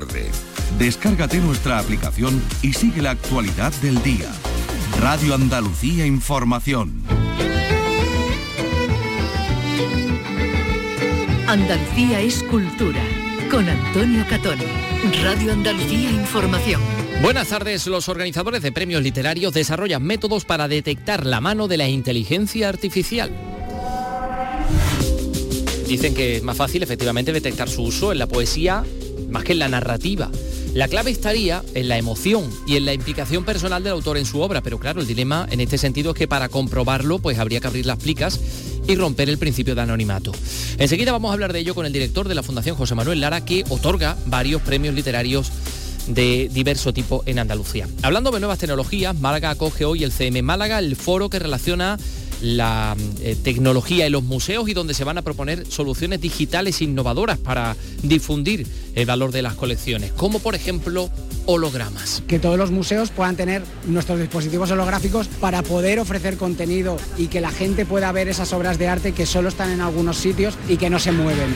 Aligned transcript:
tarde. 0.00 0.30
Descárgate 0.78 1.38
nuestra 1.38 1.78
aplicación 1.78 2.42
y 2.60 2.74
sigue 2.74 3.00
la 3.00 3.12
actualidad 3.12 3.72
del 3.80 4.02
día. 4.02 4.30
Radio 5.00 5.34
Andalucía 5.34 6.04
Información. 6.04 7.02
Andalucía 11.46 12.20
es 12.20 12.42
cultura. 12.42 13.00
Con 13.50 13.66
Antonio 13.66 14.22
Catón. 14.28 14.58
Radio 15.22 15.54
Andalucía 15.54 16.10
Información. 16.10 16.82
Buenas 17.22 17.48
tardes. 17.48 17.86
Los 17.86 18.10
organizadores 18.10 18.60
de 18.60 18.72
premios 18.72 19.02
literarios 19.02 19.54
desarrollan 19.54 20.02
métodos 20.02 20.44
para 20.44 20.68
detectar 20.68 21.24
la 21.24 21.40
mano 21.40 21.68
de 21.68 21.78
la 21.78 21.88
inteligencia 21.88 22.68
artificial. 22.68 23.30
Dicen 25.88 26.14
que 26.14 26.36
es 26.36 26.42
más 26.42 26.58
fácil 26.58 26.82
efectivamente 26.82 27.32
detectar 27.32 27.70
su 27.70 27.84
uso 27.84 28.12
en 28.12 28.18
la 28.18 28.26
poesía 28.26 28.84
más 29.28 29.44
que 29.44 29.52
en 29.52 29.58
la 29.58 29.68
narrativa. 29.68 30.30
La 30.74 30.88
clave 30.88 31.10
estaría 31.10 31.62
en 31.74 31.88
la 31.88 31.96
emoción 31.96 32.50
y 32.66 32.76
en 32.76 32.84
la 32.84 32.92
implicación 32.92 33.44
personal 33.44 33.82
del 33.82 33.94
autor 33.94 34.18
en 34.18 34.26
su 34.26 34.40
obra, 34.40 34.62
pero 34.62 34.78
claro, 34.78 35.00
el 35.00 35.06
dilema 35.06 35.46
en 35.50 35.60
este 35.60 35.78
sentido 35.78 36.10
es 36.10 36.16
que 36.18 36.28
para 36.28 36.48
comprobarlo 36.48 37.18
pues 37.18 37.38
habría 37.38 37.60
que 37.60 37.66
abrir 37.66 37.86
las 37.86 37.98
plicas 37.98 38.38
y 38.86 38.94
romper 38.94 39.28
el 39.28 39.38
principio 39.38 39.74
de 39.74 39.80
anonimato. 39.80 40.32
Enseguida 40.78 41.12
vamos 41.12 41.30
a 41.30 41.34
hablar 41.34 41.52
de 41.52 41.60
ello 41.60 41.74
con 41.74 41.86
el 41.86 41.92
director 41.92 42.28
de 42.28 42.34
la 42.34 42.42
Fundación 42.42 42.76
José 42.76 42.94
Manuel 42.94 43.20
Lara, 43.20 43.44
que 43.44 43.64
otorga 43.68 44.16
varios 44.26 44.62
premios 44.62 44.94
literarios 44.94 45.50
de 46.08 46.48
diverso 46.52 46.92
tipo 46.92 47.22
en 47.26 47.38
Andalucía. 47.38 47.88
Hablando 48.02 48.30
de 48.30 48.40
nuevas 48.40 48.58
tecnologías, 48.58 49.18
Málaga 49.18 49.50
acoge 49.50 49.84
hoy 49.84 50.04
el 50.04 50.12
CM 50.12 50.42
Málaga, 50.42 50.78
el 50.78 50.94
foro 50.94 51.30
que 51.30 51.38
relaciona 51.38 51.98
la 52.46 52.96
eh, 53.20 53.36
tecnología 53.42 54.06
en 54.06 54.12
los 54.12 54.22
museos 54.22 54.68
y 54.68 54.74
donde 54.74 54.94
se 54.94 55.04
van 55.04 55.18
a 55.18 55.22
proponer 55.22 55.66
soluciones 55.66 56.20
digitales 56.20 56.80
innovadoras 56.80 57.38
para 57.38 57.76
difundir 58.02 58.66
el 58.94 59.06
valor 59.06 59.32
de 59.32 59.42
las 59.42 59.54
colecciones, 59.54 60.12
como 60.12 60.38
por 60.38 60.54
ejemplo 60.54 61.10
hologramas. 61.46 62.22
Que 62.26 62.38
todos 62.38 62.58
los 62.58 62.70
museos 62.70 63.10
puedan 63.10 63.36
tener 63.36 63.62
nuestros 63.86 64.18
dispositivos 64.18 64.70
holográficos 64.70 65.28
para 65.28 65.62
poder 65.62 65.98
ofrecer 65.98 66.36
contenido 66.36 66.96
y 67.18 67.26
que 67.26 67.40
la 67.40 67.50
gente 67.50 67.84
pueda 67.84 68.12
ver 68.12 68.28
esas 68.28 68.52
obras 68.52 68.78
de 68.78 68.88
arte 68.88 69.12
que 69.12 69.26
solo 69.26 69.48
están 69.48 69.70
en 69.70 69.80
algunos 69.80 70.16
sitios 70.16 70.54
y 70.68 70.76
que 70.76 70.90
no 70.90 70.98
se 70.98 71.12
mueven. 71.12 71.54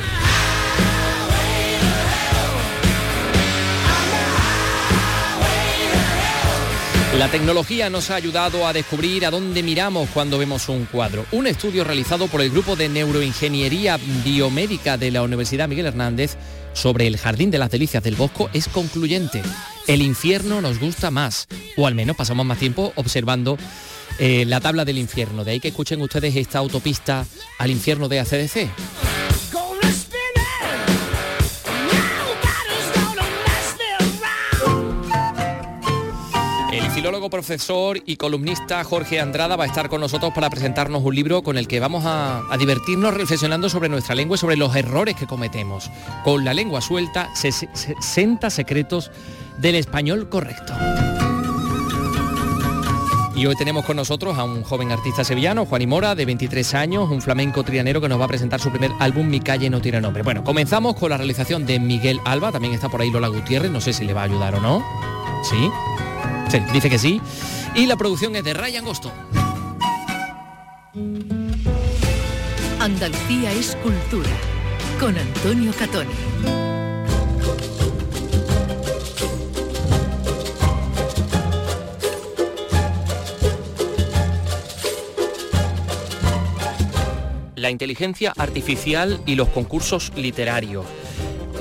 La 7.19 7.29
tecnología 7.29 7.91
nos 7.91 8.11
ha 8.11 8.15
ayudado 8.15 8.67
a 8.67 8.73
descubrir 8.73 9.27
a 9.27 9.31
dónde 9.31 9.65
miramos 9.65 10.09
cuando 10.11 10.39
vemos 10.39 10.69
un 10.69 10.87
cuadro. 10.87 11.27
Un 11.33 11.49
estudio 11.49 11.83
realizado 11.83 12.29
por 12.29 12.41
el 12.41 12.51
Grupo 12.51 12.77
de 12.77 12.89
Neuroingeniería 12.89 13.99
Biomédica 14.25 14.97
de 14.97 15.11
la 15.11 15.23
Universidad 15.23 15.69
Miguel 15.69 15.87
Hernández 15.87 16.37
sobre 16.73 17.09
el 17.09 17.19
Jardín 17.19 17.51
de 17.51 17.59
las 17.59 17.71
Delicias 17.71 18.05
del 18.05 18.15
Bosco 18.15 18.49
es 18.53 18.69
concluyente. 18.69 19.43
El 19.89 20.03
infierno 20.03 20.61
nos 20.61 20.79
gusta 20.79 21.11
más, 21.11 21.49
o 21.77 21.89
al 21.89 21.97
menos 21.97 22.17
pasamos 22.17 22.47
más 22.47 22.59
tiempo 22.59 22.93
observando 22.95 23.59
eh, 24.21 24.45
la 24.47 24.61
tabla 24.61 24.85
del 24.85 24.99
infierno. 24.99 25.45
De 25.45 25.51
ahí 25.51 25.61
que 25.61 25.69
escuchen 25.69 26.01
ustedes 26.01 26.37
esta 26.37 26.59
autopista 26.59 27.27
al 27.59 27.71
infierno 27.73 28.09
de 28.09 28.21
ACDC. 28.21 28.69
Profesor 37.19 38.01
y 38.07 38.17
columnista 38.17 38.85
Jorge 38.85 39.19
Andrada 39.19 39.57
va 39.57 39.65
a 39.65 39.67
estar 39.67 39.89
con 39.89 40.01
nosotros 40.01 40.33
para 40.33 40.49
presentarnos 40.49 41.03
un 41.03 41.15
libro 41.15 41.43
con 41.43 41.59
el 41.59 41.67
que 41.67 41.81
vamos 41.81 42.05
a, 42.07 42.43
a 42.49 42.57
divertirnos 42.57 43.13
reflexionando 43.15 43.69
sobre 43.69 43.89
nuestra 43.89 44.15
lengua 44.15 44.37
y 44.37 44.39
sobre 44.39 44.57
los 44.57 44.75
errores 44.77 45.17
que 45.17 45.27
cometemos. 45.27 45.91
Con 46.23 46.45
la 46.45 46.55
lengua 46.55 46.81
suelta, 46.81 47.29
60 47.35 48.49
secretos 48.51 49.11
del 49.59 49.75
español 49.75 50.29
correcto. 50.29 50.73
Y 53.35 53.47
hoy 53.47 53.57
tenemos 53.57 53.85
con 53.85 53.97
nosotros 53.97 54.39
a 54.39 54.45
un 54.45 54.63
joven 54.63 54.93
artista 54.93 55.25
sevillano, 55.25 55.67
Juan 55.67 55.89
Mora, 55.89 56.15
de 56.15 56.27
23 56.27 56.75
años, 56.75 57.11
un 57.11 57.23
flamenco 57.23 57.65
trianero 57.65 58.01
que 58.01 58.09
nos 58.09 58.21
va 58.21 58.27
a 58.27 58.29
presentar 58.29 58.61
su 58.61 58.71
primer 58.71 58.93
álbum, 59.01 59.29
Mi 59.29 59.41
calle 59.41 59.69
no 59.69 59.81
tiene 59.81 60.01
nombre. 60.01 60.23
Bueno, 60.23 60.45
comenzamos 60.45 60.95
con 60.95 61.11
la 61.11 61.17
realización 61.17 61.67
de 61.67 61.81
Miguel 61.81 62.21
Alba, 62.25 62.53
también 62.53 62.75
está 62.75 62.89
por 62.89 63.01
ahí 63.01 63.11
Lola 63.11 63.29
Gutiérrez, 63.29 63.71
no 63.71 63.81
sé 63.81 63.93
si 63.93 64.05
le 64.05 64.15
va 64.15 64.21
a 64.21 64.25
ayudar 64.25 64.55
o 64.55 64.61
no. 64.61 64.85
¿Sí? 65.43 65.71
Sí, 66.51 66.59
dice 66.73 66.91
que 66.91 66.99
sí. 66.99 67.21
Y 67.77 67.87
la 67.87 67.97
producción 67.97 68.35
es 68.35 68.43
de 68.43 68.55
Ryan 68.55 68.85
Gosto. 68.85 69.13
Andalucía 72.81 73.53
es 73.53 73.77
cultura. 73.77 74.31
Con 74.99 75.17
Antonio 75.17 75.73
Catoni. 75.79 76.11
La 87.55 87.71
inteligencia 87.71 88.33
artificial 88.37 89.21
y 89.25 89.37
los 89.37 89.51
concursos 89.51 90.11
literarios. 90.17 90.85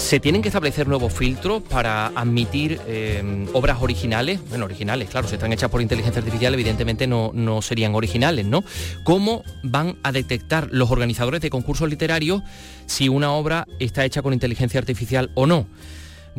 ¿Se 0.10 0.20
tienen 0.20 0.42
que 0.42 0.48
establecer 0.48 0.88
nuevos 0.88 1.14
filtros 1.14 1.62
para 1.62 2.08
admitir 2.08 2.82
eh, 2.88 3.46
obras 3.54 3.78
originales? 3.80 4.40
Bueno, 4.50 4.66
originales, 4.66 5.08
claro, 5.08 5.28
si 5.28 5.36
están 5.36 5.54
hechas 5.54 5.70
por 5.70 5.84
inteligencia 5.84 6.18
artificial, 6.18 6.52
evidentemente 6.56 7.06
no, 7.06 7.30
no 7.32 7.62
serían 7.62 7.94
originales, 7.94 8.48
¿no? 8.48 8.64
¿Cómo 9.04 9.44
van 9.62 10.00
a 10.02 10.12
detectar 10.12 10.68
los 10.72 10.90
organizadores 10.90 11.42
de 11.42 11.52
concursos 11.52 11.88
literarios 11.88 12.42
si 12.88 13.08
una 13.08 13.34
obra 13.34 13.68
está 13.78 14.04
hecha 14.04 14.24
con 14.24 14.34
inteligencia 14.34 14.80
artificial 14.80 15.30
o 15.36 15.46
no? 15.46 15.68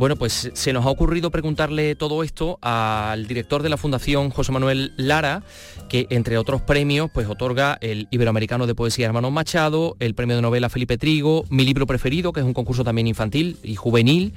Bueno, 0.01 0.17
pues 0.17 0.51
se 0.55 0.73
nos 0.73 0.87
ha 0.87 0.89
ocurrido 0.89 1.31
preguntarle 1.31 1.95
todo 1.95 2.23
esto 2.23 2.59
al 2.63 3.27
director 3.27 3.63
de 3.63 3.69
la 3.69 3.77
Fundación 3.77 4.31
José 4.31 4.51
Manuel 4.51 4.95
Lara, 4.97 5.43
que 5.91 6.07
entre 6.09 6.39
otros 6.39 6.63
premios 6.63 7.11
pues 7.13 7.29
otorga 7.29 7.77
el 7.83 8.09
Iberoamericano 8.11 8.67
de 8.67 8.75
Poesía 8.75 9.05
Hermano 9.05 9.31
Machado, 9.31 9.99
el 10.01 10.15
Premio 10.15 10.37
de 10.37 10.41
Novela 10.41 10.71
Felipe 10.71 10.97
Trigo, 10.97 11.45
Mi 11.51 11.67
Libro 11.67 11.87
Preferido, 11.87 12.33
que 12.33 12.41
es 12.41 12.47
un 12.47 12.55
concurso 12.55 12.83
también 12.83 13.09
infantil 13.09 13.59
y 13.63 13.77
juvenil. 13.77 14.33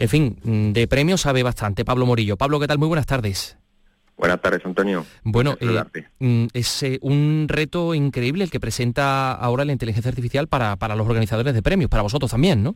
En 0.00 0.08
fin, 0.08 0.72
de 0.74 0.88
premios 0.88 1.20
sabe 1.20 1.44
bastante. 1.44 1.84
Pablo 1.84 2.06
Morillo. 2.06 2.36
Pablo, 2.36 2.58
¿qué 2.58 2.66
tal? 2.66 2.78
Muy 2.78 2.88
buenas 2.88 3.06
tardes. 3.06 3.56
Buenas 4.16 4.42
tardes, 4.42 4.66
Antonio. 4.66 5.06
Bueno, 5.22 5.56
eh, 5.60 6.48
es 6.54 6.82
eh, 6.82 6.98
un 7.02 7.46
reto 7.46 7.94
increíble 7.94 8.42
el 8.42 8.50
que 8.50 8.58
presenta 8.58 9.32
ahora 9.32 9.64
la 9.64 9.70
inteligencia 9.70 10.08
artificial 10.08 10.48
para, 10.48 10.74
para 10.74 10.96
los 10.96 11.06
organizadores 11.06 11.54
de 11.54 11.62
premios, 11.62 11.88
para 11.88 12.02
vosotros 12.02 12.32
también, 12.32 12.64
¿no? 12.64 12.74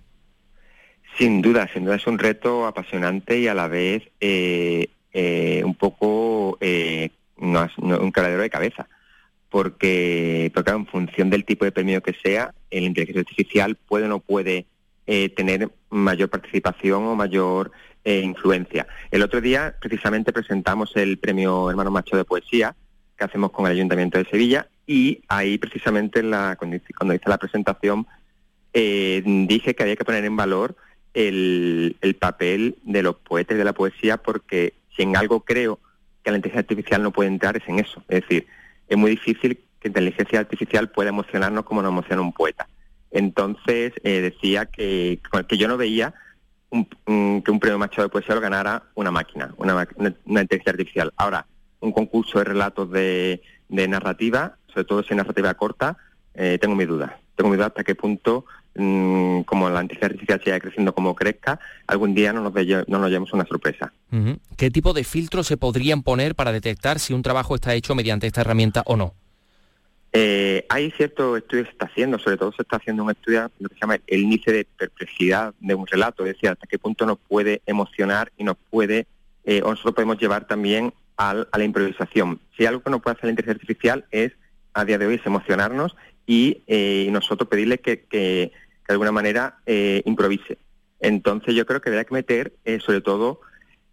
Sin 1.18 1.42
duda, 1.42 1.68
sin 1.72 1.84
duda 1.84 1.96
es 1.96 2.06
un 2.06 2.16
reto 2.16 2.64
apasionante 2.64 3.40
y 3.40 3.48
a 3.48 3.54
la 3.54 3.66
vez 3.66 4.04
eh, 4.20 4.88
eh, 5.12 5.62
un 5.64 5.74
poco 5.74 6.56
eh, 6.60 7.10
un 7.36 8.12
caladero 8.12 8.42
de 8.42 8.50
cabeza, 8.50 8.88
porque, 9.50 10.52
porque 10.54 10.70
en 10.70 10.86
función 10.86 11.28
del 11.28 11.44
tipo 11.44 11.64
de 11.64 11.72
premio 11.72 12.00
que 12.04 12.14
sea, 12.22 12.54
la 12.70 12.78
inteligencia 12.78 13.22
artificial 13.22 13.74
puede 13.74 14.04
o 14.04 14.08
no 14.08 14.20
puede 14.20 14.66
tener 15.34 15.70
mayor 15.90 16.28
participación 16.28 17.04
o 17.04 17.16
mayor 17.16 17.72
influencia. 18.04 18.86
El 19.10 19.22
otro 19.22 19.40
día 19.40 19.74
precisamente 19.80 20.32
presentamos 20.32 20.94
el 20.96 21.18
premio 21.18 21.68
Hermano 21.68 21.90
Macho 21.90 22.16
de 22.16 22.24
Poesía 22.24 22.76
que 23.16 23.24
hacemos 23.24 23.50
con 23.50 23.66
el 23.66 23.72
Ayuntamiento 23.72 24.18
de 24.18 24.26
Sevilla 24.26 24.68
y 24.86 25.22
ahí 25.26 25.58
precisamente 25.58 26.22
la, 26.22 26.56
cuando, 26.56 26.76
hice 26.76 27.28
la 27.28 27.38
presentación 27.38 28.06
dije 28.72 29.74
que 29.74 29.82
había 29.82 29.96
que 29.96 30.04
poner 30.04 30.24
en 30.24 30.36
valor 30.36 30.76
el, 31.14 31.96
el, 32.00 32.14
papel 32.14 32.76
de 32.84 33.02
los 33.02 33.16
poetas 33.16 33.54
y 33.54 33.58
de 33.58 33.64
la 33.64 33.72
poesía 33.72 34.16
porque 34.18 34.74
si 34.94 35.02
en 35.02 35.16
algo 35.16 35.40
creo 35.40 35.78
que 36.22 36.30
la 36.30 36.36
inteligencia 36.36 36.60
artificial 36.60 37.02
no 37.02 37.12
puede 37.12 37.28
entrar 37.28 37.56
es 37.56 37.68
en 37.68 37.78
eso. 37.78 38.02
Es 38.08 38.22
decir, 38.22 38.46
es 38.88 38.96
muy 38.96 39.10
difícil 39.12 39.60
que 39.80 39.88
inteligencia 39.88 40.40
artificial 40.40 40.90
pueda 40.90 41.10
emocionarnos 41.10 41.64
como 41.64 41.82
nos 41.82 41.90
emociona 41.90 42.22
un 42.22 42.32
poeta. 42.32 42.68
Entonces 43.10 43.92
eh, 44.02 44.20
decía 44.20 44.66
que, 44.66 45.20
que 45.48 45.56
yo 45.56 45.68
no 45.68 45.76
veía 45.76 46.14
un, 46.70 47.42
que 47.42 47.50
un 47.50 47.60
premio 47.60 47.78
Machado 47.78 48.08
de 48.08 48.12
poesía 48.12 48.34
lo 48.34 48.40
ganara 48.40 48.82
una 48.94 49.10
máquina, 49.10 49.54
una, 49.56 49.74
una, 49.96 50.14
una 50.24 50.40
inteligencia 50.42 50.72
artificial. 50.72 51.12
Ahora, 51.16 51.46
un 51.80 51.92
concurso 51.92 52.38
de 52.38 52.44
relatos 52.44 52.90
de, 52.90 53.42
de 53.68 53.88
narrativa, 53.88 54.56
sobre 54.68 54.84
todo 54.84 55.02
si 55.02 55.10
es 55.10 55.16
narrativa 55.16 55.54
corta, 55.54 55.96
eh, 56.34 56.58
tengo 56.60 56.74
mi 56.74 56.84
duda. 56.84 57.18
Tengo 57.36 57.50
mi 57.50 57.56
duda 57.56 57.66
hasta 57.66 57.84
qué 57.84 57.94
punto 57.94 58.44
mmm, 58.78 59.42
como 59.42 59.68
la 59.68 59.82
inteligencia 59.82 60.06
artificial 60.06 60.40
siga 60.42 60.60
creciendo 60.60 60.94
como 60.94 61.14
crezca, 61.14 61.60
algún 61.86 62.14
día 62.14 62.32
no 62.32 62.40
nos, 62.40 62.54
de, 62.54 62.84
no 62.86 62.98
nos 62.98 63.08
llevemos 63.08 63.32
una 63.32 63.44
sorpresa. 63.46 63.92
¿Qué 64.56 64.70
tipo 64.70 64.92
de 64.92 65.04
filtros 65.04 65.46
se 65.46 65.56
podrían 65.56 66.02
poner 66.02 66.34
para 66.34 66.52
detectar 66.52 66.98
si 66.98 67.12
un 67.12 67.22
trabajo 67.22 67.54
está 67.54 67.74
hecho 67.74 67.94
mediante 67.94 68.26
esta 68.26 68.40
herramienta 68.40 68.82
o 68.86 68.96
no? 68.96 69.14
Eh, 70.12 70.64
hay 70.70 70.90
ciertos 70.92 71.38
estudios 71.38 71.66
que 71.66 71.70
se 71.70 71.74
está 71.74 71.86
haciendo, 71.86 72.18
sobre 72.18 72.38
todo 72.38 72.52
se 72.52 72.62
está 72.62 72.76
haciendo 72.76 73.04
un 73.04 73.10
estudio 73.10 73.50
lo 73.58 73.68
que 73.68 73.74
se 73.74 73.80
llama 73.80 73.98
el 74.06 74.20
índice 74.20 74.52
de 74.52 74.64
perplejidad 74.64 75.52
de 75.60 75.74
un 75.74 75.86
relato, 75.86 76.24
es 76.24 76.32
decir, 76.32 76.48
hasta 76.48 76.66
qué 76.66 76.78
punto 76.78 77.04
nos 77.04 77.18
puede 77.18 77.60
emocionar 77.66 78.32
y 78.38 78.44
nos 78.44 78.56
puede, 78.70 79.06
eh, 79.44 79.60
o 79.62 79.70
nosotros 79.70 79.94
podemos 79.94 80.18
llevar 80.18 80.46
también 80.46 80.94
al, 81.18 81.46
a 81.52 81.58
la 81.58 81.64
improvisación. 81.64 82.40
Si 82.56 82.64
algo 82.64 82.82
que 82.82 82.90
no 82.90 83.00
puede 83.00 83.16
hacer 83.16 83.26
la 83.26 83.30
inteligencia 83.32 83.60
artificial 83.60 84.06
es, 84.10 84.32
a 84.72 84.84
día 84.84 84.96
de 84.96 85.06
hoy, 85.06 85.16
es 85.16 85.26
emocionarnos 85.26 85.94
y 86.26 86.62
eh, 86.66 87.08
nosotros 87.10 87.48
pedirle 87.48 87.78
que, 87.78 88.04
que, 88.04 88.52
de 88.88 88.94
alguna 88.94 89.12
manera 89.12 89.58
eh, 89.66 90.02
improvise. 90.06 90.58
Entonces 90.98 91.54
yo 91.54 91.66
creo 91.66 91.80
que 91.80 91.90
habría 91.90 92.04
que 92.04 92.14
meter, 92.14 92.54
eh, 92.64 92.80
sobre 92.80 93.02
todo, 93.02 93.40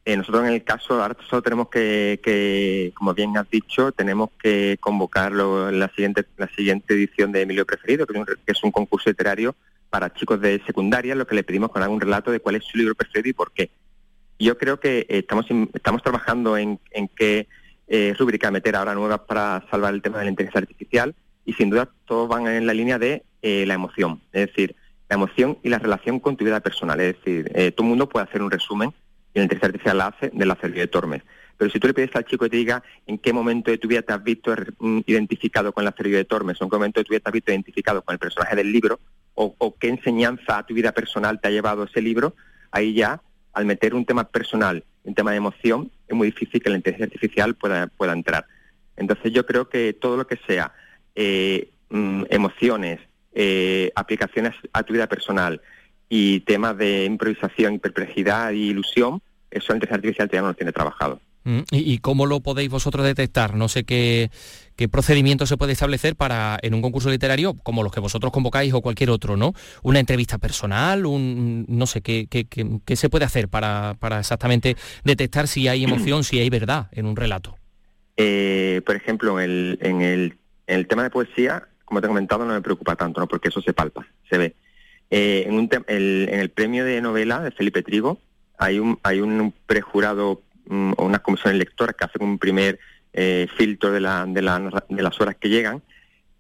eh, 0.06 0.16
nosotros 0.16 0.44
en 0.46 0.54
el 0.54 0.64
caso, 0.64 1.02
ahora 1.02 1.18
solo 1.28 1.42
tenemos 1.42 1.68
que, 1.70 2.94
como 2.96 3.16
bien 3.16 3.36
has 3.38 3.50
dicho, 3.50 3.92
tenemos 3.92 4.30
que 4.40 4.78
convocarlo 4.80 5.70
en 5.70 5.80
la 5.80 5.90
siguiente, 5.90 6.26
la 6.38 6.48
siguiente 6.50 6.94
edición 6.94 7.32
de 7.32 7.42
Emilio 7.42 7.66
Preferido, 7.66 8.06
que 8.06 8.24
es, 8.46 8.64
un, 8.64 8.72
concurso 8.72 9.10
literario 9.10 9.56
para 9.90 10.14
chicos 10.14 10.40
de 10.42 10.62
secundaria, 10.68 11.16
lo 11.16 11.26
que 11.26 11.34
le 11.34 11.44
pedimos 11.44 11.72
con 11.72 11.82
algún 11.82 12.00
relato 12.00 12.30
de 12.32 12.40
cuál 12.40 12.56
es 12.56 12.64
su 12.66 12.78
libro 12.78 12.94
preferido 12.94 13.30
y 13.30 13.34
por 13.34 13.52
qué. 13.52 13.72
Yo 14.38 14.60
creo 14.60 14.80
que 14.80 15.00
eh, 15.00 15.06
estamos, 15.10 15.48
estamos 15.74 16.04
trabajando 16.04 16.56
en, 16.56 16.80
en 16.92 17.08
qué 17.08 17.48
eh, 17.88 18.14
rúbrica 18.18 18.52
meter 18.52 18.76
ahora 18.76 18.94
nuevas 18.94 19.22
para 19.22 19.66
salvar 19.72 19.96
el 19.96 20.04
tema 20.04 20.20
de 20.20 20.26
la 20.26 20.32
inteligencia 20.32 20.62
artificial 20.62 21.16
y 21.46 21.54
sin 21.54 21.72
duda 21.72 21.90
todos 22.06 22.30
van 22.30 22.46
en 22.46 22.68
la 22.68 22.74
línea 22.76 23.00
de 23.00 23.24
la 23.42 23.76
emoción, 23.76 24.22
es 24.34 24.48
decir, 24.48 24.76
la 25.10 25.16
emoción 25.16 25.58
y 25.64 25.70
la 25.70 25.80
relación 25.80 26.20
con 26.20 26.36
tu 26.36 26.46
vida 26.46 26.60
personal. 26.60 27.00
Es 27.00 27.16
decir, 27.16 27.52
todo 27.76 27.86
el 27.86 27.90
mundo 27.90 28.10
puede 28.10 28.26
hacer 28.26 28.42
un 28.42 28.52
resumen 28.52 28.92
y 29.34 29.40
la 29.40 29.44
inteligencia 29.44 29.68
artificial 29.68 29.98
la 29.98 30.08
hace 30.08 30.32
de 30.34 30.46
la 30.46 30.56
serie 30.56 30.82
de 30.82 30.88
Tormes. 30.88 31.22
Pero 31.58 31.72
si 31.72 31.80
tú 31.80 31.88
le 31.88 31.94
pides 31.94 32.16
al 32.16 32.26
chico 32.26 32.46
que 32.46 32.50
te 32.50 32.58
diga 32.58 32.84
en 33.08 33.18
qué 33.18 33.32
momento 33.32 33.72
de 33.72 33.78
tu 33.78 33.88
vida 33.88 34.02
te 34.02 34.14
has 34.14 34.24
visto 34.24 34.54
mm, 34.80 35.02
identificado 35.06 35.72
con 35.72 35.86
la 35.86 35.94
serie 35.96 36.16
de 36.16 36.26
Tormes, 36.26 36.60
o 36.60 36.66
en 36.66 36.70
qué 36.70 36.76
momento 36.76 37.00
de 37.00 37.06
tu 37.06 37.12
vida 37.12 37.20
te 37.22 37.30
has 37.30 37.34
visto 37.34 37.52
identificado 37.52 38.02
con 38.02 38.14
el 38.14 38.20
personaje 38.20 38.56
del 38.56 38.72
libro, 38.72 39.00
o, 39.36 39.76
qué 39.78 39.90
enseñanza 39.90 40.58
a 40.58 40.66
tu 40.66 40.74
vida 40.74 40.94
personal 40.94 41.42
te 41.42 41.50
ha 41.50 41.52
llevado 41.52 41.84
ese 41.84 42.02
libro, 42.02 42.36
ahí 42.72 42.94
ya, 42.94 43.22
al 43.54 43.66
meter 43.66 43.94
un 43.94 44.06
tema 44.06 44.24
personal, 44.26 44.84
un 45.04 45.14
tema 45.14 45.32
de 45.32 45.38
emoción, 45.38 45.92
es 46.08 46.16
muy 46.16 46.28
difícil 46.28 46.62
que 46.62 46.70
la 46.70 46.78
inteligencia 46.78 47.06
artificial 47.06 47.56
pueda, 47.56 47.88
pueda 47.88 48.14
entrar. 48.14 48.46
Entonces 48.96 49.34
yo 49.34 49.46
creo 49.46 49.68
que 49.68 49.92
todo 49.92 50.16
lo 50.16 50.26
que 50.26 50.38
sea 50.48 50.72
eh, 51.16 51.70
mm, 51.90 52.24
emociones, 52.30 53.02
eh, 53.36 53.92
aplicaciones 53.96 54.56
a 54.74 54.82
tu 54.84 54.94
vida 54.94 55.08
personal, 55.08 55.62
y 56.10 56.42
temas 56.42 56.78
de 56.78 57.06
improvisación, 57.06 57.80
perplejidad 57.80 58.52
y 58.52 58.70
ilusión, 58.70 59.22
eso 59.52 59.68
la 59.70 59.76
inteligencia 59.76 59.96
artificial 59.96 60.28
todavía 60.28 60.42
no 60.42 60.48
lo 60.50 60.54
tiene 60.54 60.72
trabajado. 60.72 61.20
Mm, 61.44 61.60
¿Y, 61.72 62.00
cómo 62.00 62.26
lo 62.26 62.40
podéis 62.40 62.70
vosotros 62.70 63.06
detectar? 63.06 63.54
No 63.54 63.68
sé 63.70 63.84
qué, 63.84 64.32
qué 64.76 64.90
procedimiento 64.90 65.46
se 65.46 65.58
puede 65.58 65.74
establecer 65.74 66.16
para, 66.16 66.58
en 66.64 66.74
un 66.74 66.82
concurso 66.82 67.12
literario, 67.12 67.54
como 67.54 67.84
los 67.84 67.92
que 67.92 68.00
vosotros 68.00 68.32
convocáis 68.32 68.74
o 68.74 68.82
cualquier 68.82 69.12
otro, 69.12 69.38
¿no? 69.38 69.54
Una 69.84 70.00
entrevista 70.00 70.40
personal, 70.40 71.06
un 71.06 71.66
no 71.68 71.86
sé, 71.86 72.02
¿qué, 72.02 72.26
qué, 72.28 72.48
qué, 72.48 72.96
se 72.96 73.10
puede 73.10 73.26
hacer 73.26 73.48
para, 73.48 73.96
para, 74.00 74.20
exactamente 74.20 74.76
detectar 75.04 75.48
si 75.48 75.68
hay 75.68 75.84
emoción, 75.84 76.24
si 76.24 76.40
hay 76.40 76.50
verdad 76.50 76.88
en 76.92 77.06
un 77.06 77.16
relato? 77.16 77.56
Eh, 78.18 78.82
por 78.84 78.96
ejemplo, 78.96 79.40
en 79.40 79.52
el, 80.02 80.38
en 80.66 80.80
el 80.80 80.88
tema 80.88 81.04
de 81.04 81.12
poesía, 81.12 81.68
como 81.86 82.02
te 82.02 82.08
he 82.08 82.10
comentado, 82.10 82.46
no 82.46 82.54
me 82.54 82.62
preocupa 82.62 82.96
tanto, 82.96 83.20
¿no? 83.22 83.28
Porque 83.28 83.50
eso 83.50 83.62
se 83.62 83.74
palpa, 83.74 84.06
se 84.30 84.38
ve. 84.38 84.56
Eh, 85.10 85.46
en, 85.48 85.54
un 85.54 85.70
el, 85.88 86.28
en 86.30 86.40
el 86.40 86.50
premio 86.50 86.84
de 86.84 87.00
novela 87.00 87.40
de 87.40 87.52
Felipe 87.52 87.84
Trigo 87.84 88.20
hay 88.58 88.80
un, 88.80 89.00
hay 89.04 89.22
un 89.22 89.54
prejurado 89.68 90.42
mm, 90.66 90.94
o 90.98 91.06
una 91.06 91.20
comisión 91.20 91.58
lectora 91.58 91.94
que 91.94 92.06
hace 92.06 92.24
un 92.24 92.40
primer 92.40 92.80
eh, 93.14 93.48
filtro 93.56 93.92
de, 93.92 94.02
la, 94.02 94.26
de, 94.26 94.42
las 94.42 95.22
horas 95.22 95.36
que 95.40 95.50
llegan 95.50 95.82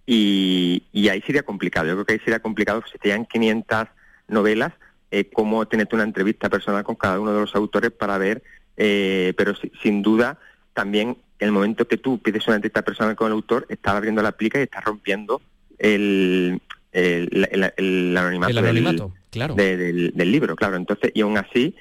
y, 0.05 0.83
ahí 1.09 1.21
sería 1.21 1.43
complicado. 1.43 1.87
Yo 1.87 1.93
creo 1.93 2.05
que 2.05 2.13
ahí 2.13 2.19
sería 2.19 2.39
complicado 2.39 2.83
si 2.91 2.97
te 2.97 3.09
llegan 3.09 3.25
500 3.25 3.87
novelas, 4.27 4.73
eh, 5.11 5.29
cómo 5.31 5.65
tenerte 5.67 5.95
una 5.95 6.03
entrevista 6.03 6.49
personal 6.49 6.83
con 6.83 6.95
cada 6.95 7.19
uno 7.19 7.33
de 7.33 7.39
los 7.39 7.55
autores 7.55 7.91
para 7.91 8.17
ver, 8.17 8.43
eh, 8.77 9.33
pero 9.37 9.53
sin 9.81 10.01
duda 10.01 10.37
también 10.73 11.17
en 11.39 11.47
el 11.47 11.51
momento 11.51 11.87
que 11.87 11.97
tú 11.97 12.19
pides 12.19 12.47
una 12.47 12.57
entrevista 12.57 12.81
personal 12.83 13.15
con 13.15 13.27
el 13.27 13.33
autor, 13.33 13.65
estás 13.69 13.95
abriendo 13.95 14.21
la 14.21 14.31
plica 14.31 14.59
y 14.59 14.63
estás 14.63 14.83
rompiendo 14.83 15.41
el, 15.77 16.61
el, 16.91 18.15
anonimato, 18.17 19.13
claro. 19.29 19.55
del, 19.55 20.13
libro, 20.15 20.55
claro. 20.55 20.77
Entonces, 20.77 21.11
y 21.13 21.21
aún 21.21 21.37
así, 21.37 21.75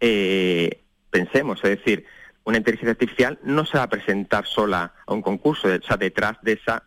eh, 0.00 0.80
pensemos, 1.10 1.58
es 1.64 1.78
decir, 1.78 2.04
una 2.44 2.58
inteligencia 2.58 2.92
artificial 2.92 3.38
no 3.42 3.64
se 3.64 3.78
va 3.78 3.84
a 3.84 3.88
presentar 3.88 4.46
sola 4.46 4.92
a 5.06 5.12
un 5.12 5.22
concurso, 5.22 5.68
o 5.68 5.86
sea, 5.86 5.96
detrás 5.96 6.36
de 6.42 6.52
esa, 6.52 6.82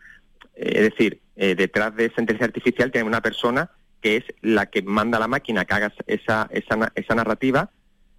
eh, 0.56 0.72
es 0.76 0.82
decir, 0.92 1.20
eh, 1.36 1.56
detrás 1.56 1.96
de 1.96 2.06
esa 2.06 2.22
inteligencia 2.22 2.48
artificial 2.48 2.92
tiene 2.92 3.08
una 3.08 3.22
persona 3.22 3.72
que 4.02 4.18
es 4.18 4.24
la 4.42 4.68
que 4.68 4.82
manda 4.82 5.18
a 5.18 5.22
la 5.22 5.28
máquina 5.28 5.66
que 5.66 5.74
haga 5.74 5.94
esa, 6.08 6.48
esa, 6.52 6.92
esa 6.96 7.16
narrativa 7.16 7.70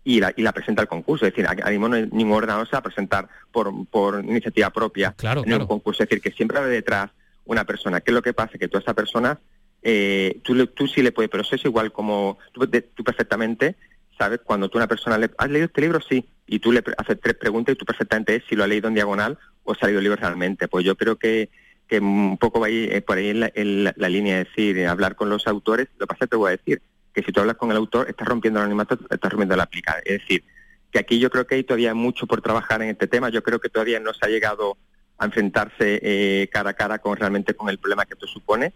y 0.04 0.20
la, 0.20 0.32
y 0.36 0.42
la 0.42 0.52
presenta 0.52 0.82
al 0.82 0.88
concurso. 0.88 1.26
Es 1.26 1.34
decir, 1.34 1.46
a, 1.46 1.70
mismo 1.70 1.88
ningún 1.88 2.32
ordenador 2.32 2.66
se 2.66 2.72
va 2.72 2.78
a 2.78 2.82
presentar 2.82 3.28
por, 3.50 3.72
por 3.86 4.24
iniciativa 4.24 4.70
propia 4.70 5.14
en 5.22 5.54
un 5.54 5.66
concurso. 5.66 6.02
Es 6.02 6.08
decir, 6.08 6.22
que 6.22 6.30
siempre 6.30 6.58
hay 6.58 6.70
detrás 6.70 7.10
una 7.44 7.64
persona. 7.64 8.00
¿Qué 8.00 8.10
es 8.10 8.14
lo 8.14 8.22
que 8.22 8.32
pasa? 8.32 8.58
Que 8.58 8.68
toda 8.68 8.82
esa 8.82 8.94
persona 8.94 9.38
eh, 9.82 10.40
tú, 10.44 10.66
tú 10.68 10.86
sí 10.86 11.02
le 11.02 11.12
puedes, 11.12 11.30
pero 11.30 11.42
eso 11.42 11.56
es 11.56 11.64
igual 11.64 11.92
como 11.92 12.38
tú, 12.52 12.68
perfectamente 13.04 13.76
sabes 14.16 14.40
cuando 14.44 14.68
tú 14.68 14.78
a 14.78 14.82
una 14.82 14.88
persona 14.88 15.18
le 15.18 15.30
has 15.36 15.50
leído 15.50 15.66
este 15.66 15.80
libro, 15.80 16.00
sí, 16.00 16.28
y 16.46 16.60
tú 16.60 16.70
le 16.70 16.84
haces 16.98 17.18
tres 17.20 17.34
preguntas 17.34 17.74
y 17.74 17.78
tú 17.78 17.84
perfectamente 17.84 18.36
es 18.36 18.44
si 18.48 18.54
lo 18.54 18.62
ha 18.62 18.68
leído 18.68 18.86
en 18.86 18.94
diagonal 18.94 19.38
o 19.64 19.74
se 19.74 19.80
ha 19.82 19.86
leído 19.86 19.98
el 19.98 20.04
libro 20.04 20.20
realmente. 20.20 20.68
Pues 20.68 20.84
yo 20.84 20.96
creo 20.96 21.16
que, 21.16 21.50
que 21.88 21.98
un 21.98 22.38
poco 22.38 22.60
va 22.60 22.68
ahí, 22.68 22.88
eh, 22.92 23.02
por 23.02 23.18
ahí 23.18 23.30
en 23.30 23.84
la, 23.84 24.08
línea 24.08 24.36
de 24.36 24.44
decir, 24.44 24.86
hablar 24.86 25.16
con 25.16 25.28
los 25.28 25.48
autores, 25.48 25.88
lo 25.98 26.06
que 26.06 26.14
pasa 26.14 26.24
es 26.26 26.30
te 26.30 26.36
voy 26.36 26.48
a 26.48 26.56
decir, 26.56 26.82
que 27.12 27.22
si 27.22 27.32
tú 27.32 27.40
hablas 27.40 27.56
con 27.56 27.70
el 27.70 27.76
autor, 27.76 28.08
estás 28.08 28.26
rompiendo 28.26 28.60
el 28.60 28.64
anonimato, 28.64 28.98
estás 29.10 29.30
rompiendo 29.30 29.56
la 29.56 29.64
aplicada. 29.64 30.00
Es 30.04 30.20
decir, 30.20 30.44
que 30.90 30.98
aquí 30.98 31.18
yo 31.18 31.30
creo 31.30 31.46
que 31.46 31.56
hay 31.56 31.64
todavía 31.64 31.94
mucho 31.94 32.26
por 32.26 32.42
trabajar 32.42 32.82
en 32.82 32.90
este 32.90 33.06
tema, 33.06 33.28
yo 33.30 33.42
creo 33.42 33.60
que 33.60 33.68
todavía 33.68 34.00
no 34.00 34.12
se 34.12 34.26
ha 34.26 34.28
llegado 34.28 34.76
a 35.18 35.26
enfrentarse 35.26 36.00
eh, 36.02 36.48
cara 36.50 36.70
a 36.70 36.74
cara 36.74 36.98
con 36.98 37.16
realmente 37.16 37.54
con 37.54 37.68
el 37.68 37.78
problema 37.78 38.04
que 38.04 38.14
esto 38.14 38.26
supone 38.26 38.72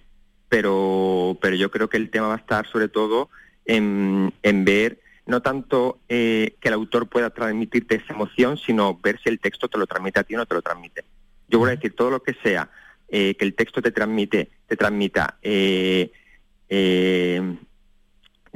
pero, 0.48 1.36
pero 1.40 1.56
yo 1.56 1.70
creo 1.70 1.88
que 1.88 1.96
el 1.96 2.10
tema 2.10 2.28
va 2.28 2.34
a 2.34 2.38
estar 2.38 2.66
sobre 2.66 2.88
todo 2.88 3.30
en, 3.64 4.32
ver 4.42 5.00
no 5.26 5.42
tanto 5.42 5.98
eh, 6.08 6.54
que 6.60 6.68
el 6.68 6.74
autor 6.74 7.08
pueda 7.08 7.30
transmitirte 7.30 7.96
esa 7.96 8.12
emoción, 8.12 8.56
sino 8.58 8.96
ver 8.96 9.18
si 9.20 9.28
el 9.28 9.40
texto 9.40 9.68
te 9.68 9.76
lo 9.76 9.86
transmite 9.86 10.20
a 10.20 10.22
ti 10.22 10.34
o 10.34 10.38
no 10.38 10.46
te 10.46 10.54
lo 10.54 10.62
transmite. 10.62 11.04
Yo 11.48 11.58
voy 11.58 11.70
a 11.70 11.74
decir 11.74 11.96
todo 11.96 12.10
lo 12.10 12.22
que 12.22 12.34
sea 12.44 12.70
eh, 13.08 13.34
que 13.36 13.44
el 13.44 13.54
texto 13.54 13.82
te 13.82 13.90
transmite, 13.90 14.50
te 14.68 14.76
transmita 14.76 15.38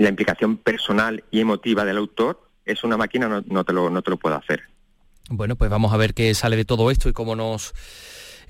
la 0.03 0.09
implicación 0.09 0.57
personal 0.57 1.25
y 1.31 1.41
emotiva 1.41 1.85
del 1.85 1.99
autor, 1.99 2.41
es 2.65 2.85
una 2.85 2.97
máquina 2.97 3.29
no, 3.29 3.43
no, 3.47 3.65
te 3.65 3.73
lo, 3.73 3.91
no 3.91 4.03
te 4.03 4.11
lo 4.11 4.17
puede 4.17 4.37
hacer. 4.37 4.63
Bueno, 5.29 5.57
pues 5.57 5.71
vamos 5.71 5.93
a 5.93 5.97
ver 5.97 6.15
qué 6.15 6.35
sale 6.35 6.57
de 6.57 6.65
todo 6.65 6.91
esto 6.91 7.09
y 7.09 7.13
cómo 7.13 7.37
nos 7.37 7.73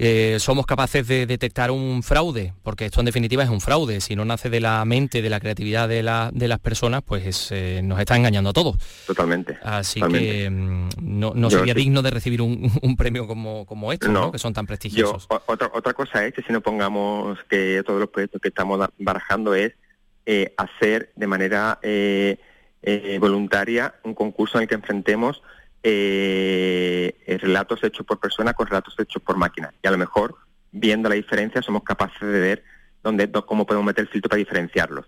eh, 0.02 0.38
somos 0.38 0.64
capaces 0.64 1.06
de 1.06 1.26
detectar 1.26 1.70
un 1.70 2.02
fraude, 2.02 2.54
porque 2.62 2.86
esto 2.86 3.00
en 3.00 3.06
definitiva 3.06 3.42
es 3.42 3.50
un 3.50 3.60
fraude, 3.60 4.00
si 4.00 4.16
no 4.16 4.24
nace 4.24 4.48
de 4.48 4.58
la 4.58 4.82
mente, 4.86 5.20
de 5.20 5.28
la 5.28 5.40
creatividad 5.40 5.90
de, 5.90 6.02
las 6.02 6.58
personas, 6.60 7.02
pues 7.02 7.52
eh, 7.52 7.82
nos 7.84 8.00
está 8.00 8.16
engañando 8.16 8.48
a 8.48 8.52
todos. 8.54 8.76
Totalmente. 9.06 9.58
Así 9.62 10.00
que 10.00 10.48
mm, 10.48 10.88
no, 11.02 11.50
sería 11.50 11.74
digno 11.74 12.00
de 12.00 12.12
recibir 12.12 12.40
un, 12.40 12.70
premio 12.96 13.26
como, 13.26 13.66
como 13.66 13.92
este, 13.92 14.08
que 14.32 14.38
son 14.38 14.54
tan 14.54 14.66
prestigiosos. 14.66 15.28
otra, 15.46 15.70
otra 15.74 15.92
cosa 15.92 16.24
es 16.24 16.32
que 16.32 16.40
si 16.42 16.50
no 16.50 16.62
pongamos 16.62 17.38
que 17.50 17.82
todos 17.84 18.00
los 18.00 18.08
proyectos 18.08 18.40
que 18.40 18.48
estamos 18.48 18.80
barajando 18.96 19.54
es 19.54 19.74
eh, 20.32 20.54
hacer 20.56 21.10
de 21.16 21.26
manera 21.26 21.80
voluntaria 23.20 23.94
un 24.04 24.14
concurso 24.14 24.56
en 24.56 24.62
el 24.62 24.68
que 24.68 24.76
enfrentemos 24.76 25.42
eh, 25.82 27.38
relatos 27.40 27.82
hechos 27.82 28.04
por 28.04 28.20
persona 28.20 28.52
con 28.52 28.66
relatos 28.66 28.94
hechos 28.98 29.22
por 29.22 29.36
máquina. 29.36 29.72
Y 29.82 29.88
a 29.88 29.90
lo 29.90 29.98
mejor, 29.98 30.36
viendo 30.72 31.08
la 31.08 31.14
diferencia, 31.14 31.62
somos 31.62 31.82
capaces 31.82 32.20
de 32.20 32.40
ver 32.40 32.64
dónde, 33.02 33.30
cómo 33.30 33.66
podemos 33.66 33.86
meter 33.86 34.02
el 34.02 34.10
filtro 34.10 34.28
para 34.28 34.38
diferenciarlos. 34.38 35.06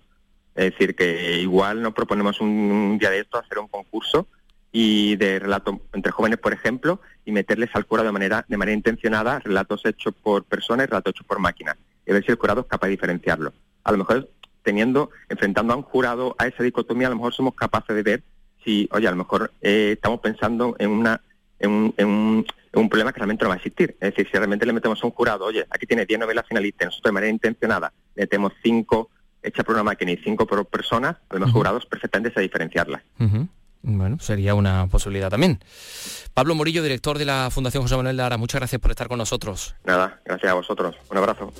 Es 0.55 0.73
decir, 0.73 0.95
que 0.95 1.39
igual 1.41 1.83
nos 1.83 1.95
proponemos 1.95 2.41
un, 2.41 2.99
día 2.99 3.11
de 3.11 3.21
esto 3.21 3.39
hacer 3.39 3.59
un 3.59 3.69
concurso 3.69 4.29
y 4.71 5.17
de 5.17 5.39
relato 5.39 5.81
entre 5.93 6.13
jóvenes, 6.13 6.39
por 6.39 6.53
ejemplo, 6.53 7.01
y 7.25 7.33
meterles 7.33 7.71
al 7.75 7.87
cura 7.87 8.03
de 8.03 8.13
manera, 8.13 8.45
de 8.49 8.57
manera 8.57 8.75
intencionada 8.75 9.39
relatos 9.41 9.85
hechos 9.85 10.15
por 10.23 10.45
personas 10.45 10.85
y 10.85 10.89
relatos 10.89 11.11
hechos 11.11 11.27
por 11.27 11.39
máquina. 11.39 11.77
Y 12.07 12.13
ver 12.13 12.25
si 12.25 12.33
el 12.33 12.39
jurado 12.39 12.63
es 12.63 12.67
capaz 12.67 12.87
de 12.87 12.93
diferenciarlo. 12.93 13.53
A 13.85 13.93
lo 13.93 13.99
mejor 13.99 14.29
teniendo, 14.63 15.11
enfrentando 15.29 15.73
a 15.73 15.77
un 15.77 15.83
jurado 15.83 16.35
a 16.39 16.47
esa 16.47 16.63
dicotomía, 16.63 17.09
a 17.09 17.11
lo 17.11 17.17
mejor 17.17 17.35
somos 17.35 17.55
capaces 17.55 17.95
de 17.95 18.03
ver 18.03 18.23
si, 18.65 18.89
oye, 18.93 19.09
a 19.09 19.11
lo 19.11 19.17
mejor 19.17 19.53
eh, 19.61 19.93
estamos 19.93 20.21
pensando 20.21 20.77
en 20.79 20.91
una 20.91 21.21
en 21.59 21.71
un, 21.71 21.95
en, 21.97 22.45
un, 22.75 22.89
problema 22.89 23.13
que 23.13 23.19
realmente 23.19 23.45
no 23.45 23.51
va 23.51 23.55
a 23.55 23.59
existir. 23.59 23.97
Es 24.01 24.11
decir, 24.11 24.27
si 24.27 24.37
realmente 24.37 24.67
le 24.67 24.73
metemos 24.73 25.03
a 25.03 25.07
un 25.07 25.13
jurado, 25.13 25.45
oye, 25.45 25.65
aquí 25.71 25.87
tiene 25.87 26.05
10 26.05 26.21
novelas 26.21 26.45
finalistas, 26.49 26.87
nosotros 26.87 27.11
de 27.11 27.13
manera 27.13 27.33
intencionada 27.33 27.93
metemos 28.17 28.53
5 28.63 29.11
hechas 29.43 29.65
por 29.65 29.75
una 29.75 29.85
máquina 29.85 30.13
y 30.13 30.17
5 30.17 30.47
por 30.47 30.67
personas, 30.67 31.17
a 31.29 31.35
lo 31.35 31.41
mejor 31.41 31.53
jurados 31.53 31.87
perfectamente 31.87 32.33
se 32.35 32.41
diferenciarlas. 32.41 33.03
Bueno, 33.83 34.19
sería 34.21 34.55
una 34.55 34.87
posibilidad 34.87 35.29
también. 35.29 35.59
Pablo 36.35 36.55
Morillo, 36.55 36.83
director 36.83 37.19
de 37.19 37.25
la 37.25 37.49
Fundación 37.51 37.83
José 37.83 37.97
Manuel 37.97 38.17
Lara, 38.17 38.37
muchas 38.37 38.61
gracias 38.61 38.81
por 38.81 38.93
estar 38.93 39.09
con 39.09 39.19
nosotros. 39.19 39.75
Nada, 39.85 40.21
gracias 40.25 40.53
a 40.53 40.55
vosotros. 40.55 40.97
Un 41.11 41.19
abrazo. 41.19 41.53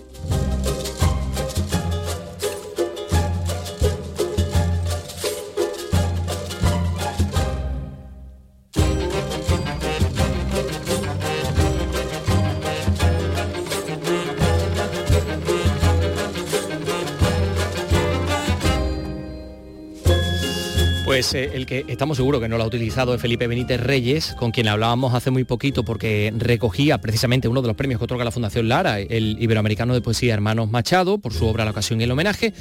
Eh, 21.35 21.51
el 21.55 21.67
que 21.67 21.85
estamos 21.87 22.17
seguros 22.17 22.41
que 22.41 22.49
no 22.49 22.57
lo 22.59 22.65
ha 22.65 22.67
utilizado 22.67 23.15
es 23.15 23.21
Felipe 23.21 23.47
Benítez 23.47 23.81
Reyes, 23.81 24.35
con 24.37 24.51
quien 24.51 24.67
hablábamos 24.67 25.15
hace 25.15 25.31
muy 25.31 25.45
poquito 25.45 25.85
porque 25.85 26.33
recogía 26.37 27.01
precisamente 27.01 27.47
uno 27.47 27.63
de 27.63 27.69
los 27.69 27.77
premios 27.77 28.01
que 28.01 28.05
otorga 28.05 28.25
la 28.25 28.33
Fundación 28.33 28.69
Lara, 28.69 28.99
el 28.99 29.37
Iberoamericano 29.39 29.95
de 29.95 30.01
Poesía 30.01 30.35
Hermanos 30.35 30.71
Machado, 30.71 31.19
por 31.19 31.33
su 31.33 31.47
obra 31.47 31.65
La 31.65 31.71
ocasión 31.71 32.01
y 32.01 32.05
el 32.05 32.11
homenaje. 32.11 32.53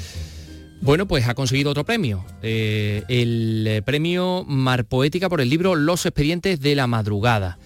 Bueno, 0.82 1.08
pues 1.08 1.28
ha 1.28 1.34
conseguido 1.34 1.72
otro 1.72 1.86
premio, 1.86 2.24
eh, 2.44 3.04
el 3.08 3.82
premio 3.84 4.46
Mar 4.48 4.86
Poética 4.86 5.28
por 5.28 5.42
el 5.42 5.50
libro 5.50 5.76
Los 5.76 6.06
expedientes 6.06 6.62
de 6.62 6.76
la 6.76 6.86
madrugada. 6.86 7.58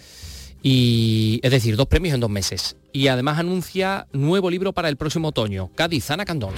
Y 0.63 1.41
es 1.43 1.51
decir, 1.51 1.75
dos 1.75 1.87
premios 1.87 2.15
en 2.15 2.21
dos 2.21 2.29
meses. 2.29 2.77
Y 2.93 3.07
además 3.07 3.37
anuncia 3.37 4.07
nuevo 4.13 4.49
libro 4.49 4.71
para 4.71 4.87
el 4.87 4.95
próximo 4.95 5.27
otoño, 5.27 5.69
Cádiz 5.75 6.09
Ana 6.09 6.25
Candón. 6.25 6.53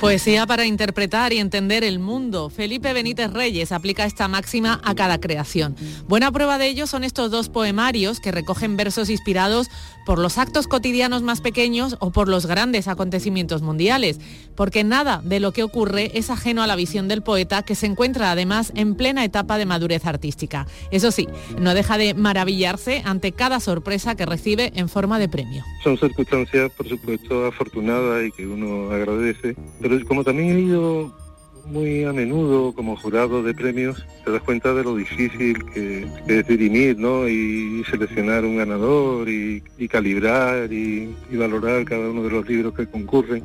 Poesía 0.00 0.46
para 0.46 0.66
interpretar 0.66 1.32
y 1.32 1.38
entender 1.38 1.82
el 1.82 1.98
mundo. 1.98 2.50
Felipe 2.50 2.92
Benítez 2.92 3.32
Reyes 3.32 3.72
aplica 3.72 4.04
esta 4.04 4.28
máxima 4.28 4.80
a 4.84 4.94
cada 4.94 5.18
creación. 5.18 5.76
Buena 6.06 6.30
prueba 6.30 6.58
de 6.58 6.68
ello 6.68 6.86
son 6.86 7.04
estos 7.04 7.30
dos 7.30 7.48
poemarios 7.48 8.20
que 8.20 8.30
recogen 8.30 8.76
versos 8.76 9.08
inspirados 9.08 9.68
por 10.04 10.18
los 10.18 10.38
actos 10.38 10.68
cotidianos 10.68 11.22
más 11.22 11.40
pequeños 11.40 11.96
o 12.00 12.10
por 12.10 12.28
los 12.28 12.46
grandes 12.46 12.88
acontecimientos 12.88 13.62
mundiales, 13.62 14.20
porque 14.54 14.84
nada 14.84 15.20
de 15.24 15.40
lo 15.40 15.52
que 15.52 15.62
ocurre 15.62 16.10
es 16.14 16.30
ajeno 16.30 16.62
a 16.62 16.66
la 16.66 16.76
visión 16.76 17.08
del 17.08 17.22
poeta 17.22 17.62
que 17.62 17.74
se 17.74 17.86
encuentra 17.86 18.30
además 18.30 18.72
en 18.74 18.94
plena 18.94 19.24
etapa 19.24 19.58
de 19.58 19.66
madurez 19.66 20.06
artística. 20.06 20.66
Eso 20.90 21.10
sí, 21.10 21.28
no 21.58 21.74
deja 21.74 21.98
de 21.98 22.14
maravillarse 22.14 23.02
ante 23.04 23.32
cada 23.32 23.60
sorpresa 23.60 24.14
que 24.14 24.26
recibe 24.26 24.72
en 24.74 24.88
forma 24.88 25.18
de 25.18 25.28
premio. 25.28 25.64
Son 25.82 25.98
circunstancias, 25.98 26.70
por 26.76 26.88
supuesto, 26.88 27.46
afortunadas 27.46 28.26
y 28.26 28.32
que 28.32 28.46
uno 28.46 28.90
agradece, 28.90 29.56
pero 29.80 29.98
como 30.06 30.24
también 30.24 30.56
he 30.56 30.60
ido 30.60 31.23
muy 31.66 32.04
a 32.04 32.12
menudo 32.12 32.72
como 32.72 32.96
jurado 32.96 33.42
de 33.42 33.54
premios, 33.54 34.04
te 34.24 34.30
das 34.30 34.42
cuenta 34.42 34.74
de 34.74 34.84
lo 34.84 34.96
difícil 34.96 35.64
que, 35.66 36.06
es 36.26 36.46
dirimir, 36.46 36.98
¿no? 36.98 37.28
Y 37.28 37.84
seleccionar 37.90 38.44
un 38.44 38.56
ganador 38.56 39.28
y, 39.28 39.62
calibrar 39.88 40.72
y, 40.72 41.14
y, 41.30 41.36
valorar 41.36 41.84
cada 41.84 42.10
uno 42.10 42.22
de 42.22 42.30
los 42.30 42.48
libros 42.48 42.74
que 42.74 42.86
concurren. 42.86 43.44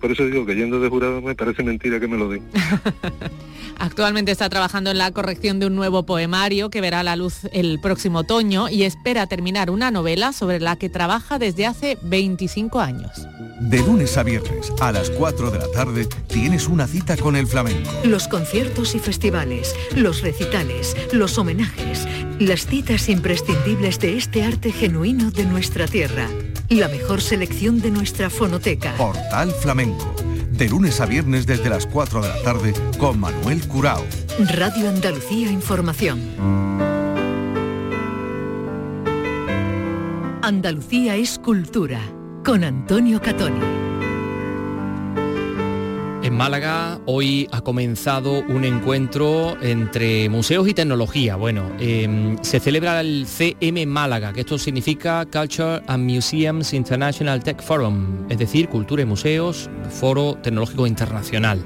Por 0.00 0.10
eso 0.10 0.26
digo 0.26 0.46
que 0.46 0.54
yendo 0.54 0.80
de 0.80 0.88
jurado 0.88 1.20
me 1.20 1.34
parece 1.34 1.62
mentira 1.62 2.00
que 2.00 2.08
me 2.08 2.18
lo 2.18 2.28
den. 2.28 2.42
Actualmente 3.78 4.32
está 4.32 4.48
trabajando 4.48 4.90
en 4.90 4.98
la 4.98 5.10
corrección 5.10 5.60
de 5.60 5.66
un 5.66 5.74
nuevo 5.74 6.04
poemario 6.04 6.70
que 6.70 6.80
verá 6.80 7.02
la 7.02 7.16
luz 7.16 7.40
el 7.52 7.80
próximo 7.80 8.20
otoño 8.20 8.68
y 8.68 8.84
espera 8.84 9.26
terminar 9.26 9.70
una 9.70 9.90
novela 9.90 10.32
sobre 10.32 10.60
la 10.60 10.76
que 10.76 10.88
trabaja 10.88 11.38
desde 11.38 11.66
hace 11.66 11.98
25 12.02 12.80
años. 12.80 13.26
De 13.60 13.78
lunes 13.78 14.16
a 14.16 14.22
viernes 14.22 14.72
a 14.80 14.92
las 14.92 15.10
4 15.10 15.50
de 15.50 15.58
la 15.58 15.70
tarde 15.70 16.08
tienes 16.26 16.66
una 16.66 16.86
cita 16.86 17.16
con 17.16 17.36
el 17.36 17.46
flamenco. 17.46 17.90
Los 18.04 18.28
conciertos 18.28 18.94
y 18.94 18.98
festivales, 18.98 19.74
los 19.94 20.22
recitales, 20.22 20.96
los 21.12 21.38
homenajes, 21.38 22.06
las 22.40 22.66
citas 22.66 23.08
imprescindibles 23.08 24.00
de 24.00 24.16
este 24.16 24.42
arte 24.42 24.72
genuino 24.72 25.30
de 25.30 25.44
nuestra 25.44 25.86
tierra. 25.86 26.28
La 26.68 26.88
mejor 26.88 27.20
selección 27.20 27.80
de 27.80 27.90
nuestra 27.90 28.30
fonoteca. 28.30 28.94
Portal 28.96 29.52
Flamenco. 29.52 30.31
De 30.62 30.68
lunes 30.68 31.00
a 31.00 31.06
viernes 31.06 31.44
desde 31.44 31.68
las 31.68 31.88
4 31.88 32.22
de 32.22 32.28
la 32.28 32.40
tarde 32.42 32.72
con 32.96 33.18
Manuel 33.18 33.66
Curao. 33.66 34.04
Radio 34.54 34.90
Andalucía 34.90 35.50
Información. 35.50 36.20
Andalucía 40.40 41.16
es 41.16 41.40
cultura 41.40 42.00
con 42.44 42.62
Antonio 42.62 43.20
Catoni. 43.20 43.58
Málaga 46.32 47.00
hoy 47.06 47.46
ha 47.52 47.60
comenzado 47.60 48.40
un 48.48 48.64
encuentro 48.64 49.56
entre 49.62 50.28
museos 50.28 50.66
y 50.66 50.74
tecnología. 50.74 51.36
Bueno, 51.36 51.70
em, 51.78 52.36
se 52.42 52.58
celebra 52.58 53.00
el 53.00 53.26
CM 53.26 53.86
Málaga, 53.86 54.32
que 54.32 54.40
esto 54.40 54.58
significa 54.58 55.26
Culture 55.26 55.82
and 55.86 56.10
Museums 56.10 56.72
International 56.72 57.42
Tech 57.44 57.62
Forum, 57.62 58.26
es 58.28 58.38
decir, 58.38 58.68
Cultura 58.68 59.02
y 59.02 59.04
Museos, 59.04 59.70
Foro 59.90 60.38
Tecnológico 60.42 60.86
Internacional. 60.86 61.64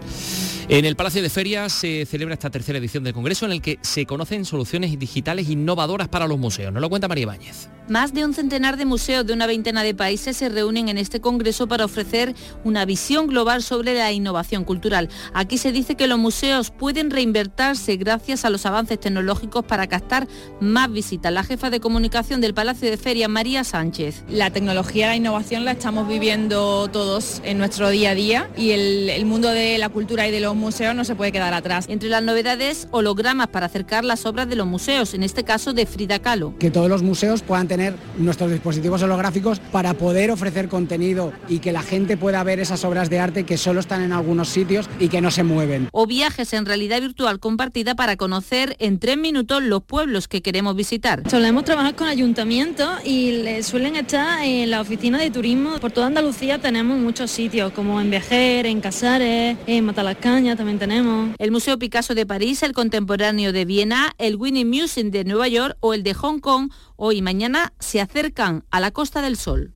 En 0.68 0.84
el 0.84 0.96
Palacio 0.96 1.22
de 1.22 1.30
Ferias 1.30 1.72
se 1.72 2.04
celebra 2.06 2.34
esta 2.34 2.50
tercera 2.50 2.78
edición 2.78 3.04
del 3.04 3.14
Congreso 3.14 3.46
en 3.46 3.52
el 3.52 3.62
que 3.62 3.78
se 3.82 4.04
conocen 4.04 4.44
soluciones 4.44 4.98
digitales 4.98 5.48
innovadoras 5.48 6.08
para 6.08 6.26
los 6.26 6.38
museos. 6.38 6.72
Nos 6.72 6.80
lo 6.80 6.90
cuenta 6.90 7.08
María 7.08 7.26
Báñez. 7.26 7.68
Más 7.88 8.12
de 8.12 8.24
un 8.24 8.34
centenar 8.34 8.76
de 8.76 8.84
museos 8.84 9.24
de 9.24 9.32
una 9.32 9.46
veintena 9.46 9.84
de 9.84 9.94
países 9.94 10.36
se 10.36 10.48
reúnen 10.48 10.88
en 10.88 10.98
este 10.98 11.20
Congreso 11.20 11.68
para 11.68 11.84
ofrecer 11.84 12.34
una 12.64 12.84
visión 12.84 13.28
global 13.28 13.62
sobre 13.62 13.94
la 13.94 14.10
innovación 14.10 14.64
cultural. 14.64 15.08
Aquí 15.34 15.56
se 15.56 15.70
dice 15.70 15.94
que 15.94 16.08
los 16.08 16.18
museos 16.18 16.72
pueden 16.72 17.12
reinvertirse 17.12 17.96
gracias 17.96 18.44
a 18.44 18.50
los 18.50 18.66
avances 18.66 18.98
tecnológicos 18.98 19.64
para 19.64 19.86
captar 19.86 20.26
más 20.60 20.90
visitas. 20.90 21.32
La 21.32 21.44
jefa 21.44 21.70
de 21.70 21.78
comunicación 21.78 22.40
del 22.40 22.54
Palacio 22.54 22.90
de 22.90 22.96
Ferias, 22.96 23.30
María 23.30 23.62
Sánchez. 23.62 24.24
La 24.28 24.50
tecnología, 24.50 25.06
la 25.06 25.14
innovación 25.14 25.64
la 25.64 25.70
estamos 25.70 26.08
viviendo 26.08 26.88
todos 26.88 27.40
en 27.44 27.58
nuestro 27.58 27.90
día 27.90 28.10
a 28.10 28.14
día 28.16 28.50
y 28.56 28.72
el, 28.72 29.10
el 29.10 29.26
mundo 29.26 29.48
de 29.50 29.78
la 29.78 29.90
cultura 29.90 30.26
y 30.26 30.32
de 30.32 30.40
los 30.40 30.56
museo 30.56 30.92
no 30.92 31.04
se 31.04 31.14
puede 31.14 31.30
quedar 31.30 31.54
atrás. 31.54 31.86
Entre 31.88 32.08
las 32.08 32.24
novedades, 32.24 32.88
hologramas 32.90 33.46
para 33.46 33.66
acercar 33.66 34.04
las 34.04 34.26
obras 34.26 34.48
de 34.48 34.56
los 34.56 34.66
museos, 34.66 35.14
en 35.14 35.22
este 35.22 35.44
caso 35.44 35.72
de 35.72 35.86
Frida 35.86 36.18
Kahlo. 36.18 36.52
Que 36.58 36.72
todos 36.72 36.88
los 36.88 37.04
museos 37.04 37.42
puedan 37.42 37.68
tener 37.68 37.75
nuestros 38.18 38.50
dispositivos 38.50 39.02
holográficos 39.02 39.60
para 39.60 39.94
poder 39.94 40.30
ofrecer 40.30 40.68
contenido 40.68 41.32
y 41.48 41.58
que 41.58 41.72
la 41.72 41.82
gente 41.82 42.16
pueda 42.16 42.42
ver 42.42 42.60
esas 42.60 42.84
obras 42.84 43.10
de 43.10 43.18
arte 43.18 43.44
que 43.44 43.58
solo 43.58 43.80
están 43.80 44.02
en 44.02 44.12
algunos 44.12 44.48
sitios 44.48 44.88
y 44.98 45.08
que 45.08 45.20
no 45.20 45.30
se 45.30 45.42
mueven. 45.42 45.88
O 45.92 46.06
viajes 46.06 46.52
en 46.52 46.66
realidad 46.66 47.00
virtual 47.00 47.40
compartida 47.40 47.94
para 47.94 48.16
conocer 48.16 48.76
en 48.78 48.98
tres 48.98 49.16
minutos 49.16 49.62
los 49.62 49.82
pueblos 49.82 50.28
que 50.28 50.42
queremos 50.42 50.76
visitar. 50.76 51.22
Solemos 51.28 51.64
trabajar 51.64 51.94
con 51.94 52.08
ayuntamientos 52.08 53.04
y 53.04 53.42
suelen 53.62 53.96
estar 53.96 54.44
en 54.44 54.70
la 54.70 54.80
oficina 54.80 55.18
de 55.18 55.30
turismo. 55.30 55.78
Por 55.80 55.92
toda 55.92 56.06
Andalucía 56.06 56.60
tenemos 56.60 56.98
muchos 56.98 57.30
sitios, 57.30 57.72
como 57.72 58.00
en 58.00 58.10
Vejer, 58.10 58.66
en 58.66 58.80
Casares, 58.80 59.56
en 59.66 59.84
Matalascaña 59.84 60.56
también 60.56 60.78
tenemos. 60.78 61.30
El 61.38 61.50
Museo 61.50 61.78
Picasso 61.78 62.14
de 62.14 62.26
París, 62.26 62.62
el 62.62 62.72
Contemporáneo 62.72 63.52
de 63.52 63.64
Viena, 63.64 64.12
el 64.18 64.36
Winnie 64.36 64.64
Museum 64.64 65.10
de 65.10 65.24
Nueva 65.24 65.48
York 65.48 65.76
o 65.80 65.94
el 65.94 66.02
de 66.02 66.14
Hong 66.14 66.38
Kong, 66.38 66.70
hoy 66.96 67.16
y 67.16 67.22
mañana 67.22 67.65
se 67.78 68.00
acercan 68.00 68.64
a 68.70 68.80
la 68.80 68.90
Costa 68.90 69.22
del 69.22 69.36
Sol. 69.36 69.74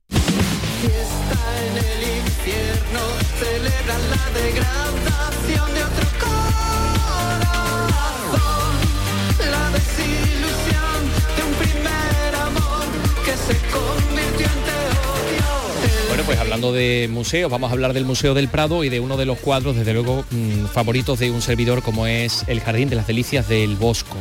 pues 16.31 16.39
hablando 16.39 16.71
de 16.71 17.09
museos, 17.11 17.51
vamos 17.51 17.71
a 17.71 17.73
hablar 17.73 17.91
del 17.91 18.05
Museo 18.05 18.33
del 18.33 18.47
Prado 18.47 18.85
y 18.85 18.89
de 18.89 19.01
uno 19.01 19.17
de 19.17 19.25
los 19.25 19.37
cuadros, 19.39 19.75
desde 19.75 19.93
luego, 19.93 20.23
mm, 20.29 20.65
favoritos 20.67 21.19
de 21.19 21.29
un 21.29 21.41
servidor 21.41 21.81
como 21.81 22.07
es 22.07 22.45
el 22.47 22.61
Jardín 22.61 22.89
de 22.89 22.95
las 22.95 23.05
Delicias 23.05 23.49
del 23.49 23.75
Bosco. 23.75 24.15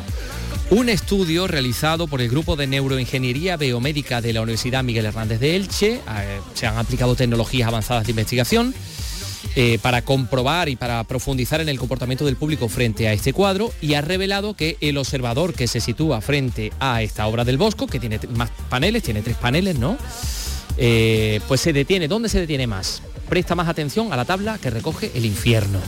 Un 0.71 0.89
estudio 0.89 1.49
realizado 1.49 2.07
por 2.07 2.21
el 2.21 2.29
Grupo 2.29 2.55
de 2.55 2.69
Neuroingeniería 2.69 3.57
Biomédica 3.57 4.21
de 4.21 4.33
la 4.33 4.41
Universidad 4.41 4.85
Miguel 4.85 5.05
Hernández 5.05 5.41
de 5.41 5.57
Elche, 5.57 5.95
eh, 5.95 6.41
se 6.55 6.69
han 6.69 6.77
aplicado 6.77 7.17
tecnologías 7.17 7.67
avanzadas 7.67 8.05
de 8.05 8.13
investigación 8.13 8.73
eh, 9.57 9.81
para 9.83 10.03
comprobar 10.03 10.69
y 10.69 10.77
para 10.77 11.03
profundizar 11.03 11.61
en 11.61 11.69
el 11.69 11.77
comportamiento 11.77 12.25
del 12.25 12.37
público 12.37 12.69
frente 12.69 13.09
a 13.09 13.13
este 13.13 13.33
cuadro 13.33 13.73
y 13.81 13.95
ha 13.95 14.01
revelado 14.01 14.55
que 14.55 14.77
el 14.81 14.97
observador 14.97 15.55
que 15.55 15.67
se 15.67 15.81
sitúa 15.81 16.21
frente 16.21 16.73
a 16.79 17.03
esta 17.03 17.27
obra 17.27 17.45
del 17.45 17.59
Bosco, 17.59 17.89
que 17.89 17.99
tiene 17.99 18.21
más 18.37 18.51
paneles, 18.69 19.03
tiene 19.03 19.23
tres 19.23 19.39
paneles, 19.39 19.77
¿no? 19.77 19.99
Eh, 20.77 21.41
pues 21.49 21.61
se 21.61 21.73
detiene. 21.73 22.07
¿Dónde 22.07 22.29
se 22.29 22.39
detiene 22.39 22.69
más? 22.69 23.03
Presta 23.29 23.57
más 23.57 23.69
atención 23.69 24.13
a 24.13 24.17
la 24.17 24.25
tabla 24.25 24.57
que 24.59 24.71
recoge 24.71 25.11
el 25.17 25.25
infierno. 25.25 25.81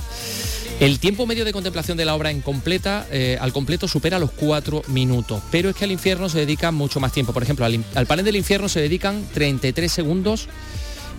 El 0.82 0.98
tiempo 0.98 1.28
medio 1.28 1.44
de 1.44 1.52
contemplación 1.52 1.96
de 1.96 2.04
la 2.04 2.16
obra 2.16 2.32
en 2.32 2.40
completa, 2.40 3.06
eh, 3.12 3.38
al 3.40 3.52
completo 3.52 3.86
supera 3.86 4.18
los 4.18 4.32
cuatro 4.32 4.82
minutos, 4.88 5.40
pero 5.52 5.70
es 5.70 5.76
que 5.76 5.84
al 5.84 5.92
infierno 5.92 6.28
se 6.28 6.38
dedica 6.38 6.72
mucho 6.72 6.98
más 6.98 7.12
tiempo. 7.12 7.32
Por 7.32 7.44
ejemplo, 7.44 7.64
al, 7.64 7.84
al 7.94 8.06
panel 8.06 8.24
del 8.24 8.34
infierno 8.34 8.68
se 8.68 8.80
dedican 8.80 9.24
33 9.32 9.92
segundos 9.92 10.48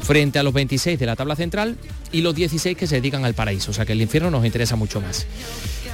frente 0.02 0.38
a 0.38 0.44
los 0.44 0.54
26 0.54 1.00
de 1.00 1.06
la 1.06 1.16
tabla 1.16 1.38
central 1.38 1.78
y 2.12 2.20
los 2.20 2.36
16 2.36 2.76
que 2.76 2.88
se 2.88 2.96
dedican 2.96 3.24
al 3.24 3.36
paraíso, 3.36 3.72
o 3.72 3.74
sea 3.74 3.86
que 3.86 3.94
el 3.94 4.02
infierno 4.02 4.30
nos 4.30 4.46
interesa 4.46 4.76
mucho 4.76 5.00
más. 5.00 5.26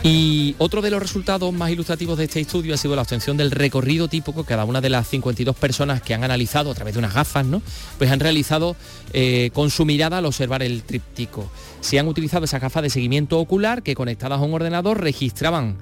Y 0.01 0.55
otro 0.59 0.81
de 0.81 0.91
los 0.91 1.01
resultados 1.01 1.51
más 1.53 1.71
ilustrativos 1.71 2.17
de 2.17 2.23
este 2.23 2.39
estudio 2.39 2.73
ha 2.73 2.77
sido 2.77 2.95
la 2.95 3.01
obtención 3.01 3.35
del 3.35 3.51
recorrido 3.51 4.07
típico 4.07 4.45
cada 4.45 4.63
una 4.63 4.79
de 4.79 4.89
las 4.89 5.09
52 5.09 5.53
personas 5.57 6.01
que 6.01 6.13
han 6.13 6.23
analizado 6.23 6.71
a 6.71 6.73
través 6.73 6.93
de 6.93 6.99
unas 6.99 7.13
gafas, 7.13 7.45
¿no? 7.45 7.61
Pues 7.97 8.09
han 8.09 8.21
realizado 8.21 8.77
eh, 9.11 9.49
con 9.53 9.69
su 9.69 9.83
mirada 9.83 10.19
al 10.19 10.25
observar 10.25 10.63
el 10.63 10.83
tríptico. 10.83 11.51
Se 11.81 11.99
han 11.99 12.07
utilizado 12.07 12.45
esas 12.45 12.61
gafas 12.61 12.83
de 12.83 12.89
seguimiento 12.89 13.39
ocular 13.39 13.83
que 13.83 13.93
conectadas 13.93 14.39
a 14.39 14.43
un 14.43 14.53
ordenador 14.53 15.01
registraban 15.01 15.75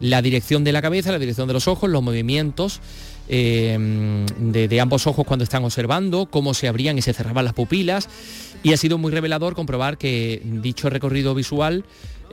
la 0.00 0.22
dirección 0.22 0.62
de 0.62 0.72
la 0.72 0.80
cabeza, 0.80 1.10
la 1.10 1.18
dirección 1.18 1.48
de 1.48 1.54
los 1.54 1.66
ojos, 1.66 1.90
los 1.90 2.02
movimientos 2.02 2.80
eh, 3.28 4.26
de, 4.38 4.80
ambos 4.80 5.06
ojos 5.06 5.24
cuando 5.26 5.44
están 5.44 5.64
observando, 5.64 6.26
cómo 6.26 6.52
se 6.54 6.68
abrían 6.68 6.98
y 6.98 7.02
se 7.02 7.12
cerraban 7.12 7.44
las 7.44 7.54
pupilas. 7.54 8.08
Y 8.62 8.72
ha 8.72 8.76
sido 8.76 8.98
muy 8.98 9.12
revelador 9.12 9.54
comprobar 9.54 9.98
que 9.98 10.40
dicho 10.44 10.88
recorrido 10.90 11.34
visual, 11.34 11.84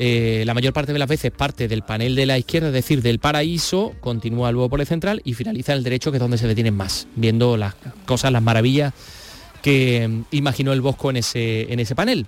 eh, 0.03 0.41
la 0.47 0.55
mayor 0.55 0.73
parte 0.73 0.93
de 0.93 0.97
las 0.97 1.07
veces 1.07 1.29
parte 1.29 1.67
del 1.67 1.83
panel 1.83 2.15
de 2.15 2.25
la 2.25 2.35
izquierda, 2.35 2.69
es 2.69 2.73
decir, 2.73 3.03
del 3.03 3.19
paraíso, 3.19 3.93
continúa 3.99 4.51
luego 4.51 4.67
por 4.67 4.81
el 4.81 4.87
central 4.87 5.21
y 5.23 5.35
finaliza 5.35 5.73
el 5.73 5.83
derecho, 5.83 6.09
que 6.09 6.17
es 6.17 6.21
donde 6.21 6.39
se 6.39 6.47
detienen 6.47 6.75
más, 6.75 7.05
viendo 7.15 7.55
las 7.55 7.75
cosas, 8.07 8.31
las 8.31 8.41
maravillas 8.41 8.95
que 9.61 10.07
mm, 10.07 10.23
imaginó 10.31 10.73
el 10.73 10.81
Bosco 10.81 11.11
en 11.11 11.17
ese, 11.17 11.71
en 11.71 11.79
ese 11.79 11.93
panel. 11.93 12.25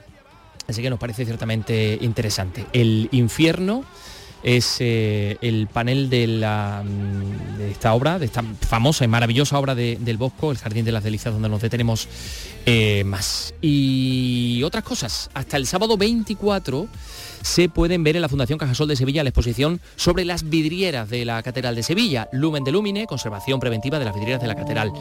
Así 0.68 0.84
que 0.84 0.92
nos 0.92 1.00
parece 1.00 1.26
ciertamente 1.26 1.98
interesante. 2.00 2.68
El 2.74 3.10
infierno 3.12 3.84
es 4.44 4.78
eh, 4.80 5.40
el 5.42 5.66
panel 5.66 6.12
de, 6.12 6.28
la, 6.28 6.84
mm, 6.86 7.58
de, 7.58 7.72
esta 7.72 7.96
obra, 7.96 8.20
de 8.20 8.28
esta 8.28 8.44
famosa 8.68 9.04
y 9.04 9.08
maravillosa 9.08 9.58
obra 9.58 9.74
del 9.74 10.18
Bosco, 10.18 10.52
El 10.52 10.60
Jardín 10.60 10.86
de 10.86 10.92
las 10.92 11.04
Delicias, 11.04 11.34
donde 11.34 11.50
nos 11.50 11.64
detenemos 11.64 12.08
eh, 12.68 13.04
más. 13.04 13.56
Y 13.64 14.62
otras 14.64 14.84
cosas, 14.84 15.32
hasta 15.34 15.58
el 15.58 15.66
sábado 15.66 15.98
24 15.98 16.88
se 17.44 17.70
pueden 17.70 18.04
ver 18.04 18.16
en 18.16 18.22
la 18.22 18.30
Fundación 18.30 18.58
Cajasol 18.58 18.88
de 18.88 18.96
Sevilla 18.96 19.24
la 19.24 19.30
exposición 19.30 19.82
sobre 19.96 20.26
las 20.26 20.50
vidrieras 20.50 21.10
de 21.10 21.26
la 21.26 21.44
Catedral 21.44 21.76
de 21.76 21.84
Sevilla, 21.84 22.30
Lumen 22.32 22.64
de 22.64 22.72
Lumine, 22.72 23.06
conservación 23.06 23.60
preventiva 23.60 24.00
de 24.00 24.06
las 24.06 24.16
vidrieras 24.16 24.42
de 24.42 24.48
la 24.48 24.56
Catedral, 24.56 24.92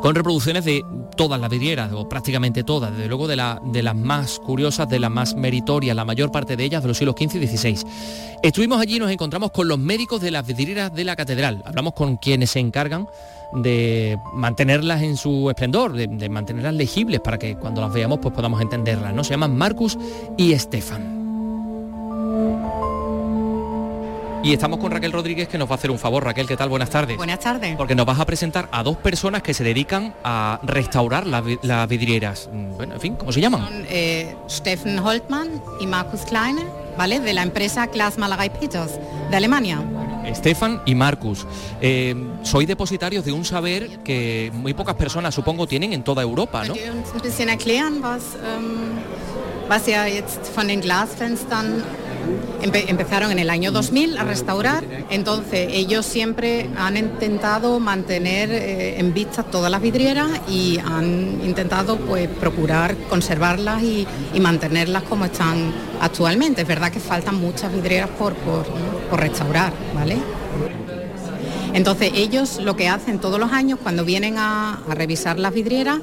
con 0.00 0.14
reproducciones 0.14 0.64
de 0.64 0.84
todas 1.16 1.40
las 1.40 1.48
vidrieras, 1.48 1.92
o 1.92 2.08
prácticamente 2.08 2.64
todas, 2.64 2.92
desde 2.92 3.08
luego 3.08 3.28
de, 3.28 3.36
la, 3.36 3.60
de 3.64 3.82
las 3.82 3.94
más 3.94 4.40
curiosas, 4.40 4.88
de 4.88 4.98
las 4.98 5.10
más 5.10 5.36
meritorias, 5.36 5.94
la 5.94 6.04
mayor 6.04 6.32
parte 6.32 6.56
de 6.56 6.64
ellas 6.64 6.82
de 6.82 6.88
los 6.88 6.98
siglos 6.98 7.14
XV 7.16 7.42
y 7.42 7.46
XVI. 7.46 7.78
Estuvimos 8.42 8.80
allí 8.80 8.96
y 8.96 8.98
nos 8.98 9.10
encontramos 9.10 9.52
con 9.52 9.68
los 9.68 9.78
médicos 9.78 10.20
de 10.20 10.32
las 10.32 10.44
vidrieras 10.44 10.92
de 10.92 11.04
la 11.04 11.14
Catedral, 11.14 11.62
hablamos 11.64 11.94
con 11.94 12.16
quienes 12.16 12.50
se 12.50 12.58
encargan 12.58 13.06
de 13.54 14.18
mantenerlas 14.32 15.02
en 15.02 15.16
su 15.16 15.48
esplendor, 15.48 15.92
de, 15.92 16.08
de, 16.08 16.28
mantenerlas 16.28 16.74
legibles 16.74 17.20
para 17.20 17.38
que 17.38 17.56
cuando 17.56 17.80
las 17.80 17.92
veamos 17.92 18.18
pues 18.20 18.34
podamos 18.34 18.60
entenderlas. 18.60 19.14
¿no? 19.14 19.22
Se 19.22 19.30
llaman 19.30 19.56
Marcus 19.56 19.96
y 20.36 20.52
Estefan. 20.52 21.23
Y 24.44 24.52
estamos 24.52 24.78
con 24.78 24.92
Raquel 24.92 25.10
Rodríguez 25.10 25.48
que 25.48 25.56
nos 25.56 25.66
va 25.66 25.72
a 25.72 25.76
hacer 25.76 25.90
un 25.90 25.98
favor. 25.98 26.22
Raquel, 26.22 26.46
¿qué 26.46 26.54
tal? 26.54 26.68
Buenas 26.68 26.90
tardes. 26.90 27.16
Buenas 27.16 27.40
tardes. 27.40 27.76
Porque 27.76 27.94
nos 27.94 28.04
vas 28.04 28.20
a 28.20 28.26
presentar 28.26 28.68
a 28.72 28.82
dos 28.82 28.98
personas 28.98 29.42
que 29.42 29.54
se 29.54 29.64
dedican 29.64 30.14
a 30.22 30.60
restaurar 30.62 31.26
las 31.26 31.88
vidrieras. 31.88 32.50
Mm, 32.52 32.76
bueno, 32.76 32.94
en 32.94 33.00
fin, 33.00 33.16
¿cómo 33.16 33.32
se 33.32 33.40
llaman? 33.40 33.62
Son 33.62 33.86
eh, 33.88 34.36
Steffen 34.46 34.98
Holtmann 34.98 35.62
y 35.80 35.86
Markus 35.86 36.20
Kleine, 36.22 36.66
¿vale? 36.98 37.20
De 37.20 37.32
la 37.32 37.42
empresa 37.42 37.86
Glasmalerei 37.86 38.50
Peters, 38.50 39.00
de 39.30 39.36
Alemania. 39.36 39.82
Stefan 40.34 40.82
y 40.84 40.94
Marcus, 40.94 41.46
eh, 41.80 42.14
soy 42.42 42.66
depositarios 42.66 43.24
de 43.24 43.32
un 43.32 43.44
saber 43.44 43.98
que 44.00 44.50
muy 44.54 44.74
pocas 44.74 44.94
personas, 44.94 45.34
supongo, 45.34 45.66
tienen 45.66 45.92
en 45.92 46.02
toda 46.02 46.22
Europa, 46.22 46.64
¿no? 46.64 46.74
erklären, 46.74 48.02
was, 48.02 48.36
um, 48.42 48.98
was 49.68 49.86
ja 49.86 50.06
jetzt 50.06 50.48
von 50.54 50.68
den 50.68 50.80
Glasfenstern 50.80 51.82
empezaron 52.62 53.30
en 53.32 53.38
el 53.38 53.50
año 53.50 53.72
2000 53.72 54.18
a 54.18 54.24
restaurar, 54.24 54.84
entonces 55.10 55.68
ellos 55.70 56.06
siempre 56.06 56.68
han 56.76 56.96
intentado 56.96 57.78
mantener 57.80 58.50
eh, 58.50 58.98
en 58.98 59.12
vista 59.14 59.42
todas 59.42 59.70
las 59.70 59.80
vidrieras 59.80 60.28
y 60.48 60.78
han 60.78 61.40
intentado 61.44 61.96
pues 61.96 62.28
procurar 62.28 62.96
conservarlas 63.08 63.82
y, 63.82 64.06
mantenerlas 64.40 65.04
como 65.04 65.24
están 65.24 65.72
actualmente. 66.00 66.62
Es 66.62 66.68
verdad 66.68 66.92
que 66.92 67.00
faltan 67.00 67.36
muchas 67.36 67.72
vidrieras 67.72 68.10
por, 68.10 68.34
por 68.34 69.20
restaurar, 69.20 69.72
¿vale? 69.94 70.18
Entonces 71.74 72.12
ellos 72.14 72.60
lo 72.62 72.76
que 72.76 72.88
hacen 72.88 73.18
todos 73.18 73.40
los 73.40 73.50
años 73.50 73.80
cuando 73.82 74.04
vienen 74.04 74.38
a, 74.38 74.80
revisar 74.90 75.40
las 75.40 75.52
vidrieras, 75.52 75.98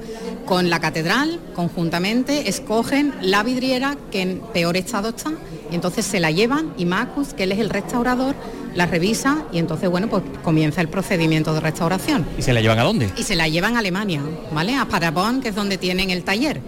con 0.46 0.70
la 0.70 0.82
catedral 0.82 1.40
conjuntamente 1.56 2.50
escogen 2.50 3.13
la 3.22 3.42
vidriera 3.42 3.96
que 4.12 4.22
en 4.22 4.42
peor 4.54 4.75
estado 4.75 5.10
está 5.10 5.32
y 5.72 5.75
entonces 5.75 6.06
se 6.06 6.20
la 6.20 6.32
llevan 6.32 6.74
y 6.78 6.86
Marcus, 6.86 7.34
que 7.34 7.44
él 7.44 7.51
es 7.54 7.60
el 7.60 7.70
restaurador, 7.70 8.36
la 8.75 8.86
revisa 8.86 9.46
y 9.51 9.57
entonces 9.57 9.90
bueno 9.90 10.07
pues 10.07 10.24
comienza 10.44 10.81
el 10.81 10.90
procedimiento 10.90 11.53
de 11.53 11.62
restauración. 11.62 12.25
¿Y 12.38 12.42
se 12.42 12.53
la 12.53 12.62
llevan 12.62 12.79
a 12.79 12.84
dónde? 12.84 13.10
Y 13.18 13.24
se 13.24 13.36
la 13.36 13.48
llevan 13.48 13.75
a 13.75 13.79
Alemania, 13.79 14.22
¿vale? 14.51 14.75
A 14.75 14.86
Paderborn, 14.86 15.42
que 15.42 15.50
es 15.50 15.55
donde 15.55 15.77
tienen 15.77 16.10
el 16.10 16.24
taller. 16.24 16.62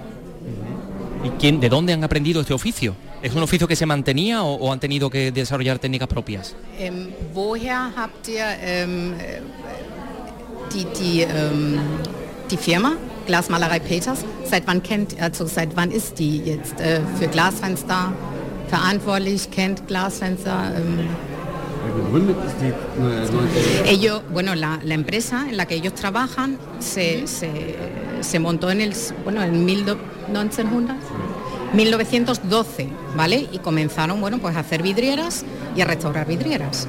¿Y 1.24 1.30
quién, 1.39 1.60
de 1.60 1.70
dónde 1.70 1.94
han 1.94 2.04
aprendido 2.04 2.42
este 2.42 2.54
oficio? 2.54 2.96
¿Es 3.22 3.34
un 3.34 3.44
oficio 3.44 3.68
que 3.68 3.76
se 3.76 3.86
mantenía 3.86 4.44
o, 4.44 4.72
han 4.72 4.80
tenido 4.80 5.10
que 5.10 5.32
desarrollar 5.32 5.80
técnicas 5.80 6.10
propias? 6.10 6.56
Woher 7.34 7.92
habt 7.96 8.28
ihr 8.28 8.44
die, 10.74 10.86
die, 11.00 11.26
die 12.52 12.58
Firma 12.58 12.98
Glasmalerei 13.26 13.80
Peters? 13.80 14.26
Seit 14.44 14.68
wann 14.68 14.84
kennt, 14.84 15.22
also 15.22 15.46
seit 15.46 15.76
wann 15.78 15.92
ist 15.92 16.20
die 16.20 16.39
jetzt 16.39 16.76
uh, 16.80 17.00
für 17.18 17.30
Glasfenster 17.30 18.12
verantwortlich? 18.74 19.50
Kennt 19.50 19.88
Glasfenster? 19.88 20.74
Ellos, 23.86 24.22
bueno, 24.32 24.56
la, 24.56 24.80
la, 24.84 24.94
empresa 24.94 25.46
en 25.50 25.58
la 25.58 25.66
que 25.66 25.76
ellos 25.76 25.94
trabajan 25.94 26.58
se, 26.80 27.28
se, 27.28 27.76
se 28.22 28.40
montó 28.40 28.72
en 28.72 28.82
el, 28.82 28.94
bueno, 29.24 29.44
en 29.44 29.66
1900. 29.66 30.96
1912, 31.74 32.88
¿vale? 33.16 33.48
Y 33.52 33.58
comenzaron, 33.58 34.22
bueno, 34.22 34.38
pues 34.38 34.56
a 34.56 34.60
hacer 34.60 34.84
vidrieras 34.84 35.44
y 35.76 35.82
a 35.82 35.86
restaurar 35.86 36.28
vidrieras. 36.28 36.88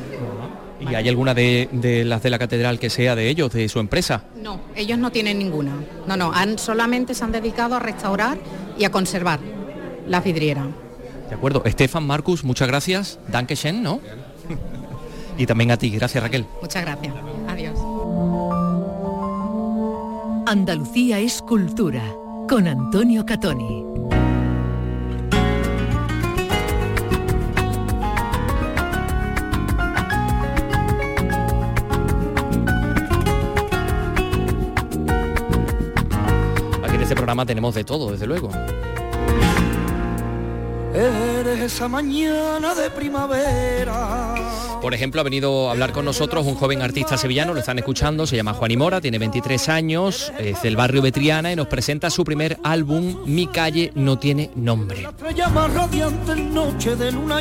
¿Y 0.78 0.94
hay 0.94 1.08
alguna 1.08 1.32
de, 1.32 1.68
las 2.04 2.22
de 2.22 2.30
la 2.30 2.38
catedral 2.38 2.78
que 2.78 2.90
sea 2.90 3.16
de 3.16 3.30
ellos, 3.30 3.50
de 3.52 3.68
su 3.70 3.80
empresa? 3.80 4.24
No, 4.36 4.60
ellos 4.76 4.98
no 4.98 5.10
tienen 5.10 5.38
ninguna. 5.38 5.72
No, 6.06 6.18
no, 6.18 6.32
han, 6.32 6.58
solamente 6.58 7.14
se 7.14 7.24
han 7.24 7.32
dedicado 7.32 7.76
a 7.76 7.78
restaurar 7.78 8.36
y 8.78 8.84
a 8.84 8.90
conservar 8.90 9.40
las 10.06 10.22
vidrieras. 10.22 10.66
De 11.34 11.38
acuerdo. 11.38 11.64
Estefan, 11.64 12.06
Marcus, 12.06 12.44
muchas 12.44 12.68
gracias. 12.68 13.18
Danke 13.26 13.56
schön, 13.56 13.82
¿no? 13.82 13.98
y 15.36 15.46
también 15.46 15.72
a 15.72 15.76
ti. 15.76 15.90
Gracias, 15.90 16.22
Raquel. 16.22 16.46
Muchas 16.62 16.84
gracias. 16.84 17.12
Adiós. 17.48 17.76
Andalucía 20.46 21.18
es 21.18 21.42
cultura 21.42 22.04
con 22.48 22.68
Antonio 22.68 23.26
Catoni. 23.26 23.84
programa 37.24 37.46
tenemos 37.46 37.74
de 37.74 37.84
todo, 37.84 38.12
desde 38.12 38.26
luego. 38.26 38.50
Eres 40.94 41.60
esa 41.60 41.88
mañana 41.88 42.72
de 42.74 42.88
primavera. 42.88 44.34
Por 44.80 44.94
ejemplo, 44.94 45.20
ha 45.20 45.24
venido 45.24 45.68
a 45.68 45.72
hablar 45.72 45.92
con 45.92 46.04
nosotros 46.04 46.46
un 46.46 46.54
joven 46.54 46.82
artista 46.82 47.16
sevillano, 47.16 47.52
lo 47.52 47.60
están 47.60 47.78
escuchando, 47.78 48.26
se 48.26 48.36
llama 48.36 48.52
Juan 48.52 48.78
Mora, 48.78 49.00
tiene 49.00 49.18
23 49.18 49.68
años, 49.70 50.32
es 50.38 50.62
del 50.62 50.76
barrio 50.76 51.02
Betriana 51.02 51.50
y 51.50 51.56
nos 51.56 51.66
presenta 51.66 52.10
su 52.10 52.22
primer 52.22 52.58
álbum, 52.62 53.16
Mi 53.26 53.48
calle 53.48 53.90
no 53.96 54.18
tiene 54.18 54.50
nombre. 54.54 55.08
noche 56.52 56.94
de 56.94 57.10
luna 57.10 57.40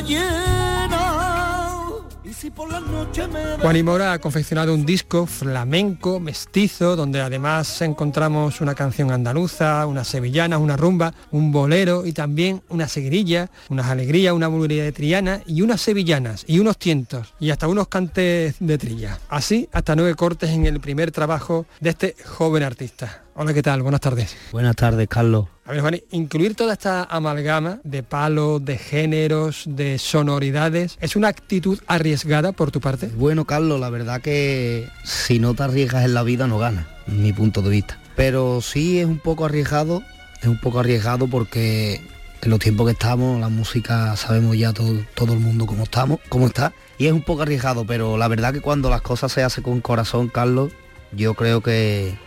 Juan 3.60 3.76
Imora 3.76 4.12
ha 4.14 4.18
confeccionado 4.18 4.72
un 4.72 4.86
disco 4.86 5.26
flamenco, 5.26 6.20
mestizo, 6.20 6.96
donde 6.96 7.20
además 7.20 7.82
encontramos 7.82 8.62
una 8.62 8.74
canción 8.74 9.10
andaluza, 9.10 9.86
una 9.86 10.04
sevillana, 10.04 10.56
una 10.56 10.76
rumba, 10.76 11.12
un 11.32 11.52
bolero 11.52 12.06
y 12.06 12.12
también 12.12 12.62
una 12.70 12.88
seguirilla, 12.88 13.50
unas 13.68 13.86
alegrías, 13.86 14.32
una 14.32 14.48
bulería 14.48 14.84
de 14.84 14.92
Triana 14.92 15.42
y 15.46 15.60
unas 15.60 15.82
sevillanas 15.82 16.44
y 16.46 16.60
unos 16.60 16.78
tientos 16.78 17.34
y 17.40 17.50
hasta 17.50 17.68
unos 17.68 17.88
cantes 17.88 18.56
de 18.58 18.78
trilla. 18.78 19.18
Así 19.28 19.68
hasta 19.72 19.94
nueve 19.94 20.14
cortes 20.14 20.50
en 20.50 20.64
el 20.64 20.80
primer 20.80 21.12
trabajo 21.12 21.66
de 21.80 21.90
este 21.90 22.16
joven 22.24 22.62
artista. 22.62 23.24
Hola, 23.34 23.52
¿qué 23.52 23.62
tal? 23.62 23.82
Buenas 23.82 24.00
tardes. 24.00 24.34
Buenas 24.50 24.76
tardes, 24.76 25.08
Carlos. 25.08 25.53
A 25.66 25.72
ver, 25.72 25.80
Juan, 25.80 26.00
incluir 26.10 26.54
toda 26.54 26.74
esta 26.74 27.04
amalgama 27.04 27.80
de 27.84 28.02
palos, 28.02 28.62
de 28.62 28.76
géneros, 28.76 29.64
de 29.66 29.98
sonoridades, 29.98 30.98
¿es 31.00 31.16
una 31.16 31.28
actitud 31.28 31.78
arriesgada 31.86 32.52
por 32.52 32.70
tu 32.70 32.82
parte? 32.82 33.06
Bueno, 33.16 33.46
Carlos, 33.46 33.80
la 33.80 33.88
verdad 33.88 34.20
que 34.20 34.90
si 35.04 35.38
no 35.38 35.54
te 35.54 35.62
arriesgas 35.62 36.04
en 36.04 36.12
la 36.12 36.22
vida 36.22 36.46
no 36.46 36.58
ganas, 36.58 36.86
mi 37.06 37.32
punto 37.32 37.62
de 37.62 37.70
vista. 37.70 37.98
Pero 38.14 38.60
sí 38.60 38.98
es 38.98 39.06
un 39.06 39.18
poco 39.18 39.46
arriesgado, 39.46 40.02
es 40.42 40.48
un 40.48 40.60
poco 40.60 40.80
arriesgado 40.80 41.28
porque 41.28 42.02
en 42.42 42.50
los 42.50 42.58
tiempos 42.58 42.84
que 42.84 42.92
estamos, 42.92 43.40
la 43.40 43.48
música 43.48 44.14
sabemos 44.16 44.58
ya 44.58 44.74
todo, 44.74 45.02
todo 45.14 45.32
el 45.32 45.40
mundo 45.40 45.64
cómo 45.64 45.84
estamos, 45.84 46.20
cómo 46.28 46.46
está, 46.46 46.74
y 46.98 47.06
es 47.06 47.12
un 47.14 47.22
poco 47.22 47.40
arriesgado, 47.40 47.86
pero 47.86 48.18
la 48.18 48.28
verdad 48.28 48.52
que 48.52 48.60
cuando 48.60 48.90
las 48.90 49.00
cosas 49.00 49.32
se 49.32 49.42
hacen 49.42 49.64
con 49.64 49.80
corazón, 49.80 50.28
Carlos, 50.28 50.72
yo 51.12 51.32
creo 51.32 51.62
que 51.62 52.18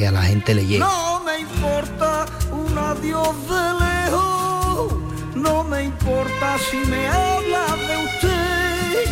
que 0.00 0.06
a 0.06 0.12
la 0.12 0.22
gente 0.22 0.54
le 0.54 0.64
llegue. 0.64 0.78
No 0.78 1.22
me 1.24 1.40
importa 1.40 2.24
un 2.50 2.78
adiós 2.78 3.36
de 3.52 3.64
lejos, 3.84 4.94
no 5.34 5.62
me 5.62 5.84
importa 5.84 6.56
si 6.70 6.78
me 6.88 7.06
habla 7.06 7.66
de 7.86 7.96
usted, 8.06 9.10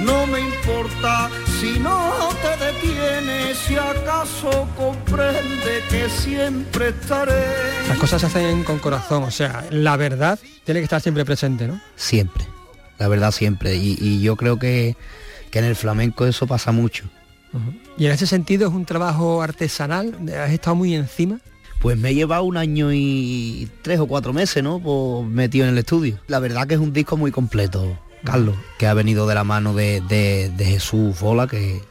no 0.00 0.26
me 0.26 0.40
importa 0.40 1.30
si 1.60 1.78
no 1.78 2.30
te 2.42 2.64
detienes, 2.64 3.58
si 3.58 3.76
acaso 3.76 4.68
comprende 4.76 5.84
que 5.88 6.08
siempre 6.10 6.88
estaré. 6.88 7.44
Las 7.86 7.98
cosas 7.98 8.20
se 8.20 8.26
hacen 8.26 8.64
con 8.64 8.80
corazón, 8.80 9.22
o 9.22 9.30
sea, 9.30 9.66
la 9.70 9.96
verdad 9.96 10.36
tiene 10.64 10.80
que 10.80 10.84
estar 10.84 11.00
siempre 11.00 11.24
presente, 11.24 11.68
¿no? 11.68 11.80
Siempre, 11.94 12.44
la 12.98 13.06
verdad 13.06 13.30
siempre. 13.30 13.76
Y, 13.76 14.20
yo 14.20 14.34
creo 14.34 14.58
que, 14.58 14.96
que 15.52 15.60
en 15.60 15.64
el 15.64 15.76
flamenco 15.76 16.26
eso 16.26 16.48
pasa 16.48 16.72
mucho. 16.72 17.04
Y 17.98 18.06
en 18.06 18.12
ese 18.12 18.28
sentido 18.28 18.68
es 18.68 18.74
un 18.74 18.84
trabajo 18.84 19.42
artesanal, 19.42 20.14
has 20.40 20.52
estado 20.52 20.76
muy 20.76 20.94
encima. 20.94 21.40
Pues 21.80 21.96
me 21.98 22.10
he 22.10 22.14
llevado 22.14 22.44
un 22.44 22.56
año 22.56 22.92
y 22.92 23.68
tres 23.82 23.98
o 24.00 24.06
cuatro 24.06 24.32
meses, 24.32 24.62
¿no? 24.62 24.80
Pues 24.80 25.28
metido 25.28 25.66
en 25.66 25.72
el 25.72 25.78
estudio. 25.78 26.18
La 26.28 26.38
verdad 26.38 26.66
que 26.66 26.74
es 26.74 26.80
un 26.80 26.92
disco 26.92 27.16
muy 27.16 27.30
completo, 27.32 27.98
Carlos, 28.24 28.56
que 28.78 28.86
ha 28.86 28.94
venido 28.94 29.26
de 29.26 29.34
la 29.34 29.44
mano 29.44 29.74
de, 29.74 30.52
Jesús 30.58 31.18
Bola, 31.20 31.48
que 31.48 31.76
es 31.76 31.82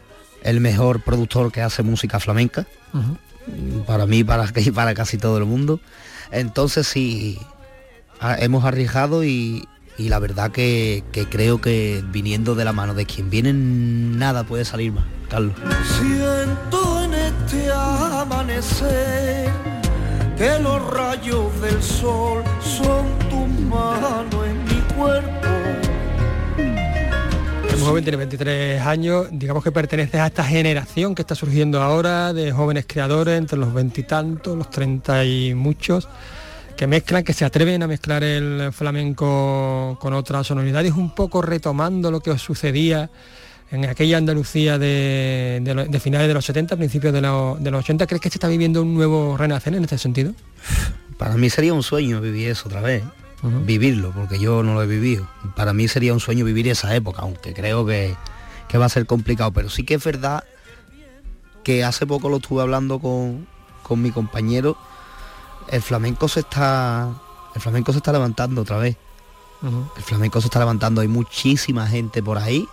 el 0.43 0.62
mejor 0.62 1.04
productor 1.04 1.52
que 1.52 1.62
hace 1.62 1.84
música 1.84 2.20
flamenca. 2.20 2.65
Para 3.86 4.06
mí 4.06 4.24
para, 4.24 4.46
y 4.56 4.72
para 4.72 4.93
casi 4.93 5.17
todo 5.17 5.38
el 5.38 5.46
mundo. 5.46 5.82
Entonces 6.32 6.88
sí, 6.88 7.38
hemos 8.39 8.63
arriesgado 8.63 9.26
y, 9.26 9.67
la 9.98 10.20
verdad 10.20 10.52
que, 10.52 11.04
creo 11.30 11.60
que 11.60 12.04
viniendo 12.12 12.56
de 12.56 12.66
la 12.66 12.74
mano 12.74 12.94
de 12.94 13.06
quien 13.06 13.30
viene 13.30 13.52
nada 13.54 14.44
puede 14.44 14.64
salir 14.64 14.92
más, 14.92 15.06
Carlos. 15.30 15.54
Siento 16.00 17.04
en 17.04 17.14
este 17.16 17.72
amanecer 17.72 19.50
que 20.38 20.60
los 20.60 20.86
rayos 20.92 21.62
del 21.62 21.82
sol 21.82 22.44
son 22.62 23.08
tu 23.30 23.48
mano 23.48 24.46
en 24.46 24.64
mi 24.66 24.82
cuerpo. 24.96 25.48
Es 27.68 27.82
joven, 27.82 28.04
tiene 28.04 28.18
23 28.18 28.82
años, 28.82 29.28
digamos 29.32 29.64
que 29.64 29.72
pertenece 29.72 30.20
a 30.20 30.28
esta 30.28 30.44
generación 30.44 31.16
que 31.16 31.24
está 31.24 31.34
surgiendo 31.34 31.82
ahora 31.82 32.34
de 32.34 32.52
jóvenes 32.52 32.86
creadores 32.88 33.38
entre 33.38 33.58
los 33.58 33.74
veintitantos, 33.74 34.56
los 34.56 34.70
treinta 34.70 35.26
y 35.26 35.56
muchos, 35.56 36.08
que 36.78 36.88
mezclan, 36.88 37.24
que 37.24 37.34
se 37.34 37.44
atreven 37.44 37.84
a 37.84 37.88
mezclar 37.88 38.24
el 38.24 38.72
flamenco 38.72 39.98
con 40.00 40.13
otras 40.13 40.48
sonoridades, 40.48 40.94
un 40.94 41.13
poco 41.13 41.42
retomando 41.42 42.12
lo 42.12 42.22
que 42.22 42.32
os 42.32 42.42
sucedía 42.42 43.10
en 43.72 43.86
aquella 43.86 44.18
Andalucía 44.18 44.78
de, 44.78 46.00
finales 46.02 46.28
de 46.28 46.34
los 46.34 46.46
70, 46.46 46.78
principios 46.78 47.13
de, 47.13 47.22
los 47.22 47.80
80, 47.84 48.08
¿crees 48.08 48.22
que 48.22 48.30
se 48.30 48.38
está 48.38 48.48
viviendo 48.48 48.82
un 48.82 48.94
nuevo 48.94 49.36
renacer 49.36 49.74
en 49.76 49.84
este 49.84 49.98
sentido? 49.98 50.34
Para 51.18 51.36
mí 51.36 51.50
sería 51.50 51.74
un 51.74 51.84
sueño 51.84 52.22
vivir 52.22 52.50
eso 52.50 52.70
otra 52.70 52.82
vez, 52.82 53.04
vivirlo, 53.42 54.12
porque 54.12 54.40
yo 54.40 54.62
no 54.63 54.76
lo 54.76 54.84
he 54.84 54.88
vivido. 54.88 55.28
Para 55.56 55.74
mí 55.74 55.88
sería 55.88 56.13
un 56.13 56.20
sueño 56.20 56.46
vivir 56.46 56.68
esa 56.68 56.96
época, 56.96 57.24
aunque 57.24 57.54
creo 57.54 57.86
que, 57.86 58.16
va 58.78 58.86
a 58.86 58.90
ser 58.90 59.06
complicado, 59.08 59.52
pero 59.52 59.70
sí 59.70 59.84
que 59.84 59.96
es 59.96 60.04
verdad 60.04 60.44
que 61.63 61.84
hace 61.84 62.06
poco 62.06 62.30
lo 62.30 62.38
estuve 62.38 62.62
hablando 62.62 63.00
con, 63.00 63.48
con 63.84 64.02
mi 64.02 64.12
compañero, 64.12 64.78
el 65.70 65.82
flamenco 65.82 66.28
se 66.28 66.42
está 66.42 67.10
el 67.58 67.62
flamenco 67.62 67.92
se 67.92 67.98
está 67.98 68.12
levantando 68.12 68.62
otra 68.62 68.78
vez. 68.78 68.98
El 69.64 70.04
flamenco 70.04 70.40
se 70.40 70.48
está 70.48 70.60
levantando, 70.60 71.02
hay 71.02 71.08
muchísima 71.08 71.88
gente 71.88 72.22
por 72.22 72.38
ahí 72.38 72.68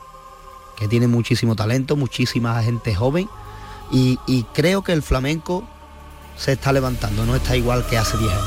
que 0.76 0.88
tiene 0.88 1.06
muchísimo 1.06 1.56
talento, 1.56 1.96
muchísima 1.96 2.62
gente 2.62 2.94
joven 2.94 3.28
y, 3.90 4.18
creo 4.52 4.82
que 4.82 4.92
el 4.92 5.02
flamenco 5.02 5.64
se 6.36 6.52
está 6.52 6.72
levantando, 6.72 7.24
no 7.24 7.34
está 7.36 7.56
igual 7.56 7.86
que 7.86 7.96
hace 7.96 8.18
10 8.18 8.30
años. 8.30 8.44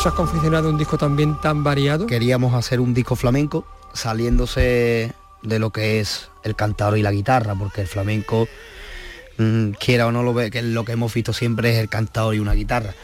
Eso 0.00 0.08
has 0.08 0.14
confeccionado 0.14 0.70
un 0.70 0.78
disco 0.78 0.96
también 0.96 1.38
tan 1.42 1.62
variado? 1.62 2.06
Queríamos 2.06 2.54
hacer 2.54 2.80
un 2.80 2.94
disco 2.94 3.16
flamenco 3.16 3.66
saliéndose 3.92 5.12
de 5.42 5.58
lo 5.58 5.72
que 5.72 6.00
es 6.00 6.30
el 6.42 6.56
cantador 6.56 6.96
y 6.96 7.02
la 7.02 7.12
guitarra, 7.12 7.54
porque 7.54 7.82
el 7.82 7.86
flamenco, 7.86 8.48
mm, 9.36 9.72
quiera 9.72 10.06
o 10.06 10.10
no 10.10 10.22
lo 10.22 10.32
ve, 10.32 10.50
que 10.50 10.62
lo 10.62 10.86
que 10.86 10.92
hemos 10.92 11.12
visto 11.12 11.34
siempre 11.34 11.72
es 11.72 11.78
el 11.78 11.90
cantador 11.90 12.34
y 12.34 12.38
una 12.38 12.54
guitarra. 12.54 12.94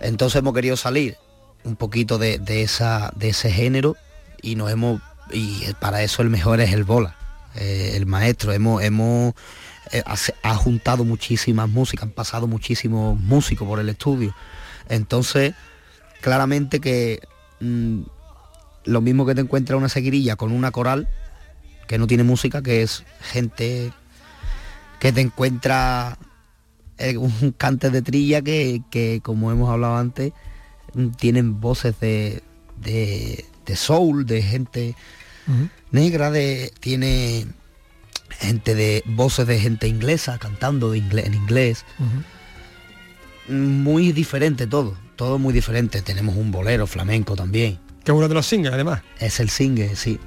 Entonces 0.00 0.40
hemos 0.40 0.52
querido 0.52 0.76
salir 0.76 1.16
un 1.62 1.76
poquito 1.76 2.18
de, 2.18 2.40
esa, 2.60 3.12
de 3.14 3.28
ese 3.28 3.52
género 3.52 3.94
y 4.40 4.56
nos 4.56 4.68
hemos 4.68 5.00
y 5.30 5.72
para 5.78 6.02
eso 6.02 6.22
el 6.22 6.28
mejor 6.28 6.60
es 6.60 6.72
el 6.72 6.82
bola, 6.82 7.14
eh, 7.54 7.92
el 7.94 8.06
maestro. 8.06 8.52
Hemos, 8.52 8.82
hemos 8.82 9.34
eh, 9.92 10.02
ha 10.42 10.54
juntado 10.56 11.04
muchísimas 11.04 11.68
músicas, 11.68 12.02
han 12.02 12.10
pasado 12.10 12.48
muchísimos 12.48 13.16
músicos 13.16 13.68
por 13.68 13.78
el 13.78 13.88
estudio. 13.88 14.34
Entonces 14.88 15.54
claramente 16.22 16.80
que 16.80 17.20
mm, 17.60 18.02
lo 18.84 19.00
mismo 19.02 19.26
que 19.26 19.34
te 19.34 19.42
encuentra 19.42 19.76
una 19.76 19.90
seguirilla 19.90 20.36
con 20.36 20.52
una 20.52 20.70
coral, 20.70 21.08
que 21.86 21.98
no 21.98 22.06
tiene 22.06 22.22
música, 22.22 22.62
que 22.62 22.80
es 22.80 23.04
gente 23.20 23.92
que 24.98 25.12
te 25.12 25.20
encuentra 25.20 26.16
eh, 26.96 27.18
un 27.18 27.52
cante 27.58 27.90
de 27.90 28.00
trilla 28.00 28.40
que, 28.40 29.20
como 29.22 29.50
hemos 29.50 29.68
hablado 29.68 29.96
antes, 29.96 30.32
mm, 30.94 31.08
tienen 31.10 31.60
voces 31.60 32.00
de, 32.00 32.42
de, 32.80 33.44
soul, 33.76 34.24
de 34.24 34.42
gente 34.42 34.94
negra, 35.90 36.30
de, 36.30 36.72
tiene 36.78 37.46
gente 38.30 38.74
de 38.74 39.02
voces 39.06 39.46
de 39.46 39.58
gente 39.58 39.88
inglesa 39.88 40.38
cantando 40.38 40.92
de 40.92 40.98
inglés, 40.98 41.26
en 41.26 41.34
inglés. 41.34 41.84
Muy 43.48 44.12
diferente 44.12 44.68
todo 44.68 44.96
todo 45.22 45.38
muy 45.38 45.54
diferente. 45.54 46.02
Tenemos 46.02 46.34
un 46.36 46.50
bolero 46.50 46.84
flamenco 46.88 47.36
también. 47.36 47.78
Que 48.02 48.10
es 48.10 48.16
uno 48.16 48.26
de 48.26 48.34
los 48.34 48.44
singles, 48.44 48.74
además. 48.74 49.02
Es 49.20 49.38
el 49.38 49.50
single, 49.50 49.94
sí. 49.94 50.18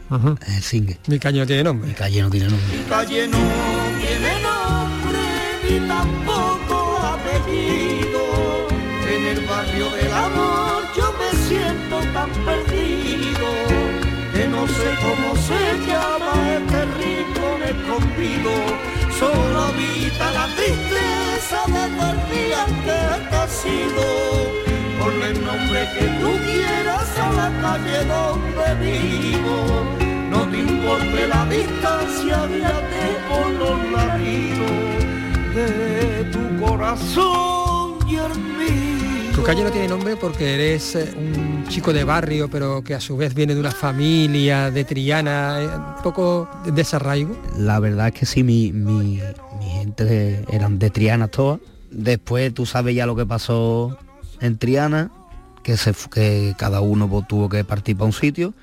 Es 0.47 0.55
el 0.55 0.63
single. 0.63 0.97
Mi 1.08 1.19
calle 1.19 1.39
no 1.39 1.45
tiene 1.45 1.63
nombre. 1.65 1.89
Mi 1.89 1.93
calle 1.93 2.21
no 2.21 2.29
tiene 2.29 2.47
nombre. 2.47 2.77
Mi 2.77 2.84
calle 2.86 3.27
no 3.27 3.38
tiene 3.99 4.34
nombre 4.49 5.19
ni 5.67 5.86
tampoco 5.86 6.97
apellido. 7.13 8.21
En 9.13 9.38
el 9.38 9.45
barrio 9.45 9.89
del 9.97 10.13
amor 10.13 10.84
yo 10.95 11.13
me 11.19 11.29
siento 11.45 11.99
tan 12.13 12.31
perdido 12.47 13.47
que 14.34 14.47
no 14.47 14.65
sé 14.65 14.89
cómo 15.05 15.36
se 15.47 15.62
llama 15.88 16.34
este 16.55 16.86
rincón 17.01 17.60
escondido. 17.71 18.51
Solo 19.19 19.60
habita 19.60 20.31
la 20.31 20.47
tristeza 20.55 21.60
de 21.67 21.84
día 22.34 22.65
que 22.86 23.36
ha 23.36 23.47
sido 23.49 24.64
ponle 25.06 25.28
el 25.30 25.46
nombre 25.46 25.88
que 25.94 26.06
tú 26.20 26.32
quieras 26.44 27.20
a 27.20 27.32
la 27.34 27.50
calle 27.62 28.06
donde 28.06 28.68
vivo. 28.82 29.58
No 30.32 30.50
te 30.50 30.58
importe 30.58 31.28
la 31.28 31.46
distancia, 31.46 32.48
guíate 32.48 33.06
por 33.30 33.48
los 33.62 33.91
latidos 33.91 34.72
de 35.56 36.26
tu 36.32 36.65
corazón 36.65 37.98
y 38.08 38.15
el 38.15 38.36
mío. 38.58 39.36
Tu 39.36 39.44
calle 39.44 39.63
no 39.63 39.72
tiene 39.72 39.88
nombre 39.88 40.15
porque 40.15 40.56
eres 40.56 40.96
eh, 40.96 41.13
un 41.15 41.65
chico 41.68 41.94
de 41.94 42.04
barrio, 42.04 42.50
pero 42.50 42.84
que 42.84 42.96
a 42.96 43.00
su 43.00 43.15
vez 43.15 43.36
viene 43.36 43.54
de 43.54 43.60
una 43.60 43.72
familia 43.72 44.72
de 44.72 44.84
Triana, 44.86 45.62
eh, 45.62 45.68
un 45.68 46.02
poco 46.04 46.50
de 46.65 46.72
desarraigo. 46.72 47.38
La 47.58 47.80
verdad 47.80 48.08
es 48.08 48.13
que 48.13 48.26
sí, 48.26 48.44
mi, 48.44 48.72
mi, 48.72 49.22
mi 49.60 49.70
gente 49.70 50.44
eran 50.50 50.80
de 50.80 50.89
Triana 50.89 51.28
todas. 51.28 51.60
Después 51.91 52.54
tú 52.54 52.65
sabes 52.65 52.96
ya 52.96 53.06
lo 53.06 53.15
que 53.15 53.26
pasó 53.26 53.98
en 54.41 54.58
Triana, 54.58 55.12
que, 55.63 55.78
se, 55.78 55.93
que 56.12 56.56
cada 56.58 56.82
uno 56.82 57.26
tuvo 57.28 57.50
que 57.50 57.63
partir 57.63 57.98
para 57.98 58.06
un 58.06 58.13
sitio. 58.13 58.54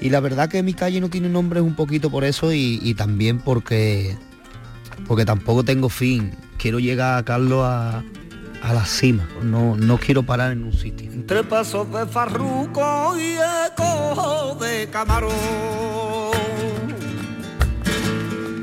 Y 0.00 0.10
la 0.10 0.20
verdad 0.20 0.48
que 0.48 0.62
mi 0.62 0.74
calle 0.74 1.00
no 1.00 1.10
tiene 1.10 1.28
nombre 1.28 1.60
un 1.60 1.74
poquito 1.74 2.10
por 2.10 2.24
eso 2.24 2.52
y, 2.52 2.94
también 2.94 3.38
porque 3.38 4.16
porque 5.06 5.24
tampoco 5.24 5.64
tengo 5.64 5.88
fin. 5.88 6.34
Quiero 6.56 6.78
llegar 6.78 7.18
a 7.18 7.24
Carlos 7.24 7.64
a, 7.64 8.02
a 8.62 8.72
la 8.72 8.86
cima. 8.86 9.28
No, 9.42 9.76
no 9.76 9.98
quiero 9.98 10.22
parar 10.22 10.52
en 10.52 10.64
un 10.64 10.72
sitio. 10.72 11.12
Entre 11.12 11.44
pasos 11.44 11.90
de 11.92 12.06
farruco 12.06 13.18
y 13.18 13.36
eco 13.66 14.56
de 14.60 14.88
camarón. 14.90 15.32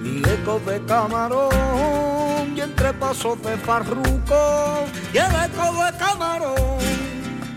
Y 0.03 0.19
eco 0.27 0.59
de 0.65 0.81
camarón. 0.85 2.57
Y 2.57 2.61
entre 2.61 2.93
pasos 2.93 3.41
de 3.43 3.57
farruco 3.57 4.85
y 5.13 5.17
el 5.17 5.35
camarón. 6.21 6.55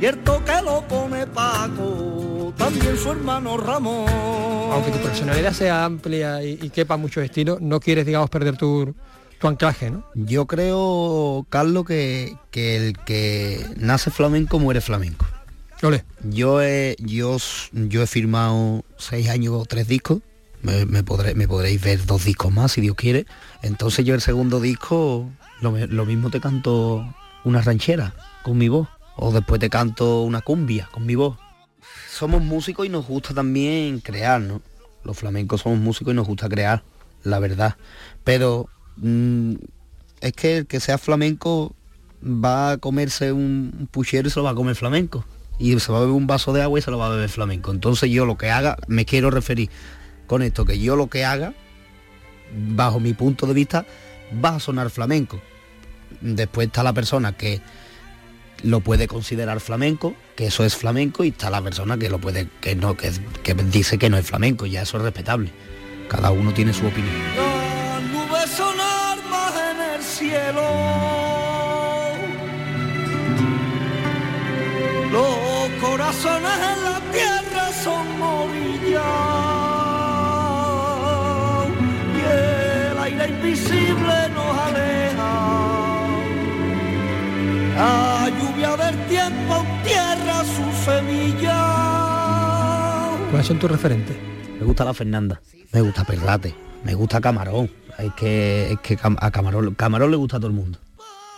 Y 0.00 0.06
el 0.06 0.18
toque 0.18 0.52
lo 0.64 0.82
pone 0.88 1.26
Paco, 1.26 2.52
también 2.56 2.96
su 2.96 3.10
hermano 3.12 3.56
Ramón. 3.56 4.06
Aunque 4.72 4.90
tu 4.90 4.98
personalidad 4.98 5.52
sea 5.52 5.84
amplia 5.84 6.42
y, 6.42 6.58
y 6.60 6.70
quepa 6.70 6.96
muchos 6.96 7.22
estilos, 7.24 7.60
no 7.60 7.78
quieres, 7.80 8.04
digamos, 8.06 8.28
perder 8.28 8.56
tu, 8.56 8.94
tu 9.38 9.48
anclaje, 9.48 9.90
¿no? 9.90 10.04
Yo 10.14 10.46
creo, 10.46 11.46
Carlos, 11.48 11.84
que, 11.84 12.36
que 12.50 12.76
el 12.76 12.98
que 12.98 13.64
nace 13.76 14.10
flamenco 14.10 14.58
muere 14.58 14.80
flamenco. 14.80 15.26
Ole. 15.82 16.04
Yo 16.22 16.62
he, 16.62 16.96
yo, 16.98 17.36
yo 17.72 18.02
he 18.02 18.06
firmado 18.06 18.84
seis 18.96 19.28
años 19.28 19.52
o 19.54 19.64
tres 19.66 19.86
discos. 19.86 20.20
Me, 20.62 20.86
me 20.86 21.04
podré- 21.04 21.34
me 21.34 21.46
podréis 21.46 21.80
ver 21.82 22.06
dos 22.06 22.24
discos 22.24 22.50
más 22.52 22.72
si 22.72 22.80
Dios 22.80 22.96
quiere. 22.96 23.26
Entonces 23.62 24.04
yo 24.04 24.14
el 24.14 24.22
segundo 24.22 24.60
disco 24.60 25.28
lo, 25.60 25.76
lo 25.86 26.06
mismo 26.06 26.30
te 26.30 26.40
canto 26.40 27.06
una 27.44 27.60
ranchera 27.60 28.14
con 28.44 28.56
mi 28.56 28.68
voz. 28.68 28.88
O 29.16 29.32
después 29.32 29.60
te 29.60 29.70
canto 29.70 30.22
una 30.22 30.40
cumbia 30.40 30.88
con 30.92 31.06
mi 31.06 31.16
voz. 31.16 31.38
Somos 32.08 32.42
músicos 32.42 32.86
y 32.86 32.88
nos 32.88 33.06
gusta 33.06 33.34
también 33.34 34.00
crear, 34.00 34.40
¿no? 34.40 34.62
Los 35.02 35.18
flamencos 35.18 35.62
somos 35.62 35.78
músicos 35.78 36.12
y 36.12 36.16
nos 36.16 36.26
gusta 36.26 36.48
crear, 36.48 36.84
la 37.24 37.40
verdad. 37.40 37.76
Pero 38.22 38.68
mm, 38.96 39.54
es 40.20 40.32
que 40.32 40.58
el 40.58 40.66
que 40.66 40.80
sea 40.80 40.98
flamenco 40.98 41.74
va 42.22 42.72
a 42.72 42.78
comerse 42.78 43.32
un 43.32 43.74
un 43.78 43.86
puchero 43.86 44.28
y 44.28 44.30
se 44.30 44.38
lo 44.38 44.44
va 44.44 44.50
a 44.50 44.54
comer 44.54 44.76
flamenco. 44.76 45.24
Y 45.58 45.78
se 45.78 45.92
va 45.92 45.98
a 45.98 46.00
beber 46.00 46.16
un 46.16 46.26
vaso 46.26 46.52
de 46.52 46.62
agua 46.62 46.78
y 46.78 46.82
se 46.82 46.90
lo 46.90 46.98
va 46.98 47.06
a 47.06 47.10
beber 47.10 47.28
flamenco. 47.28 47.70
Entonces 47.70 48.10
yo 48.10 48.26
lo 48.26 48.36
que 48.36 48.50
haga, 48.50 48.76
me 48.88 49.04
quiero 49.04 49.30
referir 49.30 49.70
con 50.26 50.42
esto, 50.42 50.64
que 50.64 50.78
yo 50.78 50.96
lo 50.96 51.08
que 51.08 51.24
haga, 51.24 51.54
bajo 52.52 53.00
mi 53.00 53.12
punto 53.14 53.46
de 53.46 53.54
vista, 53.54 53.86
va 54.44 54.56
a 54.56 54.60
sonar 54.60 54.90
flamenco. 54.90 55.40
Después 56.20 56.66
está 56.66 56.82
la 56.82 56.92
persona 56.92 57.36
que 57.36 57.60
lo 58.64 58.80
puede 58.80 59.06
considerar 59.06 59.60
flamenco, 59.60 60.14
que 60.34 60.46
eso 60.46 60.64
es 60.64 60.74
flamenco, 60.74 61.22
y 61.22 61.28
está 61.28 61.50
la 61.50 61.62
persona 61.62 61.98
que 61.98 62.08
lo 62.08 62.18
puede, 62.18 62.48
que 62.60 62.74
no, 62.74 62.96
que, 62.96 63.12
que 63.42 63.54
dice 63.54 63.98
que 63.98 64.10
no 64.10 64.16
es 64.16 64.26
flamenco, 64.26 64.66
ya 64.66 64.82
eso 64.82 64.96
es 64.96 65.02
respetable. 65.02 65.50
Cada 66.08 66.30
uno 66.30 66.52
tiene 66.52 66.72
su 66.72 66.86
opinión. 66.86 67.14
¿Cuáles 93.44 93.48
son 93.48 93.58
tus 93.58 93.70
referentes? 93.70 94.16
Me 94.58 94.64
gusta 94.64 94.86
la 94.86 94.94
Fernanda, 94.94 95.38
me 95.70 95.82
gusta 95.82 96.02
Perrate, 96.04 96.54
me 96.82 96.94
gusta 96.94 97.20
Camarón. 97.20 97.70
Es 97.98 98.10
que, 98.14 98.72
es 98.72 98.78
que 98.80 98.98
a 99.02 99.30
Camarón, 99.30 99.74
Camarón 99.74 100.10
le 100.10 100.16
gusta 100.16 100.38
a 100.38 100.40
todo 100.40 100.46
el 100.46 100.54
mundo. 100.54 100.78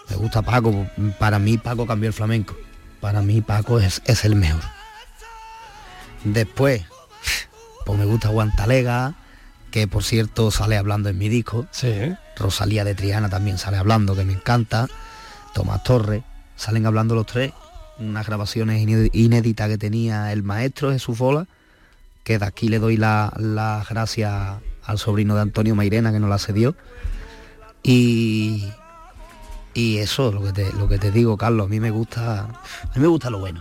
Me 0.08 0.14
gusta 0.14 0.40
Paco, 0.42 0.86
para 1.18 1.40
mí 1.40 1.58
Paco 1.58 1.84
cambió 1.84 2.06
el 2.06 2.12
flamenco. 2.12 2.54
Para 3.00 3.22
mí 3.22 3.40
Paco 3.40 3.80
es, 3.80 4.02
es 4.06 4.24
el 4.24 4.36
mejor. 4.36 4.60
Después, 6.22 6.84
pues 7.84 7.98
me 7.98 8.04
gusta 8.04 8.28
Guantalega, 8.28 9.14
que 9.72 9.88
por 9.88 10.04
cierto 10.04 10.52
sale 10.52 10.76
hablando 10.76 11.08
en 11.08 11.18
mi 11.18 11.28
disco. 11.28 11.66
Sí. 11.72 11.92
Rosalía 12.36 12.84
de 12.84 12.94
Triana 12.94 13.28
también 13.28 13.58
sale 13.58 13.78
hablando, 13.78 14.14
que 14.14 14.24
me 14.24 14.34
encanta. 14.34 14.86
Tomás 15.54 15.82
Torres, 15.82 16.22
salen 16.54 16.86
hablando 16.86 17.16
los 17.16 17.26
tres. 17.26 17.52
Unas 17.98 18.26
grabaciones 18.28 18.80
iné- 18.80 19.10
inéditas 19.12 19.68
que 19.68 19.76
tenía 19.78 20.30
el 20.32 20.44
maestro 20.44 20.92
Jesús 20.92 21.18
Fola, 21.18 21.48
que 22.26 22.40
de 22.40 22.44
aquí 22.44 22.68
le 22.68 22.80
doy 22.80 22.96
la- 22.96 23.32
las 23.38 23.88
gracias 23.88 24.56
al 24.84 24.98
sobrino 24.98 25.36
de 25.36 25.42
Antonio 25.42 25.76
Mairena 25.76 26.10
que 26.10 26.18
nos 26.18 26.28
la 26.28 26.40
cedió. 26.40 26.74
Y, 27.84 28.68
y 29.74 29.98
eso, 29.98 30.32
lo 30.32 30.42
que, 30.42 30.52
te, 30.52 30.72
lo 30.72 30.88
que 30.88 30.98
te 30.98 31.12
digo, 31.12 31.36
Carlos, 31.36 31.66
a 31.66 31.68
mí 31.68 31.78
me 31.78 31.90
gusta, 31.92 32.40
a 32.40 32.92
mí 32.96 33.00
me 33.00 33.06
gusta 33.06 33.30
lo 33.30 33.38
bueno. 33.38 33.60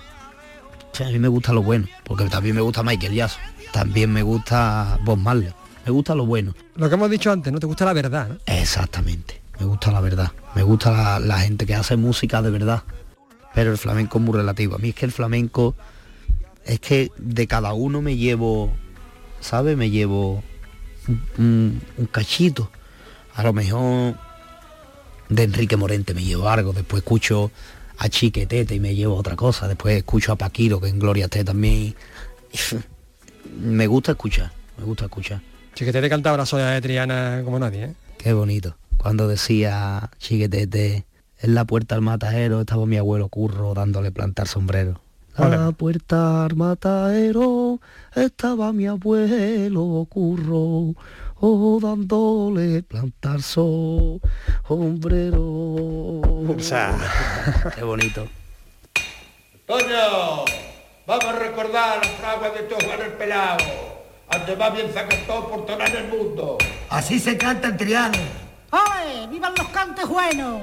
O 0.92 0.96
sea, 0.96 1.08
a 1.08 1.12
mí 1.12 1.20
me 1.20 1.28
gusta 1.28 1.54
lo 1.54 1.62
bueno, 1.62 1.88
porque 2.06 2.26
también 2.26 2.56
me 2.56 2.62
gusta 2.62 2.82
Michael 2.82 3.14
Jackson, 3.14 3.42
también 3.72 4.12
me 4.12 4.24
gusta 4.24 4.98
Bob 5.04 5.20
Marley, 5.20 5.54
me 5.86 5.92
gusta 5.92 6.16
lo 6.16 6.26
bueno. 6.26 6.56
Lo 6.76 6.90
que 6.90 6.96
hemos 6.96 7.12
dicho 7.12 7.32
antes, 7.32 7.54
¿no? 7.54 7.60
Te 7.60 7.68
gusta 7.68 7.86
la 7.86 7.94
verdad, 7.94 8.30
¿no? 8.30 8.38
Exactamente, 8.48 9.42
me 9.60 9.66
gusta 9.68 9.92
la 9.92 10.02
verdad, 10.02 10.32
me 10.56 10.64
gusta 10.64 10.90
la, 10.92 11.20
la 11.20 11.38
gente 11.40 11.68
que 11.68 11.76
hace 11.76 11.98
música 11.98 12.42
de 12.42 12.50
verdad, 12.50 12.82
pero 13.54 13.72
el 13.72 13.78
flamenco 13.78 14.18
es 14.18 14.24
muy 14.24 14.36
relativo. 14.36 14.74
A 14.76 14.78
mí 14.80 14.90
es 14.90 14.96
que 14.96 15.06
el 15.06 15.12
flamenco 15.12 15.76
es 16.66 16.80
que 16.80 17.12
de 17.18 17.48
cada 17.48 17.74
uno 17.74 18.02
me 18.02 18.18
llevo, 18.18 18.74
¿sabes? 19.40 19.78
Me 19.78 19.90
llevo 19.90 20.44
un, 21.08 21.22
un- 21.38 21.82
un 21.98 22.06
cachito. 22.08 22.72
A 23.36 23.44
lo 23.44 23.54
mejor 23.54 24.16
de 25.30 25.44
Enrique 25.44 25.78
Morente 25.78 26.14
me 26.14 26.24
llevo 26.24 26.50
algo, 26.50 26.74
después 26.74 27.02
escucho 27.04 27.52
a 27.98 28.10
Chiquetete 28.10 28.76
y 28.76 28.80
me 28.80 28.94
llevo 28.96 29.16
otra 29.16 29.36
cosa, 29.36 29.68
después 29.68 29.96
escucho 29.98 30.32
a 30.32 30.36
Paquiro 30.36 30.80
que 30.82 30.88
en 30.90 31.00
Gloria 31.00 31.26
esté 31.26 31.44
también. 31.44 31.96
me 33.60 33.88
gusta 33.88 34.12
escuchar, 34.14 34.52
me 34.78 34.84
gusta 34.86 35.06
escuchar. 35.06 35.42
Chiquetete 35.74 36.10
cantaba 36.10 36.38
la 36.38 36.46
soledad 36.46 36.74
de 36.74 36.82
Triana 36.82 37.42
como 37.44 37.60
nadie, 37.60 37.84
¿eh? 37.86 37.94
Qué 38.18 38.34
bonito. 38.34 38.76
Cuando 38.98 39.28
decía 39.28 40.10
chiquetete, 40.20 41.06
en 41.42 41.54
la 41.56 41.66
puerta 41.66 41.96
al 41.96 42.02
matadero 42.02 42.62
estaba 42.62 42.86
mi 42.86 42.98
abuelo 42.98 43.28
Curro 43.30 43.74
dándole 43.74 44.12
plantar 44.12 44.48
sombrero. 44.48 45.02
A 45.38 45.50
la 45.50 45.72
puerta 45.74 46.46
al 46.46 46.56
matadero 46.56 47.82
estaba 48.16 48.72
mi 48.72 48.88
abuelo 48.88 50.08
Curro, 50.10 50.96
oh, 51.42 51.80
dándole 51.82 52.84
plantar 52.84 53.42
sombrero. 53.42 53.82
O 55.42 56.56
sea, 56.58 56.98
qué 57.76 57.84
bonito. 57.84 58.26
Toño, 59.66 60.46
vamos 61.06 61.26
a 61.26 61.34
recordar 61.34 61.98
las 61.98 62.12
fraguas 62.12 62.54
de 62.54 62.62
tu 62.62 62.76
Juan 62.86 63.02
el 63.02 63.12
Pelao. 63.14 63.58
Antes 64.30 64.60
va 64.60 64.70
bien 64.70 64.90
zacató 64.94 65.50
por 65.50 65.66
toda 65.66 65.86
en 65.86 65.98
el 65.98 66.08
mundo. 66.08 66.58
Así 66.90 67.20
se 67.20 67.38
canta 67.38 67.68
en 67.68 67.78
Triana. 67.78 68.18
¡Oye! 68.72 69.28
¡Vivan 69.30 69.54
los 69.58 69.68
cantes 69.68 70.08
buenos! 70.08 70.62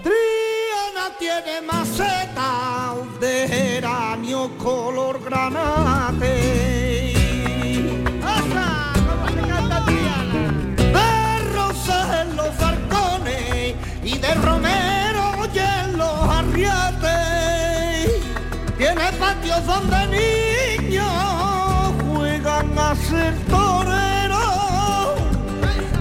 Tiene 1.18 1.60
maceta 1.62 2.94
de 3.20 3.46
geranio 3.46 4.50
color 4.58 5.22
granate. 5.22 6.32
¡Osa! 8.24 8.92
¿Cómo 8.94 9.28
se 9.28 9.40
canta 9.48 9.84
Triana? 9.84 10.42
De 10.76 11.08
rosas 11.54 12.06
en 12.22 12.36
los 12.36 12.58
balcones 12.58 13.74
y 14.02 14.18
de 14.18 14.34
romero 14.34 15.46
y 15.54 15.58
en 15.58 15.96
los 15.96 16.28
arriates. 16.28 18.10
Tiene 18.76 19.12
patios 19.12 19.64
donde 19.64 20.06
niños 20.08 21.92
juegan 22.12 22.76
a 22.76 22.96
ser 22.96 23.34
toreros 23.46 25.20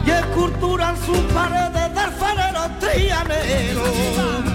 y 0.03 0.09
esculturan 0.09 0.95
sus 1.05 1.19
paredes 1.31 1.93
de 1.93 1.99
alfarero 1.99 2.61
trianero. 2.79 4.50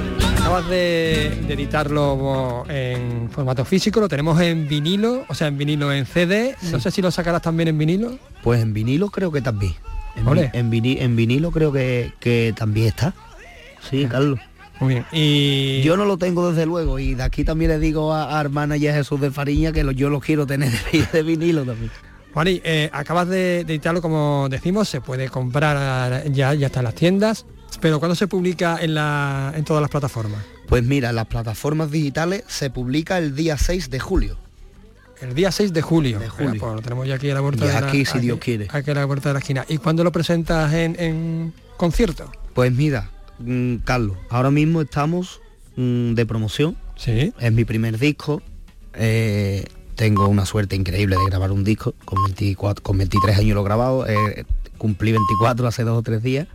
Acabas 0.57 0.71
de, 0.71 1.45
de 1.47 1.53
editarlo 1.53 2.64
en 2.71 3.29
formato 3.31 3.62
físico, 3.66 4.01
lo 4.01 4.09
tenemos 4.09 4.40
en 4.40 4.66
vinilo, 4.66 5.27
o 5.29 5.35
sea, 5.35 5.49
en 5.49 5.59
vinilo 5.59 5.92
en 5.92 6.07
CD. 6.07 6.57
No 6.73 6.81
sé 6.81 6.90
si 6.90 7.03
lo 7.03 7.11
sacarás 7.11 7.42
también 7.42 7.69
en 7.69 7.77
vinilo. 7.77 8.19
Pues 8.42 8.62
en 8.62 8.73
vinilo 8.73 9.11
creo 9.11 9.31
que 9.31 9.42
también. 9.42 9.75
En, 10.16 10.27
en, 10.55 10.71
vini- 10.71 10.97
en 10.99 11.14
vinilo 11.14 11.51
creo 11.51 11.73
que, 11.73 12.11
que 12.21 12.55
también 12.57 12.87
está. 12.87 13.12
Sí, 13.90 14.07
Carlos. 14.07 14.40
Muy 14.81 14.95
bien. 14.95 15.05
Y 15.12 15.83
Yo 15.83 15.99
no 15.99 16.07
lo 16.07 16.16
tengo 16.16 16.51
desde 16.51 16.64
luego 16.64 16.99
y 16.99 17.12
de 17.14 17.23
aquí 17.25 17.45
también 17.45 17.73
le 17.73 17.79
digo 17.79 18.14
a, 18.14 18.38
a 18.38 18.40
hermana 18.40 18.79
y 18.79 18.88
a 18.88 18.95
Jesús 18.95 19.21
de 19.21 19.31
Fariña 19.31 19.73
que 19.73 19.85
lo- 19.85 19.92
yo 19.92 20.09
lo 20.09 20.21
quiero 20.21 20.47
tener 20.47 20.73
de, 20.90 21.07
de 21.12 21.23
vinilo 21.23 21.64
también. 21.66 21.90
Juani, 22.33 22.62
eh, 22.64 22.88
acabas 22.95 23.29
de, 23.29 23.64
de 23.64 23.75
editarlo 23.75 24.01
como 24.01 24.49
decimos, 24.51 24.88
se 24.88 25.03
puede 25.03 25.29
comprar 25.29 26.25
ya, 26.33 26.55
ya 26.55 26.69
está 26.69 26.81
en 26.81 26.85
las 26.85 26.95
tiendas, 26.95 27.45
pero 27.80 27.98
¿cuándo 27.98 28.14
se 28.14 28.26
publica 28.26 28.78
en, 28.80 28.94
la, 28.94 29.52
en 29.56 29.64
todas 29.64 29.80
las 29.80 29.90
plataformas? 29.90 30.42
Pues 30.68 30.82
mira, 30.84 31.10
en 31.10 31.16
las 31.16 31.26
plataformas 31.26 31.90
digitales 31.90 32.44
se 32.48 32.70
publica 32.70 33.18
el 33.18 33.34
día 33.34 33.56
6 33.58 33.90
de 33.90 34.00
julio. 34.00 34.38
El 35.20 35.34
día 35.34 35.50
6 35.50 35.72
de 35.72 35.82
julio. 35.82 36.18
De 36.18 36.28
julio. 36.28 36.50
Mira, 36.52 36.60
pues 36.60 36.74
lo 36.74 36.82
tenemos 36.82 37.06
ya 37.06 37.14
aquí 37.14 37.30
a 37.30 37.34
la 37.34 37.40
puerta 37.40 37.64
Ya 37.64 37.74
de 37.74 37.80
la 37.80 37.88
aquí, 37.88 38.04
si 38.04 38.18
Dios 38.18 38.38
quiere. 38.38 38.68
Aquí 38.70 38.90
a 38.90 38.94
la 38.94 39.06
puerta 39.06 39.30
de 39.30 39.32
la 39.34 39.38
esquina. 39.38 39.64
¿Y 39.68 39.78
cuándo 39.78 40.04
lo 40.04 40.12
presentas 40.12 40.72
en, 40.74 40.96
en 40.98 41.54
concierto? 41.76 42.30
Pues 42.54 42.72
mira, 42.72 43.10
mm, 43.38 43.76
Carlos, 43.76 44.16
ahora 44.28 44.50
mismo 44.50 44.82
estamos 44.82 45.40
mm, 45.76 46.12
de 46.14 46.26
promoción. 46.26 46.76
Sí. 46.96 47.32
Es 47.38 47.52
mi 47.52 47.64
primer 47.64 47.98
disco. 47.98 48.42
Eh, 48.94 49.64
tengo 49.94 50.28
una 50.28 50.44
suerte 50.44 50.76
increíble 50.76 51.16
de 51.16 51.24
grabar 51.26 51.50
un 51.52 51.64
disco. 51.64 51.94
Con, 52.04 52.22
24, 52.24 52.82
con 52.82 52.98
23 52.98 53.38
años 53.38 53.54
lo 53.54 53.62
he 53.62 53.64
grabado. 53.64 54.06
eh, 54.06 54.44
cumplí 54.76 55.12
24 55.12 55.66
hace 55.66 55.84
dos 55.84 55.98
o 55.98 56.02
tres 56.02 56.22
días. 56.22 56.46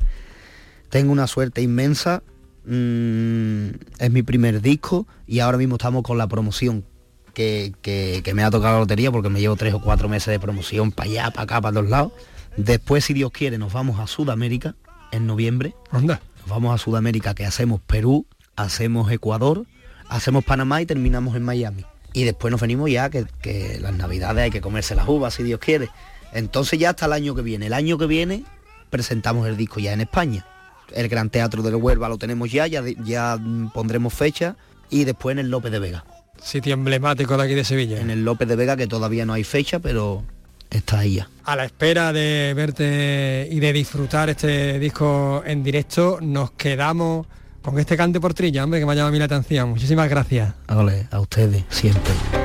Tengo 0.92 1.12
una 1.12 1.26
suerte 1.28 1.62
inmensa. 1.62 2.22
mm, 2.64 3.70
es 3.98 4.12
mi 4.12 4.22
primer 4.22 4.62
disco 4.62 5.08
y 5.26 5.40
ahora 5.40 5.58
mismo 5.58 5.78
estamos 5.78 6.04
con 6.04 6.20
la 6.20 6.28
promoción 6.28 6.86
que, 7.34 7.74
que- 7.82 8.22
que 8.24 8.34
me 8.36 8.44
ha 8.44 8.52
tocado 8.52 8.74
la 8.76 8.80
lotería 8.82 9.12
porque 9.12 9.30
me 9.30 9.40
llevo 9.40 9.56
tres 9.56 9.74
o 9.74 9.82
cuatro 9.82 10.08
meses 10.08 10.28
de 10.28 10.40
promoción 10.40 10.92
para 10.92 11.10
allá, 11.10 11.32
para 11.32 11.42
acá, 11.44 11.60
para 11.62 11.74
todos 11.74 11.90
lados. 11.90 12.12
Después, 12.58 13.04
si 13.04 13.14
Dios 13.16 13.32
quiere, 13.32 13.58
nos 13.58 13.74
vamos 13.74 14.00
a 14.00 14.06
Sudamérica 14.06 14.76
en 15.12 15.26
noviembre. 15.26 15.74
Anda. 15.90 16.22
Nos 16.42 16.50
vamos 16.50 16.76
a 16.76 16.78
Sudamérica 16.78 17.34
que 17.34 17.46
hacemos 17.48 17.82
Perú, 17.82 18.28
hacemos 18.56 19.12
Ecuador, 19.12 19.66
hacemos 20.08 20.44
Panamá 20.46 20.84
y 20.84 20.86
terminamos 20.86 21.36
en 21.36 21.42
Miami. 21.44 21.84
Y 22.14 22.26
después 22.26 22.52
nos 22.52 22.62
venimos 22.62 22.92
ya 22.92 23.10
que, 23.10 23.26
que 23.42 23.80
las 23.82 23.94
navidades 23.96 24.44
hay 24.44 24.52
que 24.52 24.62
comerse 24.62 24.94
las 24.94 25.08
uvas 25.08 25.34
si 25.34 25.42
Dios 25.42 25.60
quiere. 25.60 25.90
Entonces 26.32 26.78
ya 26.78 26.92
hasta 26.92 27.08
el 27.08 27.14
año 27.14 27.34
que 27.34 27.42
viene. 27.42 27.66
El 27.66 27.74
año 27.74 27.98
que 27.98 28.06
viene 28.06 28.44
presentamos 28.92 29.48
el 29.48 29.58
disco 29.58 29.80
ya 29.80 29.94
en 29.94 30.02
España. 30.02 30.46
El 30.94 31.08
Gran 31.08 31.30
Teatro 31.30 31.62
del 31.62 31.76
Huelva 31.76 32.10
lo 32.10 32.18
tenemos 32.18 32.52
ya, 32.52 32.68
ya, 32.68 32.84
ya 33.04 33.40
pondremos 33.74 34.14
fecha. 34.14 34.56
Y 34.90 35.06
después 35.06 35.34
en 35.34 35.40
el 35.40 35.50
López 35.50 35.72
de 35.72 35.80
Vega. 35.80 36.06
Sitio 36.42 36.74
emblemático 36.74 37.38
de 37.38 37.44
aquí 37.44 37.54
de 37.54 37.64
Sevilla. 37.64 38.00
En 38.02 38.10
el 38.10 38.26
López 38.26 38.48
de 38.48 38.56
Vega 38.56 38.76
que 38.76 38.88
todavía 38.88 39.26
no 39.26 39.34
hay 39.34 39.44
fecha, 39.44 39.80
pero 39.80 40.24
está 40.70 41.00
ahí 41.00 41.16
ya. 41.16 41.30
A 41.46 41.56
la 41.56 41.66
espera 41.66 42.12
de 42.12 42.54
verte 42.56 43.48
y 43.50 43.60
de 43.60 43.74
disfrutar 43.74 44.30
este 44.30 44.80
disco 44.80 45.44
en 45.46 45.64
directo, 45.64 46.20
nos 46.22 46.52
quedamos 46.52 47.28
con 47.62 47.78
este 47.78 47.96
cante 47.96 48.20
por 48.20 48.34
trilla, 48.34 48.64
hombre, 48.64 48.80
que 48.80 48.86
me 48.86 48.94
ha 48.94 48.96
llamado 48.96 49.10
a 49.10 49.12
mí 49.12 49.20
la 49.20 49.26
atención. 49.26 49.70
Muchísimas 49.70 50.10
gracias. 50.10 50.54
Ole, 50.68 51.08
a 51.12 51.20
ustedes, 51.20 51.64
siempre. 51.70 52.41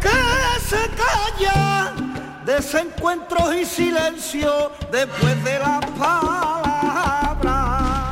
Que 0.00 0.64
se 0.68 0.88
callan, 0.96 2.44
desencuentros 2.44 3.54
y 3.54 3.64
silencio 3.64 4.72
después 4.90 5.42
de 5.44 5.58
la 5.58 5.80
palabra. 5.98 6.46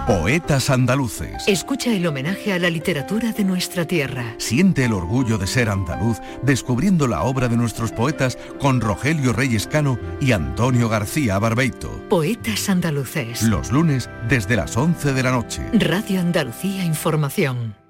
Poetas 0.06 0.68
andaluces. 0.68 1.44
Escucha 1.46 1.90
el 1.92 2.06
homenaje 2.06 2.52
a 2.52 2.58
la 2.58 2.68
literatura 2.68 3.32
de 3.32 3.42
nuestra 3.42 3.86
tierra. 3.86 4.34
Siente 4.36 4.84
el 4.84 4.92
orgullo 4.92 5.38
de 5.38 5.46
ser 5.46 5.70
andaluz 5.70 6.18
descubriendo 6.42 7.06
la 7.06 7.22
obra 7.22 7.48
de 7.48 7.56
nuestros 7.56 7.90
poetas 7.90 8.36
con 8.60 8.82
Rogelio 8.82 9.32
Reyes 9.32 9.66
Cano 9.66 9.98
y 10.20 10.32
Antonio 10.32 10.90
García 10.90 11.38
Barbeito. 11.38 11.90
Poetas 12.10 12.68
andaluces. 12.68 13.42
Los 13.42 13.72
lunes 13.72 14.10
desde 14.28 14.56
las 14.56 14.76
11 14.76 15.14
de 15.14 15.22
la 15.22 15.30
noche. 15.30 15.62
Radio 15.72 16.20
Andalucía 16.20 16.84
Información. 16.84 17.83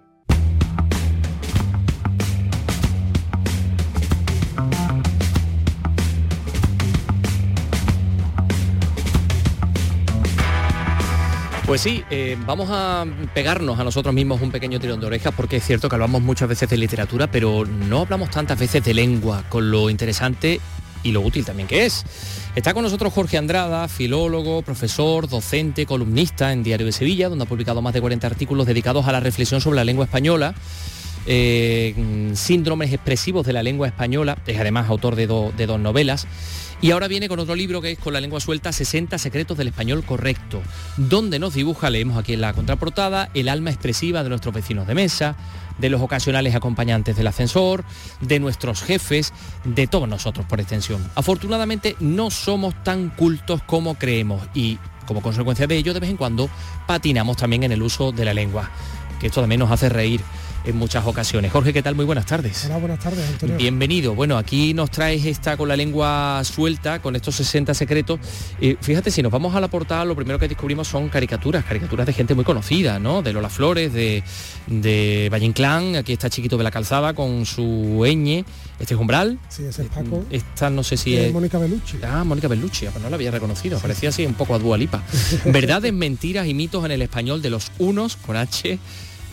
Pues 11.66 11.81
sí, 11.81 12.05
eh, 12.11 12.37
vamos 12.44 12.68
a 12.70 13.07
pegarnos 13.33 13.79
a 13.81 13.85
nosotros 13.85 14.14
mismos 14.14 14.42
un 14.42 14.50
pequeño 14.50 14.79
tirón 14.79 15.00
de 15.00 15.07
orejas 15.07 15.33
porque 15.35 15.57
es 15.57 15.64
cierto 15.64 15.88
que 15.88 15.94
hablamos 15.94 16.20
muchas 16.20 16.46
veces 16.48 16.68
de 16.68 16.77
literatura, 16.77 17.27
pero 17.31 17.64
no 17.64 18.00
hablamos 18.00 18.31
tantas 18.31 18.59
veces 18.59 18.85
de 18.85 18.92
lengua, 18.92 19.44
con 19.48 19.70
lo 19.70 19.88
interesante 19.88 20.61
y 21.03 21.12
lo 21.12 21.22
útil 21.22 21.42
también 21.44 21.66
que 21.66 21.87
es. 21.87 22.05
Está 22.55 22.74
con 22.74 22.83
nosotros 22.83 23.14
Jorge 23.14 23.38
Andrada, 23.38 23.88
filólogo, 23.88 24.61
profesor, 24.61 25.27
docente, 25.27 25.87
columnista 25.87 26.53
en 26.53 26.62
Diario 26.62 26.85
de 26.87 26.92
Sevilla, 26.92 27.31
donde 27.31 27.44
ha 27.44 27.48
publicado 27.48 27.81
más 27.81 27.94
de 27.94 28.00
40 28.03 28.27
artículos 28.27 28.66
dedicados 28.66 29.07
a 29.07 29.12
la 29.12 29.20
reflexión 29.20 29.61
sobre 29.62 29.77
la 29.77 29.85
lengua 29.85 30.05
española. 30.05 30.55
eh, 31.27 31.94
mm, 31.96 32.35
síndromes 32.35 32.92
expresivos 32.92 33.46
de 33.46 33.55
la 33.55 33.62
lengua 33.62 33.87
española, 33.88 34.37
es 34.46 34.61
además 34.61 34.90
autor 34.90 35.16
de, 35.16 35.27
do- 35.27 35.53
de 35.57 35.64
dos 35.66 35.81
novelas, 35.81 36.27
y 36.85 36.90
ahora 36.90 37.09
viene 37.09 37.31
con 37.31 37.38
otro 37.38 37.55
libro 37.55 37.81
que 37.81 37.92
es 37.92 37.99
Con 37.99 38.12
la 38.12 38.20
lengua 38.20 38.40
suelta, 38.40 38.70
60 38.70 39.16
secretos 39.16 39.57
del 39.57 39.68
español 39.68 40.05
correcto, 40.05 40.61
donde 40.99 41.38
nos 41.38 41.55
dibuja, 41.55 41.88
leemos 41.88 42.18
aquí 42.18 42.35
en 42.35 42.42
la 42.42 42.53
contraportada, 42.53 43.31
el 43.33 43.49
alma 43.49 43.70
expresiva 43.70 44.23
de 44.23 44.29
nuestros 44.29 44.55
vecinos 44.55 44.87
de 44.87 44.94
mesa, 44.94 45.35
de 45.79 45.88
los 45.88 46.03
ocasionales 46.03 46.55
acompañantes 46.55 47.16
del 47.16 47.27
ascensor, 47.27 47.85
de 48.20 48.38
nuestros 48.38 48.83
jefes, 48.83 49.33
de 49.64 49.87
todos 49.87 50.07
nosotros 50.07 50.44
por 50.44 50.61
extensión. 50.61 51.03
Afortunadamente 51.14 51.97
no 52.01 52.31
somos 52.31 52.75
tan 52.85 53.09
cultos 53.09 53.62
como 53.62 53.94
creemos 53.94 54.42
y 54.53 54.79
como 55.07 55.23
consecuencia 55.23 55.66
de 55.66 55.79
ello 55.79 55.94
de 55.94 56.01
vez 56.01 56.11
en 56.11 56.18
cuando 56.18 56.51
patinamos 56.87 57.38
también 57.38 57.62
en 57.62 57.73
el 57.73 57.83
uso 57.83 58.12
de 58.12 58.27
la 58.27 58.35
lengua, 58.35 58.70
que 59.20 59.29
esto 59.29 59.40
también 59.40 59.61
nos 59.61 59.70
hace 59.70 59.88
reír 59.88 60.20
en 60.64 60.77
muchas 60.77 61.07
ocasiones. 61.07 61.53
Jorge, 61.53 61.72
¿qué 61.72 61.83
tal? 61.83 61.94
Muy 61.94 62.05
buenas 62.05 62.27
tardes. 62.27 62.64
Hola, 62.66 62.79
buenas 62.79 62.98
tardes, 62.98 63.29
Antonio. 63.29 63.57
Bienvenido. 63.57 64.14
Bueno, 64.14 64.38
aquí 64.38 64.72
nos 64.74 64.90
traes 64.90 65.24
esta 65.27 65.57
con 65.57 65.68
la 65.68 65.77
lengua 65.77 66.42
suelta, 66.44 67.00
con 67.03 67.16
estos 67.16 67.35
60 67.37 67.74
secretos. 67.74 68.18
Eh, 68.61 68.77
fíjate, 68.81 69.11
si 69.11 69.22
nos 69.22 69.31
vamos 69.31 69.55
a 69.55 69.61
la 69.61 69.68
portada, 69.68 70.05
lo 70.05 70.16
primero 70.16 70.38
que 70.38 70.48
descubrimos 70.48 70.88
son 70.88 71.09
caricaturas, 71.09 71.64
caricaturas 71.64 72.07
de 72.07 72.12
gente 72.12 72.35
muy 72.35 72.44
conocida, 72.44 72.98
¿no? 72.98 73.22
De 73.22 73.33
Lola 73.33 73.50
Flores, 73.50 73.92
de, 73.92 74.22
de 74.66 75.29
Valle 75.33 75.46
Inclán, 75.46 75.96
aquí 75.96 76.12
está 76.12 76.31
Chiquito 76.31 76.57
de 76.57 76.64
la 76.64 76.70
Calzada 76.70 77.12
con 77.14 77.44
su 77.46 77.62
ñ, 78.07 78.44
este 78.81 78.94
es 78.94 79.00
Umbral. 79.00 79.38
Sí, 79.48 79.64
ese 79.64 79.83
es 79.83 79.88
Paco. 79.88 80.24
Esta 80.31 80.70
no 80.70 80.83
sé 80.83 80.96
si 80.96 81.14
Eh, 81.16 81.27
es... 81.27 81.33
Mónica 81.33 81.59
Bellucci. 81.59 81.98
Ah, 82.03 82.24
Mónica 82.24 82.48
Bellucci, 82.48 82.87
ah, 82.87 82.90
pues 82.92 83.03
no 83.03 83.11
la 83.11 83.16
había 83.16 83.31
reconocido, 83.31 83.79
parecía 83.79 84.09
así 84.09 84.24
un 84.24 84.35
poco 84.35 84.55
a 84.55 84.59
Dua 84.59 84.79
Lipa. 84.79 85.03
Verdades, 85.44 85.92
mentiras 85.92 86.46
y 86.46 86.55
mitos 86.55 86.85
en 86.85 86.90
el 86.92 87.03
español 87.03 87.42
de 87.42 87.50
los 87.50 87.70
unos 87.79 88.16
con 88.16 88.37
H 88.37 88.79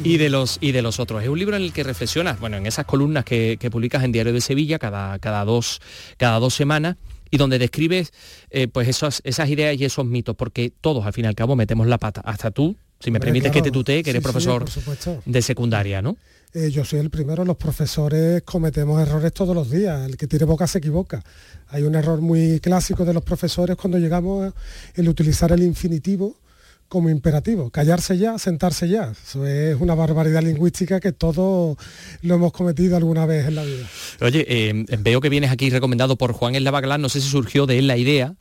y 0.04 0.17
de 0.17 0.30
los 0.30 0.58
y 0.62 0.71
de 0.71 0.82
los 0.82 0.99
otros. 0.99 1.23
Es 1.23 1.30
un 1.30 1.39
libro 1.39 1.56
en 1.56 1.63
el 1.63 1.73
que 1.73 1.84
reflexionas, 1.84 2.39
bueno, 2.39 2.58
en 2.58 2.65
esas 2.65 2.86
columnas 2.86 3.25
que, 3.25 3.58
que 3.60 3.69
publicas 3.69 4.04
en 4.04 4.12
Diario 4.12 4.34
de 4.34 4.41
Sevilla 4.41 4.80
cada, 4.80 5.19
cada, 5.19 5.45
dos, 5.45 5.82
cada 6.17 6.39
dos 6.39 6.54
semanas 6.54 6.97
y 7.32 7.38
donde 7.38 7.58
describes 7.58 8.12
eh, 8.49 8.67
pues 8.67 8.88
esas, 8.88 9.21
esas 9.23 9.49
ideas 9.49 9.80
y 9.80 9.86
esos 9.86 10.06
mitos, 10.06 10.36
porque 10.36 10.71
todos 10.82 11.06
al 11.06 11.13
fin 11.13 11.25
y 11.25 11.27
al 11.30 11.36
cabo 11.36 11.56
metemos 11.56 11.88
la 11.88 11.97
pata, 11.97 12.21
hasta 12.21 12.51
tú, 12.51 12.75
si 12.99 13.10
me 13.10 13.17
Hombre, 13.17 13.27
permites 13.27 13.51
claro. 13.51 13.63
que 13.63 13.69
te 13.69 13.73
tutee, 13.73 14.04
que 14.04 14.10
eres 14.12 14.21
Sí, 14.21 14.23
profesor 14.23 14.65
de 15.25 15.41
secundaria, 15.41 16.01
¿no? 16.01 16.17
Eh, 16.54 16.69
yo 16.69 16.84
soy 16.84 16.99
el 16.99 17.10
primero, 17.10 17.45
los 17.45 17.56
profesores 17.56 18.41
cometemos 18.43 19.01
errores 19.01 19.32
todos 19.32 19.56
los 19.56 19.71
días, 19.71 20.06
el 20.06 20.17
que 20.17 20.27
tiene 20.27 20.43
boca 20.43 20.67
se 20.67 20.80
equivoca. 20.80 21.23
Hay 21.69 21.84
un 21.84 21.95
error 21.95 22.19
muy 22.19 22.60
clásico 22.60 23.06
de 23.06 23.13
los 23.13 23.23
profesores 23.23 23.77
cuando 23.77 23.97
llegamos 23.97 24.54
el 24.95 25.08
utilizar 25.08 25.54
el 25.54 25.63
infinitivo 25.63 26.36
como 26.91 27.10
imperativo, 27.10 27.69
callarse 27.69 28.17
ya, 28.17 28.38
sentarse 28.38 28.89
ya. 28.89 29.13
Eso 29.13 29.47
es 29.47 29.80
una 29.80 29.95
barbaridad 29.95 30.43
lingüística 30.43 30.99
que 30.99 31.13
todos 31.13 31.77
lo 32.21 32.36
hemos 32.36 32.51
cometido 32.51 32.97
alguna 32.97 33.25
vez 33.25 33.47
en 33.47 33.56
la 33.56 33.63
vida. 33.63 33.88
Oye, 34.19 34.45
eh, 34.45 34.86
veo 34.99 35.21
que 35.21 35.30
vienes 35.30 35.51
aquí 35.51 35.69
recomendado 35.69 36.17
por 36.17 36.34
Juan 36.34 36.54
El 36.54 36.65
Lavaglán, 36.65 37.01
no 37.01 37.08
sé 37.08 37.21
si 37.21 37.30
surgió 37.30 37.65
de 37.65 37.80
él 37.80 37.88
la 37.88 37.95
idea 37.95 38.36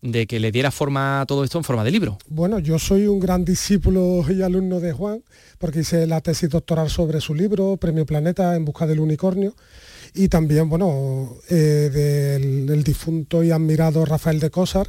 de 0.00 0.28
que 0.28 0.38
le 0.38 0.52
diera 0.52 0.70
forma 0.70 1.22
a 1.22 1.26
todo 1.26 1.42
esto 1.42 1.58
en 1.58 1.64
forma 1.64 1.82
de 1.82 1.90
libro. 1.90 2.18
Bueno, 2.28 2.60
yo 2.60 2.78
soy 2.78 3.08
un 3.08 3.18
gran 3.18 3.44
discípulo 3.44 4.24
y 4.30 4.42
alumno 4.42 4.78
de 4.78 4.92
Juan, 4.92 5.24
porque 5.58 5.80
hice 5.80 6.06
la 6.06 6.20
tesis 6.20 6.50
doctoral 6.50 6.90
sobre 6.90 7.20
su 7.20 7.34
libro, 7.34 7.78
Premio 7.78 8.06
Planeta 8.06 8.54
en 8.54 8.64
busca 8.64 8.86
del 8.86 9.00
unicornio, 9.00 9.56
y 10.14 10.28
también, 10.28 10.68
bueno, 10.68 11.36
eh, 11.50 11.90
del, 11.92 12.64
del 12.64 12.84
difunto 12.84 13.42
y 13.42 13.50
admirado 13.50 14.04
Rafael 14.04 14.38
de 14.38 14.50
Cosar. 14.50 14.88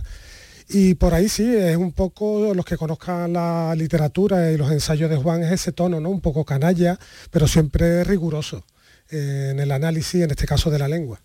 Y 0.71 0.93
por 0.93 1.15
ahí 1.15 1.27
sí, 1.29 1.51
es 1.55 1.75
un 1.77 1.93
poco, 1.93 2.53
los 2.53 2.63
que 2.63 2.77
conozcan 2.77 3.33
la 3.33 3.73
literatura 3.75 4.51
y 4.51 4.57
los 4.57 4.71
ensayos 4.71 5.09
de 5.09 5.17
Juan, 5.17 5.41
es 5.41 5.51
ese 5.51 5.71
tono, 5.71 5.99
¿no? 5.99 6.11
Un 6.11 6.21
poco 6.21 6.45
canalla, 6.45 6.99
pero 7.31 7.47
siempre 7.47 8.03
riguroso 8.03 8.63
eh, 9.09 9.49
en 9.51 9.59
el 9.59 9.71
análisis, 9.71 10.21
en 10.21 10.29
este 10.29 10.45
caso 10.45 10.69
de 10.69 10.77
la 10.77 10.87
lengua. 10.87 11.19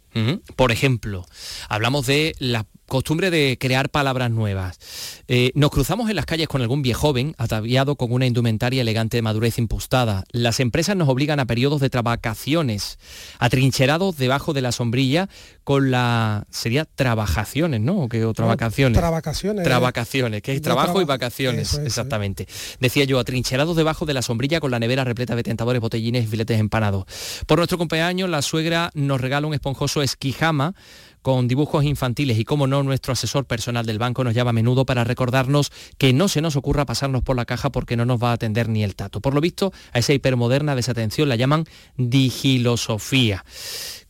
Por 0.56 0.72
ejemplo, 0.72 1.26
hablamos 1.68 2.06
de 2.06 2.34
la 2.38 2.66
costumbre 2.86 3.30
de 3.30 3.56
crear 3.58 3.88
palabras 3.88 4.30
nuevas. 4.30 4.78
Eh, 5.26 5.52
nos 5.54 5.70
cruzamos 5.70 6.10
en 6.10 6.16
las 6.16 6.26
calles 6.26 6.48
con 6.48 6.60
algún 6.60 6.82
viejo 6.82 7.04
joven 7.04 7.34
ataviado 7.36 7.96
con 7.96 8.12
una 8.12 8.24
indumentaria 8.24 8.80
elegante 8.80 9.18
de 9.18 9.22
madurez 9.22 9.58
impostada. 9.58 10.24
Las 10.30 10.58
empresas 10.58 10.96
nos 10.96 11.08
obligan 11.08 11.38
a 11.38 11.44
periodos 11.44 11.82
de 11.82 11.90
trabacaciones, 11.90 12.98
atrincherados 13.38 14.16
debajo 14.16 14.54
de 14.54 14.62
la 14.62 14.72
sombrilla 14.72 15.28
con 15.64 15.90
la... 15.90 16.46
sería 16.50 16.86
trabajaciones, 16.86 17.80
¿no? 17.80 18.04
¿O 18.04 18.08
qué? 18.08 18.24
¿O 18.24 18.32
trabacaciones? 18.32 18.98
Travacaciones. 18.98 19.64
Trabacaciones, 19.64 20.40
que 20.40 20.52
es 20.52 20.62
trabajo 20.62 21.02
y 21.02 21.04
vacaciones, 21.04 21.72
Eso 21.72 21.80
es, 21.80 21.86
exactamente. 21.88 22.46
Decía 22.80 23.04
yo, 23.04 23.18
atrincherados 23.18 23.76
debajo 23.76 24.06
de 24.06 24.14
la 24.14 24.22
sombrilla 24.22 24.60
con 24.60 24.70
la 24.70 24.78
nevera 24.78 25.04
repleta 25.04 25.36
de 25.36 25.42
tentadores, 25.42 25.82
botellines 25.82 26.24
y 26.24 26.26
filetes 26.26 26.58
empanados. 26.58 27.04
Por 27.46 27.58
nuestro 27.58 27.76
cumpleaños, 27.76 28.30
la 28.30 28.40
suegra 28.40 28.90
nos 28.94 29.20
regala 29.20 29.46
un 29.46 29.54
esponjoso 29.54 30.00
esquijama 30.05 30.74
con 31.22 31.48
dibujos 31.48 31.84
infantiles 31.84 32.38
y, 32.38 32.44
como 32.44 32.66
no, 32.66 32.82
nuestro 32.82 33.12
asesor 33.14 33.46
personal 33.46 33.86
del 33.86 33.98
banco 33.98 34.24
nos 34.24 34.34
llama 34.34 34.50
a 34.50 34.52
menudo 34.52 34.84
para 34.84 35.05
recordarnos 35.05 35.72
que 35.96 36.12
no 36.12 36.28
se 36.28 36.42
nos 36.42 36.55
ocurra 36.57 36.84
pasarnos 36.84 37.22
por 37.22 37.34
la 37.34 37.46
caja 37.46 37.70
porque 37.72 37.96
no 37.96 38.05
nos 38.05 38.22
va 38.22 38.30
a 38.30 38.34
atender 38.34 38.68
ni 38.68 38.84
el 38.84 38.94
tato. 38.94 39.20
Por 39.20 39.32
lo 39.34 39.40
visto, 39.40 39.72
a 39.92 39.98
esa 40.00 40.12
hipermoderna 40.12 40.76
desatención 40.76 41.28
la 41.30 41.36
llaman 41.36 41.64
digilosofía. 41.96 43.44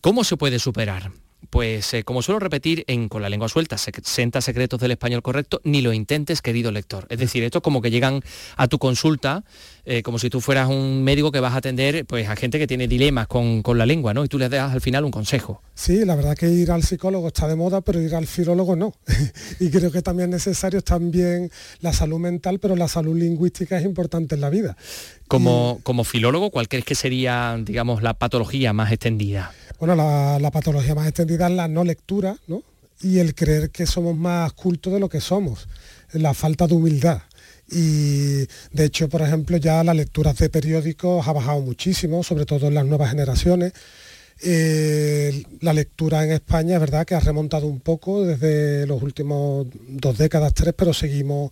¿Cómo 0.01 0.25
se 0.25 0.37
puede 0.37 0.59
superar? 0.59 1.13
Pues 1.51 1.95
eh, 1.95 2.05
como 2.05 2.23
suelo 2.23 2.41
repetir 2.41 2.85
en 2.89 3.09
Con 3.09 3.23
la 3.23 3.29
lengua 3.29 3.49
suelta, 3.49 3.77
sec- 3.77 4.03
60 4.03 4.41
secretos 4.41 4.81
del 4.81 4.91
español 4.93 5.23
correcto, 5.23 5.61
ni 5.63 5.83
lo 5.83 5.93
intentes, 5.93 6.43
querido 6.43 6.73
lector. 6.73 7.07
Es 7.11 7.19
decir, 7.19 7.45
esto 7.45 7.59
es 7.59 7.63
como 7.63 7.81
que 7.81 7.91
llegan 7.91 8.23
a 8.57 8.67
tu 8.67 8.79
consulta, 8.79 9.45
eh, 9.87 10.03
como 10.03 10.19
si 10.19 10.31
tú 10.31 10.41
fueras 10.41 10.69
un 10.69 11.03
médico 11.05 11.31
que 11.31 11.41
vas 11.41 11.53
a 11.53 11.59
atender 11.59 12.07
pues, 12.07 12.29
a 12.29 12.37
gente 12.37 12.59
que 12.59 12.67
tiene 12.67 12.89
dilemas 12.89 13.27
con, 13.27 13.63
con 13.63 13.77
la 13.77 13.85
lengua, 13.85 14.15
¿no? 14.15 14.25
Y 14.25 14.29
tú 14.29 14.39
le 14.39 14.49
das 14.49 14.73
al 14.73 14.81
final 14.81 15.05
un 15.05 15.11
consejo. 15.11 15.61
Sí, 15.75 16.05
la 16.05 16.17
verdad 16.17 16.37
que 16.37 16.49
ir 16.49 16.71
al 16.71 16.83
psicólogo 16.83 17.29
está 17.29 17.49
de 17.49 17.57
moda, 17.57 17.81
pero 17.83 18.01
ir 18.01 18.15
al 18.15 18.27
filólogo 18.27 18.77
no. 18.77 18.95
y 19.61 19.71
creo 19.71 19.91
que 19.91 20.01
también 20.01 20.31
es 20.31 20.47
necesario 20.47 20.83
también 20.83 21.51
la 21.81 21.93
salud 21.93 22.19
mental, 22.19 22.59
pero 22.61 22.77
la 22.77 22.89
salud 22.89 23.17
lingüística 23.17 23.77
es 23.77 23.85
importante 23.85 24.37
en 24.37 24.41
la 24.41 24.51
vida. 24.51 24.77
Como, 25.29 25.81
como 25.83 26.05
filólogo, 26.05 26.51
¿cuál 26.51 26.69
crees 26.69 26.85
que 26.85 26.95
sería, 26.95 27.57
digamos, 27.61 28.03
la 28.03 28.15
patología 28.15 28.73
más 28.73 28.91
extendida? 28.91 29.53
Bueno, 29.79 29.95
la, 29.95 30.39
la 30.39 30.51
patología 30.51 30.95
más 30.95 31.07
extendida 31.07 31.49
es 31.49 31.53
la 31.53 31.69
no 31.69 31.85
lectura, 31.85 32.37
¿no? 32.47 32.63
Y 33.03 33.19
el 33.19 33.35
creer 33.35 33.71
que 33.71 33.87
somos 33.87 34.17
más 34.17 34.53
cultos 34.53 34.93
de 34.93 35.01
lo 35.01 35.09
que 35.09 35.21
somos, 35.21 35.69
la 36.13 36.33
falta 36.33 36.67
de 36.67 36.75
humildad. 36.75 37.23
Y 37.75 38.47
de 38.73 38.85
hecho, 38.85 39.09
por 39.09 39.21
ejemplo, 39.23 39.57
ya 39.57 39.83
las 39.83 39.97
lecturas 39.97 40.39
de 40.39 40.49
periódicos 40.49 41.27
ha 41.27 41.33
bajado 41.33 41.61
muchísimo, 41.61 42.23
sobre 42.23 42.47
todo 42.47 42.69
en 42.69 42.75
las 42.75 42.87
nuevas 42.87 43.11
generaciones. 43.11 43.73
Eh, 44.41 45.45
la 45.61 45.73
lectura 45.73 46.25
en 46.25 46.33
España 46.33 46.75
es 46.75 46.81
verdad 46.81 47.07
que 47.07 47.15
ha 47.15 47.21
remontado 47.21 47.67
un 47.67 47.81
poco 47.81 48.25
desde 48.25 48.87
los 48.87 49.03
últimos 49.03 49.67
dos 49.89 50.19
décadas, 50.19 50.55
tres, 50.55 50.75
pero 50.77 50.93
seguimos 50.93 51.51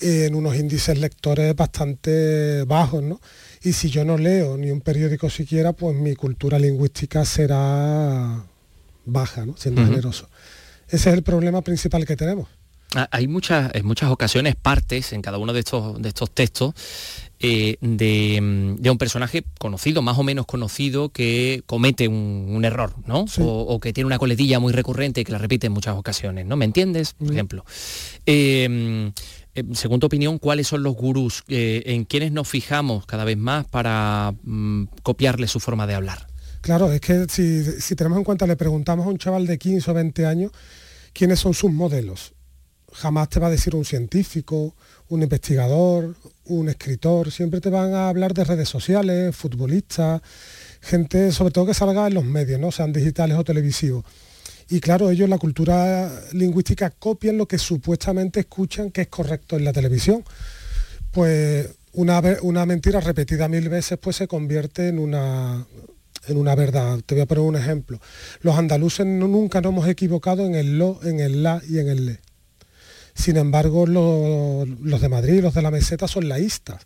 en 0.00 0.34
unos 0.34 0.56
índices 0.56 0.98
lectores 0.98 1.54
bastante 1.56 2.64
bajos, 2.64 3.02
¿no? 3.02 3.20
Y 3.62 3.72
si 3.72 3.88
yo 3.88 4.04
no 4.04 4.18
leo 4.18 4.58
ni 4.58 4.70
un 4.70 4.82
periódico 4.82 5.30
siquiera, 5.30 5.72
pues 5.72 5.96
mi 5.96 6.14
cultura 6.14 6.58
lingüística 6.58 7.24
será 7.24 8.44
baja, 9.06 9.46
¿no? 9.46 9.56
Siendo 9.56 9.84
generoso. 9.84 10.28
Ese 10.88 11.10
es 11.10 11.14
el 11.14 11.22
problema 11.22 11.62
principal 11.62 12.04
que 12.04 12.16
tenemos. 12.16 12.48
Ah, 12.94 13.08
Hay 13.10 13.26
muchas, 13.28 13.74
en 13.74 13.86
muchas 13.86 14.10
ocasiones 14.10 14.56
partes 14.56 15.12
en 15.12 15.22
cada 15.22 15.38
uno 15.38 15.52
de 15.52 15.60
estos, 15.60 16.00
de 16.00 16.08
estos 16.08 16.30
textos 16.30 16.74
eh, 17.40 17.76
de, 17.80 18.76
de 18.78 18.90
un 18.90 18.98
personaje 18.98 19.44
conocido, 19.58 20.00
más 20.00 20.16
o 20.18 20.22
menos 20.22 20.46
conocido, 20.46 21.08
que 21.10 21.62
comete 21.66 22.08
un, 22.08 22.46
un 22.48 22.64
error, 22.64 22.94
¿no? 23.06 23.26
O, 23.40 23.44
o 23.44 23.80
que 23.80 23.92
tiene 23.92 24.06
una 24.06 24.18
coletilla 24.18 24.60
muy 24.60 24.72
recurrente 24.72 25.20
y 25.20 25.24
que 25.24 25.32
la 25.32 25.38
repite 25.38 25.66
en 25.66 25.72
muchas 25.72 25.96
ocasiones, 25.96 26.46
¿no? 26.46 26.56
¿Me 26.56 26.64
entiendes? 26.64 27.14
Por 27.14 27.32
ejemplo. 27.32 27.64
Eh, 28.26 29.10
según 29.72 30.00
tu 30.00 30.06
opinión, 30.06 30.38
¿cuáles 30.38 30.66
son 30.66 30.82
los 30.82 30.94
gurús 30.94 31.44
eh, 31.48 31.82
en 31.86 32.04
quienes 32.04 32.32
nos 32.32 32.48
fijamos 32.48 33.06
cada 33.06 33.24
vez 33.24 33.36
más 33.36 33.66
para 33.66 34.34
mm, 34.42 34.84
copiarle 35.02 35.46
su 35.46 35.60
forma 35.60 35.86
de 35.86 35.94
hablar? 35.94 36.26
Claro, 36.60 36.90
es 36.92 37.00
que 37.00 37.26
si, 37.28 37.62
si 37.80 37.94
tenemos 37.94 38.18
en 38.18 38.24
cuenta, 38.24 38.46
le 38.46 38.56
preguntamos 38.56 39.06
a 39.06 39.10
un 39.10 39.18
chaval 39.18 39.46
de 39.46 39.58
15 39.58 39.90
o 39.90 39.94
20 39.94 40.26
años 40.26 40.50
quiénes 41.12 41.38
son 41.40 41.54
sus 41.54 41.70
modelos. 41.70 42.32
Jamás 42.94 43.28
te 43.28 43.40
va 43.40 43.48
a 43.48 43.50
decir 43.50 43.74
un 43.74 43.84
científico, 43.84 44.74
un 45.08 45.22
investigador, 45.22 46.14
un 46.46 46.68
escritor, 46.68 47.30
siempre 47.30 47.60
te 47.60 47.70
van 47.70 47.92
a 47.94 48.08
hablar 48.08 48.34
de 48.34 48.44
redes 48.44 48.68
sociales, 48.68 49.34
futbolistas, 49.34 50.22
gente 50.80 51.32
sobre 51.32 51.52
todo 51.52 51.66
que 51.66 51.74
salga 51.74 52.06
en 52.06 52.14
los 52.14 52.24
medios, 52.24 52.60
¿no? 52.60 52.70
sean 52.70 52.92
digitales 52.92 53.36
o 53.36 53.44
televisivos. 53.44 54.04
Y 54.68 54.80
claro, 54.80 55.10
ellos 55.10 55.28
la 55.28 55.38
cultura 55.38 56.10
lingüística 56.32 56.90
copian 56.90 57.36
lo 57.36 57.46
que 57.46 57.58
supuestamente 57.58 58.40
escuchan 58.40 58.90
que 58.90 59.02
es 59.02 59.08
correcto 59.08 59.56
en 59.56 59.64
la 59.64 59.72
televisión. 59.72 60.24
Pues 61.10 61.68
una, 61.92 62.22
una 62.42 62.66
mentira 62.66 63.00
repetida 63.00 63.48
mil 63.48 63.68
veces 63.68 63.98
pues 63.98 64.16
se 64.16 64.26
convierte 64.26 64.88
en 64.88 64.98
una, 64.98 65.66
en 66.26 66.36
una 66.36 66.54
verdad. 66.54 67.00
Te 67.04 67.14
voy 67.14 67.22
a 67.22 67.26
poner 67.26 67.44
un 67.44 67.56
ejemplo. 67.56 68.00
Los 68.40 68.56
andaluces 68.56 69.06
nunca 69.06 69.60
nos 69.60 69.72
hemos 69.72 69.88
equivocado 69.88 70.46
en 70.46 70.54
el 70.54 70.78
lo, 70.78 71.00
en 71.04 71.20
el 71.20 71.42
la 71.42 71.62
y 71.68 71.78
en 71.78 71.88
el 71.88 72.06
le. 72.06 72.23
Sin 73.14 73.36
embargo, 73.36 73.86
lo- 73.86 74.64
los 74.82 75.00
de 75.00 75.08
Madrid, 75.08 75.40
los 75.42 75.54
de 75.54 75.62
la 75.62 75.70
meseta 75.70 76.08
son 76.08 76.28
laístas. 76.28 76.82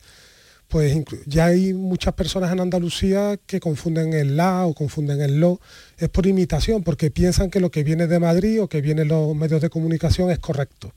Pues 0.69 0.95
ya 1.25 1.47
hay 1.47 1.73
muchas 1.73 2.13
personas 2.13 2.53
en 2.53 2.61
Andalucía 2.61 3.39
que 3.47 3.59
confunden 3.59 4.13
el 4.13 4.37
la 4.37 4.67
o 4.67 4.75
confunden 4.75 5.23
el 5.23 5.41
lo. 5.41 5.61
Es 5.97 6.11
por 6.11 6.27
imitación, 6.27 6.83
porque 6.83 7.11
piensan 7.11 7.49
que 7.51 7.59
lo 7.61 7.71
que 7.71 7.83
viene 7.83 8.07
de 8.07 8.19
Madrid 8.19 8.61
o 8.63 8.69
que 8.69 8.83
viene 8.83 9.03
en 9.03 9.09
los 9.09 9.35
medios 9.35 9.63
de 9.63 9.71
comunicación 9.71 10.31
es 10.31 10.39
correcto. 10.39 10.93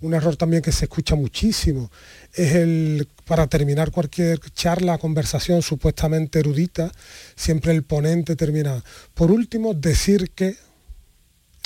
Un 0.00 0.14
error 0.14 0.36
también 0.36 0.62
que 0.62 0.72
se 0.72 0.86
escucha 0.86 1.14
muchísimo 1.14 1.90
es 2.34 2.54
el, 2.56 3.06
para 3.26 3.46
terminar 3.46 3.90
cualquier 3.92 4.40
charla, 4.52 4.98
conversación 4.98 5.62
supuestamente 5.62 6.40
erudita, 6.40 6.90
siempre 7.36 7.72
el 7.72 7.84
ponente 7.84 8.34
termina, 8.34 8.82
por 9.14 9.30
último, 9.30 9.74
decir 9.74 10.30
que, 10.30 10.56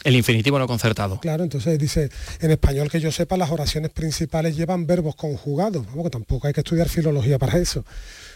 El 0.06 0.14
infinitivo 0.14 0.56
no 0.56 0.68
concertado. 0.68 1.18
claro, 1.18 1.42
entonces 1.42 1.76
dice, 1.80 2.10
en 2.40 2.52
español 2.52 2.88
que 2.88 3.00
yo 3.00 3.10
sepa, 3.10 3.36
las 3.36 3.50
oraciones 3.50 3.90
principales 3.90 4.56
llevan 4.56 4.86
verbos 4.86 5.16
conjugados, 5.16 5.84
vamos, 5.84 6.04
que 6.04 6.10
tampoco 6.10 6.46
hay 6.46 6.52
que 6.52 6.60
estudiar 6.60 6.88
filología 6.88 7.40
para 7.40 7.58
eso, 7.58 7.84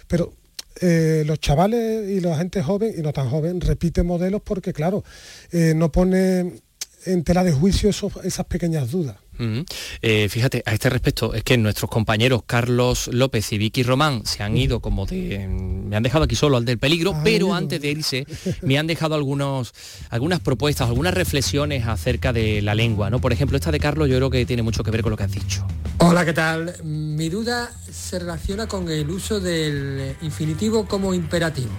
pero 0.08 0.32
eh, 0.80 1.22
los 1.24 1.38
chavales 1.38 2.10
y 2.10 2.18
la 2.18 2.36
gente 2.36 2.60
joven 2.60 2.92
y 2.98 3.02
no 3.02 3.12
tan 3.12 3.30
joven 3.30 3.60
repiten 3.60 4.04
modelos 4.04 4.42
porque, 4.42 4.72
claro, 4.72 5.04
eh, 5.52 5.72
no 5.76 5.92
pone 5.92 6.60
en 7.06 7.22
tela 7.22 7.44
de 7.44 7.52
juicio 7.52 7.90
esas 8.24 8.46
pequeñas 8.46 8.90
dudas. 8.90 9.18
Eh, 10.02 10.28
fíjate, 10.28 10.62
a 10.66 10.72
este 10.72 10.90
respecto, 10.90 11.34
es 11.34 11.42
que 11.42 11.56
nuestros 11.56 11.90
compañeros 11.90 12.42
Carlos 12.46 13.08
López 13.12 13.52
y 13.52 13.58
Vicky 13.58 13.82
Román 13.82 14.26
se 14.26 14.42
han 14.42 14.56
ido 14.56 14.80
como 14.80 15.06
de... 15.06 15.48
Me 15.48 15.96
han 15.96 16.02
dejado 16.02 16.24
aquí 16.24 16.36
solo 16.36 16.56
al 16.56 16.64
del 16.64 16.78
peligro, 16.78 17.16
pero 17.24 17.54
antes 17.54 17.80
de 17.80 17.90
irse 17.90 18.26
me 18.62 18.78
han 18.78 18.86
dejado 18.86 19.14
algunos, 19.14 19.72
algunas 20.10 20.40
propuestas, 20.40 20.88
algunas 20.88 21.14
reflexiones 21.14 21.86
acerca 21.86 22.32
de 22.32 22.62
la 22.62 22.74
lengua, 22.74 23.10
¿no? 23.10 23.20
Por 23.20 23.32
ejemplo, 23.32 23.56
esta 23.56 23.72
de 23.72 23.80
Carlos 23.80 24.08
yo 24.08 24.16
creo 24.16 24.30
que 24.30 24.46
tiene 24.46 24.62
mucho 24.62 24.82
que 24.84 24.90
ver 24.90 25.02
con 25.02 25.10
lo 25.10 25.16
que 25.16 25.24
has 25.24 25.32
dicho. 25.32 25.66
Hola, 25.98 26.24
¿qué 26.24 26.32
tal? 26.32 26.74
Mi 26.84 27.28
duda 27.28 27.70
se 27.90 28.18
relaciona 28.18 28.66
con 28.66 28.88
el 28.88 29.08
uso 29.10 29.40
del 29.40 30.16
infinitivo 30.22 30.86
como 30.86 31.12
imperativo. 31.14 31.72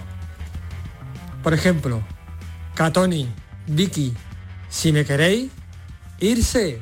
Por 1.42 1.54
ejemplo, 1.54 2.02
Catoni, 2.74 3.28
Vicky, 3.66 4.12
si 4.68 4.92
me 4.92 5.04
queréis, 5.04 5.50
irse 6.20 6.80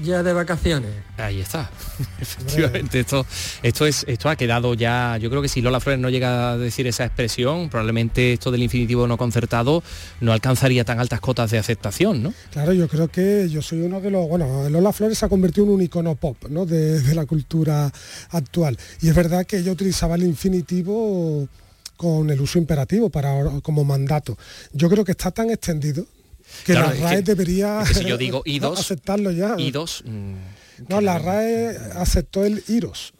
ya 0.00 0.22
de 0.22 0.32
vacaciones. 0.32 0.90
Ahí 1.16 1.40
está. 1.40 1.70
Efectivamente, 2.20 3.00
esto, 3.00 3.26
esto, 3.62 3.86
es, 3.86 4.04
esto 4.08 4.28
ha 4.28 4.36
quedado 4.36 4.74
ya, 4.74 5.16
yo 5.18 5.30
creo 5.30 5.42
que 5.42 5.48
si 5.48 5.60
Lola 5.60 5.80
Flores 5.80 6.00
no 6.00 6.10
llega 6.10 6.52
a 6.52 6.58
decir 6.58 6.86
esa 6.86 7.04
expresión, 7.04 7.68
probablemente 7.68 8.32
esto 8.32 8.50
del 8.50 8.62
infinitivo 8.62 9.06
no 9.06 9.16
concertado 9.16 9.82
no 10.20 10.32
alcanzaría 10.32 10.84
tan 10.84 10.98
altas 10.98 11.20
cotas 11.20 11.50
de 11.50 11.58
aceptación, 11.58 12.22
¿no? 12.22 12.34
Claro, 12.52 12.72
yo 12.72 12.88
creo 12.88 13.08
que 13.08 13.48
yo 13.48 13.62
soy 13.62 13.82
uno 13.82 14.00
de 14.00 14.10
los, 14.10 14.28
bueno, 14.28 14.68
Lola 14.68 14.92
Flores 14.92 15.18
se 15.18 15.26
ha 15.26 15.28
convertido 15.28 15.66
en 15.66 15.72
un 15.72 15.82
icono 15.82 16.14
pop, 16.16 16.36
¿no? 16.48 16.66
De, 16.66 17.00
de 17.00 17.14
la 17.14 17.26
cultura 17.26 17.92
actual. 18.30 18.78
Y 19.00 19.08
es 19.08 19.14
verdad 19.14 19.46
que 19.46 19.58
ella 19.58 19.72
utilizaba 19.72 20.16
el 20.16 20.24
infinitivo 20.24 21.48
con 21.96 22.28
el 22.30 22.40
uso 22.40 22.58
imperativo 22.58 23.08
para 23.10 23.60
como 23.62 23.84
mandato. 23.84 24.36
Yo 24.72 24.90
creo 24.90 25.04
que 25.04 25.12
está 25.12 25.30
tan 25.30 25.50
extendido 25.50 26.04
que 26.64 26.72
Claro, 26.72 26.88
la 26.88 26.94
es 26.94 27.00
RAE 27.00 27.16
que- 27.16 27.22
debería 27.22 27.80
es 27.82 27.88
que 27.88 27.94
si 27.94 28.04
yo 28.04 28.16
digo 28.18 28.42
idos, 28.46 28.78
aceptarlo 28.80 29.30
ya. 29.30 29.54
idos, 29.58 30.02
mm, 30.06 30.34
No, 30.88 31.00
la 31.00 31.18
RAE 31.18 31.76
aceptó 31.96 32.44
el 32.44 32.62
iros, 32.68 33.14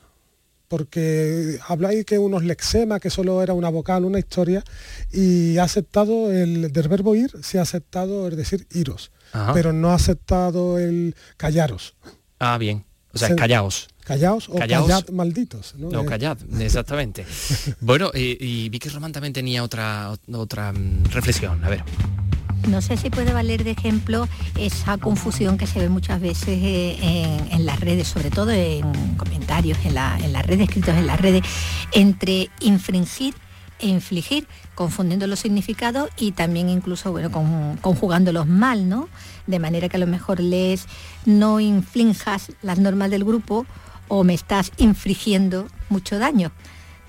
porque 0.68 1.59
habla 1.68 1.89
ahí 1.91 2.05
que 2.05 2.18
unos 2.18 2.43
lexemas, 2.43 3.01
que 3.01 3.11
solo 3.11 3.43
era 3.43 3.53
una 3.55 3.68
vocal, 3.68 4.05
una 4.05 4.18
historia, 4.18 4.64
y 5.12 5.57
ha 5.59 5.64
aceptado 5.64 6.32
el 6.32 6.72
del 6.72 6.89
verbo 6.89 7.14
ir, 7.14 7.30
se 7.43 7.59
ha 7.59 7.62
aceptado 7.62 8.26
es 8.28 8.37
decir 8.37 8.66
iros, 8.72 9.12
Ajá. 9.32 9.53
pero 9.53 9.72
no 9.72 9.91
ha 9.91 9.95
aceptado 9.95 10.78
el 10.78 11.14
callaros. 11.37 11.95
Ah, 12.41 12.59
bien. 12.59 12.85
O 13.12 13.18
sea, 13.18 13.28
Se- 13.28 13.37
callaos. 13.37 13.89
Callaos 14.05 14.49
o 14.51 14.57
Callaos. 14.57 14.87
callad 14.87 15.09
malditos. 15.11 15.74
¿no? 15.78 15.89
No, 15.89 16.03
Eh, 16.03 16.07
callad, 16.07 16.37
exactamente. 16.61 17.24
bueno, 17.80 18.11
eh, 18.12 18.37
y 18.39 18.68
Vicky 18.68 18.89
Román 18.91 19.12
también 19.12 19.32
tenía 19.32 19.62
otra, 19.62 20.12
otra 20.32 20.72
mm, 20.72 21.05
reflexión. 21.11 21.64
A 21.64 21.70
ver. 21.70 21.85
No 22.68 22.80
sé 22.80 22.96
si 22.96 23.10
puede 23.10 23.32
valer 23.32 23.62
de 23.62 23.72
ejemplo 23.72 24.26
esa 24.58 24.96
confusión 24.98 25.58
que 25.58 25.66
se 25.66 25.78
ve 25.80 25.88
muchas 25.88 26.20
veces 26.20 26.48
eh, 26.48 27.40
en, 27.50 27.66
las 27.66 27.80
redes, 27.80 28.08
sobre 28.08 28.30
todo 28.30 28.50
en 28.52 29.14
comentarios, 29.16 29.78
en, 29.84 29.94
las 29.94 30.46
redes, 30.46 30.68
escritos 30.68 30.94
en 30.94 31.06
las 31.06 31.20
redes, 31.20 31.42
entre 31.92 32.50
infringir 32.60 33.34
e 33.80 33.88
infligir, 33.88 34.46
confundiendo 34.74 35.26
los 35.26 35.40
significados 35.40 36.08
y 36.16 36.32
también 36.32 36.68
incluso 36.68 37.12
bueno, 37.12 37.30
conjugándolos 37.80 38.46
mal, 38.46 38.88
¿no? 38.88 39.08
De 39.46 39.58
manera 39.58 39.88
que 39.88 39.96
a 39.96 40.00
lo 40.00 40.06
mejor 40.06 40.40
lees 40.40 40.86
no 41.26 41.60
inflinjas 41.60 42.52
las 42.62 42.78
normas 42.78 43.10
del 43.10 43.24
grupo 43.24 43.66
o 44.08 44.24
me 44.24 44.34
estás 44.34 44.72
infligiendo 44.78 45.66
mucho 45.88 46.18
daño. 46.18 46.52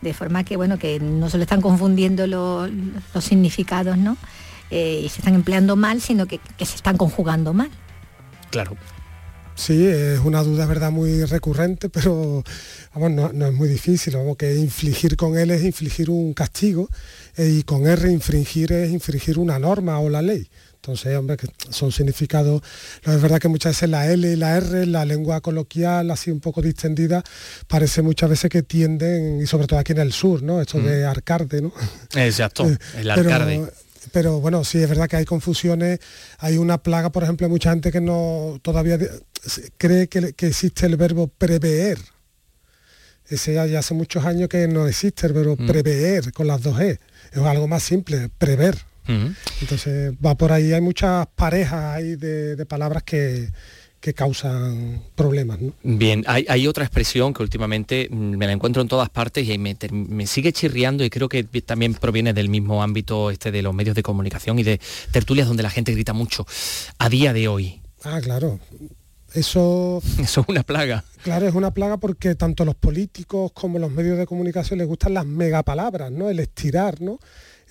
De 0.02 0.14
forma 0.14 0.44
que 0.44 0.58
bueno, 0.58 0.78
que 0.78 1.00
no 1.00 1.30
se 1.30 1.38
le 1.38 1.44
están 1.44 1.62
confundiendo 1.62 2.28
los, 2.28 2.70
significados, 3.24 3.98
¿no? 3.98 4.18
Eh, 4.72 5.02
y 5.06 5.10
se 5.10 5.20
están 5.20 5.36
empleando 5.36 5.76
mal, 5.76 6.02
sino 6.02 6.26
que, 6.26 6.40
se 6.58 6.76
están 6.76 6.98
conjugando 6.98 7.54
mal. 7.54 7.70
Claro. 8.50 8.76
Sí, 9.56 9.86
es 9.86 10.20
una 10.20 10.44
duda, 10.44 10.66
verdad, 10.66 10.92
muy 10.92 11.24
recurrente, 11.24 11.88
pero 11.90 12.44
vamos, 12.94 13.34
no, 13.34 13.48
es 13.48 13.54
muy 13.54 13.70
difícil. 13.70 14.18
Vamos, 14.18 14.36
que 14.36 14.56
infligir 14.56 15.16
con 15.16 15.38
él 15.38 15.52
es 15.52 15.64
infligir 15.64 16.10
un 16.10 16.34
castigo 16.34 16.90
eh, 17.38 17.60
y 17.60 17.64
con 17.64 17.88
R 17.88 18.12
infringir 18.12 18.74
es 18.74 18.92
infringir 18.92 19.40
una 19.40 19.58
norma 19.58 20.00
o 20.00 20.10
la 20.10 20.22
ley. 20.22 20.50
Entonces, 20.86 21.18
hombre, 21.18 21.36
que 21.36 21.48
son 21.72 21.92
significados, 21.92 22.62
es 23.04 23.22
verdad 23.22 23.40
que 23.40 23.48
muchas 23.48 23.72
veces 23.72 23.90
la 23.90 24.12
L 24.12 24.32
y 24.32 24.36
la 24.36 24.58
R, 24.58 24.86
la 24.86 25.04
lengua 25.04 25.42
coloquial, 25.42 26.12
así 26.12 26.30
un 26.30 26.40
poco 26.40 26.62
distendida, 26.62 27.24
parece 27.68 28.04
muchas 28.04 28.30
veces 28.30 28.52
que 28.52 28.62
tienden, 28.62 29.42
y 29.42 29.48
sobre 29.48 29.66
todo 29.66 29.80
aquí 29.80 29.94
en 29.94 29.98
el 29.98 30.14
sur, 30.14 30.44
¿no? 30.44 30.62
Esto 30.62 30.80
de 30.80 31.04
mm. 31.04 31.10
arcarde, 31.10 31.62
¿no? 31.64 31.74
Exacto, 32.14 32.70
eh, 32.70 32.78
el 32.98 33.10
arcarde. 33.10 33.62
Pero, 33.66 33.85
bueno, 34.40 34.64
sí 34.64 34.80
es 34.80 34.90
verdad 34.90 35.08
que 35.08 35.18
hay 35.18 35.26
confusiones, 35.26 36.00
hay 36.40 36.58
una 36.58 36.78
plaga, 36.78 37.12
por 37.12 37.24
ejemplo, 37.24 37.46
hay 37.46 37.52
mucha 37.52 37.72
gente 37.72 37.92
que 37.92 38.02
no 38.02 38.60
todavía 38.62 38.98
cree 39.78 40.08
que, 40.08 40.34
existe 40.48 40.86
el 40.86 40.98
verbo 40.98 41.28
prever. 41.28 42.00
Ese 43.28 43.54
ya, 43.54 43.80
hace 43.80 43.94
muchos 43.94 44.24
años 44.26 44.50
que 44.50 44.68
no 44.68 44.88
existe 44.88 45.26
el 45.28 45.34
verbo 45.34 45.56
mm. 45.58 45.68
prever 45.68 46.32
con 46.32 46.48
las 46.48 46.62
dos 46.62 46.80
E. 46.80 47.00
Es 47.32 47.40
algo 47.40 47.68
más 47.68 47.84
simple, 47.84 48.30
prever. 48.38 48.78
Entonces 49.62 50.14
va 50.14 50.36
por 50.36 50.52
ahí, 50.52 50.74
hay 50.74 50.82
muchas 50.82 51.28
parejas 51.36 51.96
ahí 51.96 52.16
de, 52.16 52.66
palabras 52.66 53.04
que, 53.04 53.50
causan 54.14 55.02
problemas. 55.16 55.60
Bien, 55.84 56.24
hay, 56.28 56.68
otra 56.68 56.86
expresión 56.86 57.34
que 57.34 57.44
últimamente 57.44 58.08
mm, 58.10 58.38
me 58.38 58.46
la 58.46 58.54
encuentro 58.54 58.82
en 58.82 58.88
todas 58.88 59.10
partes 59.10 59.48
y 59.48 59.58
me, 59.58 59.78
me, 59.92 60.28
sigue 60.28 60.54
chirriando 60.54 61.04
y 61.04 61.10
creo 61.10 61.30
que 61.30 61.44
también 61.44 61.94
proviene 61.96 62.34
del 62.34 62.50
mismo 62.50 62.84
ámbito 62.84 63.32
este 63.32 63.52
de 63.52 63.62
los 63.62 63.74
medios 63.74 63.96
de 63.96 64.04
comunicación 64.04 64.60
y 64.60 64.64
de 64.64 64.80
tertulias 65.12 65.48
donde 65.48 65.64
la 65.64 65.70
gente 65.70 65.92
grita 65.92 66.14
mucho. 66.14 66.46
A 66.98 67.10
día 67.10 67.34
de 67.34 67.48
hoy. 67.48 67.82
Ah, 68.04 68.20
claro. 68.22 68.60
Eso, 69.34 70.02
Eso 70.20 70.42
es 70.42 70.48
una 70.48 70.64
plaga. 70.64 71.04
Claro, 71.24 71.48
es 71.48 71.56
una 71.56 71.72
plaga 71.72 71.98
porque 71.98 72.36
tanto 72.36 72.66
los 72.66 72.76
políticos 72.76 73.52
como 73.54 73.80
los 73.80 73.92
medios 73.92 74.18
de 74.18 74.26
comunicación 74.26 74.80
les 74.80 74.88
gustan 74.88 75.14
las 75.14 75.26
megapalabras, 75.26 76.12
¿no? 76.12 76.30
El 76.30 76.40
estirar, 76.40 77.02
¿no? 77.02 77.20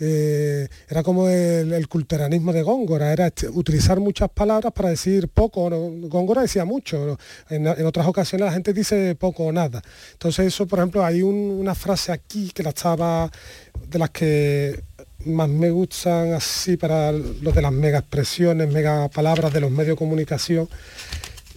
Eh, 0.00 0.66
era 0.88 1.04
como 1.04 1.28
el, 1.28 1.86
culteranismo 1.88 2.52
de 2.52 2.62
Góngora, 2.62 3.12
era 3.12 3.32
utilizar 3.52 4.00
muchas 4.00 4.28
palabras 4.30 4.72
para 4.72 4.90
decir 4.90 5.28
poco. 5.28 5.70
Góngora 6.08 6.42
decía 6.42 6.64
mucho, 6.64 7.16
en, 7.48 7.66
otras 7.66 8.06
ocasiones 8.06 8.46
la 8.46 8.52
gente 8.52 8.72
dice 8.72 9.14
poco 9.14 9.44
o 9.44 9.52
nada. 9.52 9.82
Entonces 10.12 10.46
eso, 10.46 10.66
por 10.66 10.80
ejemplo, 10.80 11.04
hay 11.04 11.22
una 11.22 11.74
frase 11.74 12.12
aquí 12.12 12.50
que 12.52 12.62
la 12.62 12.70
estaba, 12.70 13.30
de 13.88 13.98
las 13.98 14.10
que 14.10 14.82
más 15.26 15.48
me 15.48 15.70
gustan 15.70 16.32
así 16.34 16.76
para 16.76 17.12
lo 17.12 17.52
de 17.52 17.62
las 17.62 17.72
mega 17.72 17.98
expresiones, 17.98 18.70
mega 18.70 19.08
palabras 19.08 19.52
de 19.52 19.60
los 19.60 19.70
medios 19.70 19.94
de 19.94 19.96
comunicación. 19.96 20.68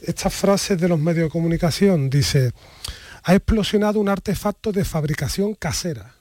Estas 0.04 0.34
frases 0.34 0.80
de 0.80 0.88
los 0.88 1.00
medios 1.00 1.26
de 1.26 1.30
comunicación 1.32 2.10
dice, 2.10 2.52
ha 3.24 3.34
explosionado 3.34 4.00
un 4.00 4.10
artefacto 4.10 4.72
de 4.72 4.86
fabricación 4.86 5.56
casera 5.56 6.17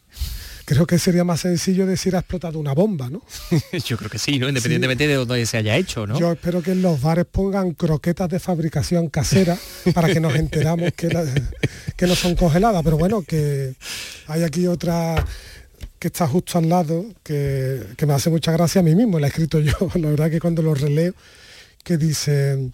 creo 0.67 0.85
que 0.85 0.99
sería 0.99 1.23
más 1.23 1.41
sencillo 1.41 1.87
decir 1.87 2.17
ha 2.17 2.19
explotado 2.19 2.59
una 2.59 2.75
bomba, 2.75 3.09
¿no? 3.09 3.23
Yo 3.87 3.97
creo 3.97 4.11
que 4.11 4.19
sí, 4.19 4.39
¿no? 4.39 4.49
Independientemente 4.49 5.07
de 5.07 5.15
dónde 5.15 5.47
se 5.47 5.57
haya 5.57 5.77
hecho, 5.77 6.07
¿no? 6.07 6.19
Yo 6.19 6.33
espero 6.33 6.61
que 6.61 6.73
en 6.73 6.83
los 6.83 7.01
bares 7.01 7.25
pongan 7.31 7.71
croquetas 7.73 8.29
de 8.29 8.41
fabricación 8.41 9.09
casera 9.09 9.57
para 9.95 10.09
que 10.09 10.21
nos 10.21 10.35
enteramos 10.35 10.93
que, 10.93 11.09
que 11.97 12.07
no 12.07 12.17
son 12.17 12.35
congeladas. 12.35 12.83
Pero 12.83 12.99
bueno, 12.99 13.23
que 13.23 13.75
hay 14.27 14.43
aquí 14.43 14.67
otra 14.67 15.25
que 16.01 16.09
está 16.09 16.27
justo 16.27 16.59
al 16.59 16.69
lado, 16.69 17.07
que, 17.23 17.83
que 17.97 18.05
me 18.05 18.15
hace 18.15 18.29
mucha 18.29 18.51
gracia 18.51 18.81
a 18.81 18.85
mí 18.85 18.95
mismo, 18.97 19.21
la 19.21 19.29
he 19.29 19.31
escrito 19.31 19.61
yo, 19.61 19.73
la 19.95 20.11
verdad 20.11 20.31
que 20.31 20.41
cuando 20.41 20.63
lo 20.63 20.75
releo, 20.75 21.15
que 21.85 21.97
dice, 21.97 22.73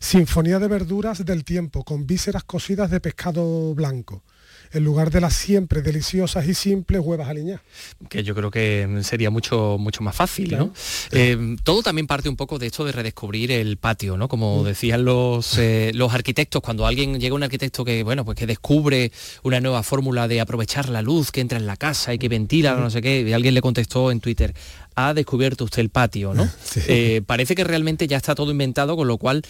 Sinfonía 0.00 0.58
de 0.58 0.66
verduras 0.66 1.24
del 1.24 1.44
tiempo, 1.44 1.84
con 1.84 2.04
vísceras 2.04 2.42
cocidas 2.42 2.90
de 2.90 2.98
pescado 2.98 3.74
blanco 3.74 4.24
en 4.72 4.84
lugar 4.84 5.10
de 5.10 5.20
las 5.20 5.34
siempre 5.34 5.82
deliciosas 5.82 6.46
y 6.46 6.54
simples 6.54 7.00
huevas 7.02 7.28
aliñadas. 7.28 7.62
Que 8.08 8.22
yo 8.22 8.34
creo 8.34 8.50
que 8.50 9.00
sería 9.02 9.30
mucho, 9.30 9.76
mucho 9.78 10.02
más 10.02 10.14
fácil, 10.14 10.56
¿no? 10.56 10.72
Eh, 11.12 11.56
todo 11.64 11.82
también 11.82 12.06
parte 12.06 12.28
un 12.28 12.36
poco 12.36 12.58
de 12.58 12.66
esto 12.66 12.84
de 12.84 12.92
redescubrir 12.92 13.50
el 13.52 13.76
patio, 13.76 14.16
¿no? 14.16 14.28
Como 14.28 14.62
mm. 14.62 14.66
decían 14.66 15.04
los, 15.04 15.56
eh, 15.58 15.92
los 15.94 16.12
arquitectos, 16.12 16.62
cuando 16.62 16.86
alguien 16.86 17.18
llega 17.20 17.34
un 17.34 17.42
arquitecto 17.42 17.84
que, 17.84 18.02
bueno, 18.02 18.24
pues 18.24 18.36
que 18.36 18.46
descubre 18.46 19.12
una 19.42 19.60
nueva 19.60 19.82
fórmula 19.82 20.28
de 20.28 20.40
aprovechar 20.40 20.88
la 20.88 21.02
luz 21.02 21.30
que 21.30 21.40
entra 21.40 21.58
en 21.58 21.66
la 21.66 21.76
casa 21.76 22.14
y 22.14 22.18
que 22.18 22.28
ventila, 22.28 22.74
no 22.74 22.90
sé 22.90 23.00
qué, 23.02 23.22
y 23.22 23.32
alguien 23.32 23.54
le 23.54 23.60
contestó 23.60 24.10
en 24.10 24.20
Twitter, 24.20 24.54
ha 24.94 25.14
descubierto 25.14 25.64
usted 25.64 25.80
el 25.80 25.90
patio, 25.90 26.34
¿no? 26.34 26.48
Eh, 26.90 27.22
parece 27.26 27.54
que 27.54 27.64
realmente 27.64 28.06
ya 28.06 28.16
está 28.16 28.34
todo 28.34 28.50
inventado, 28.50 28.96
con 28.96 29.08
lo 29.08 29.18
cual 29.18 29.42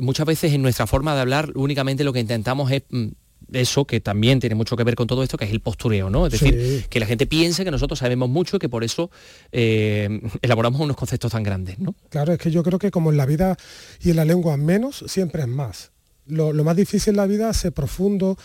muchas 0.00 0.26
veces 0.26 0.52
en 0.52 0.62
nuestra 0.62 0.86
forma 0.86 1.14
de 1.14 1.20
hablar 1.20 1.50
únicamente 1.54 2.04
lo 2.04 2.12
que 2.12 2.20
intentamos 2.20 2.70
es 2.70 2.82
mm, 2.88 3.08
eso 3.52 3.84
que 3.84 4.00
también 4.00 4.40
tiene 4.40 4.54
mucho 4.54 4.76
que 4.76 4.84
ver 4.84 4.94
con 4.94 5.06
todo 5.06 5.22
esto, 5.22 5.36
que 5.36 5.44
es 5.44 5.50
el 5.50 5.60
postureo, 5.60 6.10
¿no? 6.10 6.26
Es 6.26 6.32
decir, 6.32 6.86
que 6.88 7.00
la 7.00 7.06
gente 7.06 7.26
piense 7.26 7.64
que 7.64 7.70
nosotros 7.70 7.98
sabemos 7.98 8.28
mucho 8.28 8.56
y 8.56 8.58
que 8.58 8.68
por 8.68 8.84
eso 8.84 9.10
eh, 9.50 10.20
elaboramos 10.42 10.80
unos 10.80 10.96
conceptos 10.96 11.32
tan 11.32 11.42
grandes, 11.42 11.78
¿no? 11.78 11.94
Claro, 12.08 12.32
es 12.32 12.38
que 12.38 12.50
yo 12.50 12.62
creo 12.62 12.78
que 12.78 12.90
como 12.90 13.10
en 13.10 13.16
la 13.16 13.26
vida 13.26 13.56
y 14.00 14.10
en 14.10 14.16
la 14.16 14.24
lengua 14.24 14.56
menos, 14.56 15.04
siempre 15.06 15.42
es 15.42 15.48
más. 15.48 15.90
Lo, 16.26 16.52
más 16.52 16.76
difícil 16.76 17.12
en 17.12 17.16
la 17.16 17.26
vida 17.26 17.50
es 17.50 17.56
ser 17.56 17.72
profundo, 17.72 18.38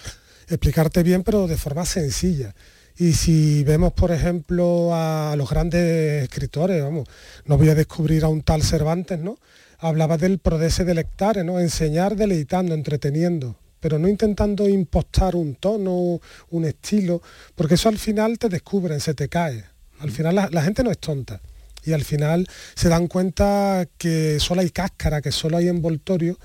explicarte 0.48 1.04
bien, 1.04 1.24
pero 1.24 1.48
de 1.48 1.58
forma 1.58 1.86
sencilla. 1.86 2.56
Y 2.98 3.14
si 3.14 3.64
vemos, 3.64 3.94
por 3.94 4.12
ejemplo, 4.12 4.90
a 4.94 5.36
los 5.38 5.50
grandes 5.50 6.24
escritores, 6.24 6.82
vamos, 6.82 7.08
no 7.46 7.58
voy 7.58 7.70
a 7.70 7.76
descubrir 7.76 8.24
a 8.24 8.28
un 8.28 8.42
tal 8.42 8.64
Cervantes, 8.64 9.20
¿no? 9.20 9.38
Hablaba 9.78 10.18
del 10.18 10.40
prodese 10.40 10.84
delectare, 10.84 11.44
¿no? 11.44 11.60
Enseñar 11.60 12.16
deleitando, 12.16 12.74
entreteniendo 12.74 13.56
pero 13.80 14.00
no 14.00 14.08
intentando 14.08 14.68
impostar 14.68 15.36
un 15.36 15.56
tono, 15.56 16.20
un 16.50 16.66
estilo, 16.66 17.22
porque 17.56 17.76
eso 17.76 17.90
al 17.90 17.98
final 17.98 18.38
te 18.38 18.50
descubren, 18.50 19.00
se 19.00 19.14
te 19.14 19.30
cae. 19.30 19.64
Al 20.00 20.12
final 20.12 20.36
la, 20.36 20.62
gente 20.62 20.84
no 20.84 20.92
es 20.92 21.00
tonta 21.00 21.42
y 21.84 21.94
al 21.94 22.04
final 22.04 22.48
se 22.76 22.90
dan 22.90 23.08
cuenta 23.08 23.88
que 23.98 24.40
solo 24.40 24.62
hay 24.62 24.70
cáscara, 24.70 25.22
que 25.22 25.32
solo 25.32 25.58
hay 25.58 25.68
envoltorio 25.68 26.38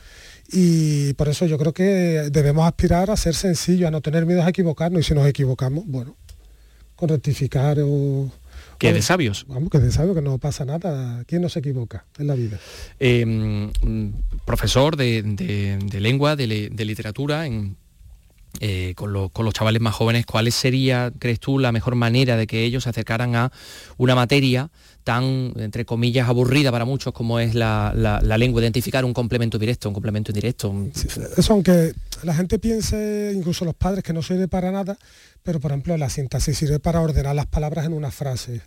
y 0.50 1.12
por 1.14 1.28
eso 1.28 1.46
yo 1.46 1.58
creo 1.58 1.72
que 1.72 2.28
debemos 2.30 2.66
aspirar 2.66 3.10
a 3.10 3.16
ser 3.16 3.34
sencillos, 3.34 3.88
a 3.88 3.90
no 3.90 4.00
tener 4.00 4.24
miedo 4.24 4.42
a 4.42 4.48
equivocarnos 4.48 5.00
y 5.00 5.04
si 5.04 5.14
nos 5.14 5.26
equivocamos, 5.26 5.84
bueno, 5.86 6.16
con 6.96 7.08
rectificar 7.08 7.78
o, 7.80 8.30
que 8.78 8.92
de 8.92 9.02
sabios. 9.02 9.46
Vamos, 9.48 9.70
que 9.70 9.78
de 9.78 9.90
sabios, 9.92 10.14
que 10.14 10.22
no 10.22 10.38
pasa 10.38 10.64
nada. 10.64 11.24
¿Quién 11.24 11.42
no 11.42 11.48
se 11.48 11.60
equivoca 11.60 12.04
en 12.18 12.26
la 12.26 12.34
vida? 12.34 12.58
Em, 12.98 13.70
profesor 14.44 14.96
de, 14.96 15.22
lengua, 16.00 16.36
de, 16.36 16.46
literatura, 16.46 17.46
eh, 18.60 18.94
con, 18.94 19.12
los 19.12 19.54
chavales 19.54 19.80
más 19.80 19.94
jóvenes, 19.94 20.26
¿cuál 20.26 20.50
sería, 20.52 21.12
crees 21.18 21.40
tú, 21.40 21.58
la 21.58 21.72
mejor 21.72 21.94
manera 21.94 22.36
de 22.36 22.46
que 22.46 22.64
ellos 22.64 22.84
se 22.84 22.90
acercaran 22.90 23.34
a 23.34 23.52
una 23.96 24.14
materia 24.14 24.70
tan, 25.05 25.53
entre 25.57 25.84
comillas, 25.84 26.28
aburrida 26.28 26.70
para 26.70 26.84
muchos 26.84 27.12
como 27.12 27.38
es 27.38 27.55
la, 27.55 27.92
lengua, 28.38 28.62
identificar 28.62 29.05
un 29.05 29.12
complemento 29.12 29.59
directo, 29.59 29.88
un 29.88 29.94
complemento 29.94 30.30
indirecto? 30.30 30.74
eso, 31.36 31.53
aunque 31.53 31.92
la 32.22 32.34
gente 32.34 32.59
piense, 32.59 33.32
incluso 33.34 33.64
los 33.64 33.74
padres, 33.74 34.05
que 34.05 34.12
no 34.12 34.22
sirve 34.22 34.48
para 34.48 34.70
nada, 34.70 34.96
pero 35.42 35.61
por 35.61 35.72
ejemplo 35.72 35.96
la 35.96 36.09
sintaxis 36.09 36.57
sirve 36.57 36.78
para 36.78 37.00
ordenar 37.00 37.34
las 37.34 37.46
palabras 37.46 37.86
en 37.86 37.92
una 37.92 38.11
frase. 38.11 38.62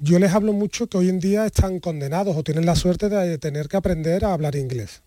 Yo 0.00 0.18
les 0.18 0.32
hablo 0.32 0.52
mucho 0.52 0.88
que 0.88 0.98
hoy 0.98 1.08
en 1.08 1.20
día 1.20 1.46
están 1.46 1.78
condenados 1.80 2.36
o 2.36 2.42
tienen 2.42 2.66
la 2.66 2.74
suerte 2.74 3.08
de 3.08 3.38
tener 3.38 3.68
que 3.68 3.76
aprender 3.76 4.24
a 4.24 4.32
hablar 4.32 4.56
inglés. 4.56 5.02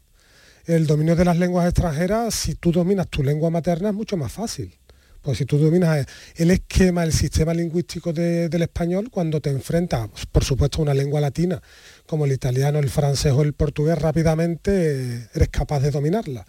El 0.66 0.88
dominio 0.88 1.16
de 1.16 1.26
las 1.26 1.38
lenguas 1.38 1.66
extranjeras, 1.66 2.34
si 2.34 2.56
tú 2.56 2.72
dominas 2.72 3.08
tu 3.08 3.24
lengua 3.24 3.50
materna, 3.50 3.90
es 3.90 3.96
mucho 3.96 4.18
más 4.18 4.32
fácil. 4.32 4.78
Pues 5.22 5.38
si 5.38 5.46
tú 5.46 5.58
dominas 5.58 6.06
el 6.36 6.52
esquema, 6.52 7.04
el 7.04 7.12
sistema 7.14 7.54
lingüístico 7.54 8.14
del 8.14 8.62
español, 8.62 9.10
cuando 9.12 9.42
te 9.42 9.50
enfrentas, 9.50 10.10
por 10.32 10.44
supuesto, 10.44 10.80
a 10.80 10.84
una 10.84 10.94
lengua 10.94 11.20
latina, 11.20 11.62
como 12.06 12.26
el 12.26 12.32
italiano, 12.32 12.80
el 12.80 12.90
francés 12.90 13.34
o 13.34 13.42
el 13.42 13.54
portugués, 13.54 14.00
rápidamente 14.00 15.28
eres 15.34 15.50
capaz 15.50 15.82
de 15.82 15.92
dominarla. 15.92 16.46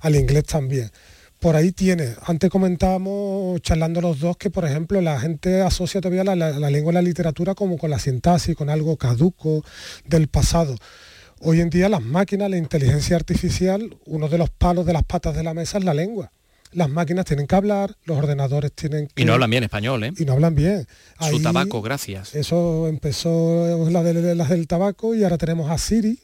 Al 0.00 0.16
inglés 0.16 0.44
también 0.44 0.90
por 1.44 1.56
ahí 1.56 1.72
tiene. 1.72 2.14
Antes 2.22 2.48
comentábamos, 2.48 3.60
charlando 3.60 4.00
los 4.00 4.18
dos, 4.18 4.38
que 4.38 4.48
por 4.48 4.64
ejemplo 4.64 5.02
la 5.02 5.20
gente 5.20 5.60
asocia 5.60 6.00
todavía 6.00 6.24
la, 6.24 6.34
la 6.34 6.70
lengua 6.70 6.90
y 6.90 6.94
la 6.94 7.02
literatura 7.02 7.54
como 7.54 7.76
con 7.76 7.90
la 7.90 7.98
sintaxis, 7.98 8.56
con 8.56 8.70
algo 8.70 8.96
caduco 8.96 9.62
del 10.06 10.28
pasado. 10.28 10.74
Hoy 11.40 11.60
en 11.60 11.68
día 11.68 11.90
las 11.90 12.00
máquinas, 12.00 12.48
la 12.48 12.56
inteligencia 12.56 13.16
artificial, 13.16 13.94
uno 14.06 14.30
de 14.30 14.38
los 14.38 14.48
palos 14.48 14.86
de 14.86 14.94
las 14.94 15.02
patas 15.02 15.36
de 15.36 15.42
la 15.42 15.52
mesa 15.52 15.76
es 15.76 15.84
la 15.84 15.92
lengua. 15.92 16.32
Las 16.74 16.90
máquinas 16.90 17.24
tienen 17.24 17.46
que 17.46 17.54
hablar, 17.54 17.96
los 18.04 18.18
ordenadores 18.18 18.72
tienen 18.72 19.06
que... 19.06 19.22
Y 19.22 19.24
no 19.24 19.34
hablan 19.34 19.50
bien 19.50 19.62
español, 19.64 20.04
¿eh? 20.04 20.12
Y 20.18 20.24
no 20.24 20.32
hablan 20.32 20.54
bien. 20.54 20.86
Su 21.20 21.40
tabaco, 21.40 21.80
gracias. 21.82 22.34
Eso 22.34 22.88
empezó 22.88 23.88
la 23.90 24.02
de 24.02 24.34
las 24.34 24.48
del 24.48 24.66
tabaco 24.66 25.14
y 25.14 25.22
ahora 25.22 25.38
tenemos 25.38 25.70
a 25.70 25.78
Siri. 25.78 26.18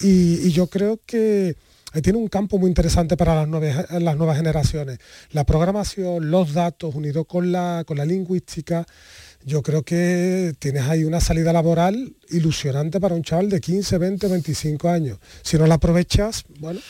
Y, 0.00 0.46
y 0.46 0.52
yo 0.52 0.68
creo 0.68 1.00
que 1.04 1.56
ahí 1.92 2.02
tiene 2.02 2.18
un 2.18 2.28
campo 2.28 2.58
muy 2.58 2.68
interesante 2.68 3.16
para 3.16 3.34
las 3.34 3.48
nuevas, 3.48 3.90
las 3.90 4.16
nuevas 4.16 4.36
generaciones. 4.36 4.98
La 5.30 5.44
programación, 5.44 6.30
los 6.30 6.52
datos, 6.52 6.94
unidos 6.94 7.26
con 7.26 7.50
la, 7.52 7.84
con 7.86 7.96
la 7.96 8.04
lingüística, 8.04 8.86
yo 9.44 9.62
creo 9.62 9.82
que 9.82 10.52
tienes 10.58 10.84
ahí 10.84 11.04
una 11.04 11.20
salida 11.20 11.52
laboral 11.52 12.14
ilusionante 12.28 13.00
para 13.00 13.14
un 13.14 13.22
chaval 13.22 13.48
de 13.48 13.60
15, 13.60 13.98
20, 13.98 14.28
25 14.28 14.88
años. 14.88 15.18
Si 15.42 15.56
no 15.58 15.66
la 15.66 15.76
aprovechas, 15.76 16.44
bueno... 16.58 16.80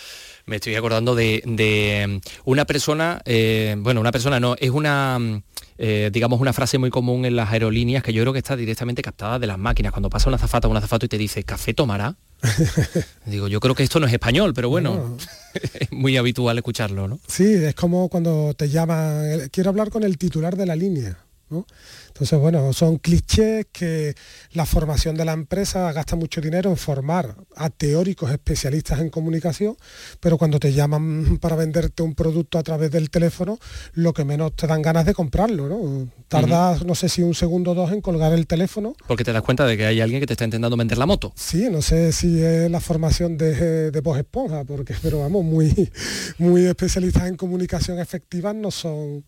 Me 0.50 0.56
estoy 0.56 0.74
acordando 0.74 1.14
de, 1.14 1.44
de 1.46 2.06
mm, 2.08 2.28
una 2.46 2.64
persona, 2.64 3.22
eh, 3.24 3.76
bueno, 3.78 4.00
una 4.00 4.10
persona 4.10 4.40
no, 4.40 4.56
es 4.58 4.70
una... 4.70 5.16
mm, 5.16 5.42
eh, 5.78 6.10
digamos 6.12 6.40
una 6.40 6.52
frase 6.52 6.76
muy 6.76 6.90
común 6.90 7.24
en 7.24 7.36
las 7.36 7.50
aerolíneas 7.52 8.02
que 8.02 8.12
yo 8.12 8.22
creo 8.24 8.32
que 8.32 8.40
está 8.40 8.56
directamente 8.56 9.00
captada 9.00 9.38
de 9.38 9.46
las 9.46 9.58
máquinas. 9.58 9.92
Cuando 9.92 10.10
pasa 10.10 10.28
una 10.28 10.36
azafata 10.36 10.66
o 10.66 10.70
un 10.72 10.76
azafato 10.76 11.06
y 11.06 11.08
te 11.08 11.16
dice, 11.18 11.44
¿café 11.44 11.72
tomará? 11.72 12.16
Digo, 13.26 13.46
yo 13.46 13.60
creo 13.60 13.76
que 13.76 13.84
esto 13.84 14.00
no 14.00 14.08
es 14.08 14.12
español, 14.12 14.52
pero 14.52 14.68
bueno, 14.68 15.16
es 15.54 15.92
muy 15.92 16.16
habitual 16.16 16.58
escucharlo, 16.58 17.06
¿no? 17.06 17.20
Sí, 17.28 17.44
es 17.44 17.76
como 17.76 18.08
cuando 18.08 18.52
te 18.54 18.68
llaman, 18.68 19.48
quiero 19.52 19.70
hablar 19.70 19.90
con 19.90 20.02
el 20.02 20.18
titular 20.18 20.56
de 20.56 20.66
la 20.66 20.74
línea. 20.74 21.16
¿No? 21.50 21.66
Entonces, 22.08 22.38
bueno, 22.38 22.72
son 22.72 22.98
clichés 22.98 23.66
que 23.72 24.14
la 24.52 24.66
formación 24.66 25.16
de 25.16 25.24
la 25.24 25.32
empresa 25.32 25.92
gasta 25.92 26.16
mucho 26.16 26.40
dinero 26.40 26.70
en 26.70 26.76
formar 26.76 27.36
a 27.56 27.70
teóricos 27.70 28.30
especialistas 28.30 29.00
en 29.00 29.10
comunicación, 29.10 29.76
pero 30.20 30.38
cuando 30.38 30.58
te 30.58 30.72
llaman 30.72 31.38
para 31.40 31.56
venderte 31.56 32.02
un 32.02 32.14
producto 32.14 32.58
a 32.58 32.62
través 32.62 32.90
del 32.90 33.10
teléfono, 33.10 33.58
lo 33.94 34.12
que 34.12 34.24
menos 34.24 34.54
te 34.54 34.66
dan 34.66 34.82
ganas 34.82 35.04
de 35.04 35.14
comprarlo, 35.14 35.68
¿no? 35.68 36.08
Tardas, 36.28 36.84
no 36.84 36.94
sé 36.94 37.08
si 37.08 37.22
un 37.22 37.34
segundo 37.34 37.72
o 37.72 37.74
dos 37.74 37.92
en 37.92 38.00
colgar 38.00 38.32
el 38.32 38.46
teléfono. 38.46 38.94
Porque 39.06 39.24
te 39.24 39.32
das 39.32 39.42
cuenta 39.42 39.66
de 39.66 39.76
que 39.76 39.86
hay 39.86 40.00
alguien 40.00 40.20
que 40.20 40.26
te 40.26 40.34
está 40.34 40.44
intentando 40.44 40.76
vender 40.76 40.98
la 40.98 41.06
moto. 41.06 41.32
Sí, 41.34 41.68
no 41.70 41.82
sé 41.82 42.12
si 42.12 42.40
es 42.40 42.70
la 42.70 42.80
formación 42.80 43.36
de, 43.36 43.90
de 43.90 44.00
Voz 44.00 44.18
Esponja, 44.18 44.64
porque, 44.64 44.94
pero 45.02 45.20
vamos, 45.20 45.44
muy, 45.44 45.90
muy 46.38 46.66
especialistas 46.66 47.26
en 47.26 47.36
comunicación 47.36 47.98
efectiva 47.98 48.52
no 48.52 48.70
son 48.70 49.24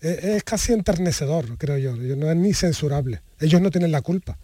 es, 0.00 0.24
es 0.24 0.44
casi 0.44 0.72
enternecedor, 0.72 1.56
creo 1.58 1.78
yo. 1.78 1.96
No 2.16 2.30
es 2.30 2.36
ni 2.36 2.54
censurable. 2.54 3.20
Ellos 3.40 3.60
no 3.60 3.70
tienen 3.70 3.92
la 3.92 4.02
culpa. 4.02 4.38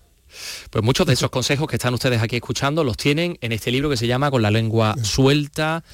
Pues 0.71 0.83
muchos 0.83 1.07
de 1.07 1.13
esos 1.13 1.31
consejos 1.31 1.69
que 1.69 1.77
están 1.77 1.95
ustedes 1.95 2.21
aquí 2.23 2.37
escuchando 2.37 2.83
los 2.83 2.97
tienen 2.97 3.39
en 3.41 3.53
este 3.53 3.71
libro 3.71 3.89
que 3.91 3.97
se 3.97 4.07
llama 4.07 4.31
Con 4.31 4.43
la 4.43 4.51
lengua 4.51 4.97
suelta. 5.03 5.85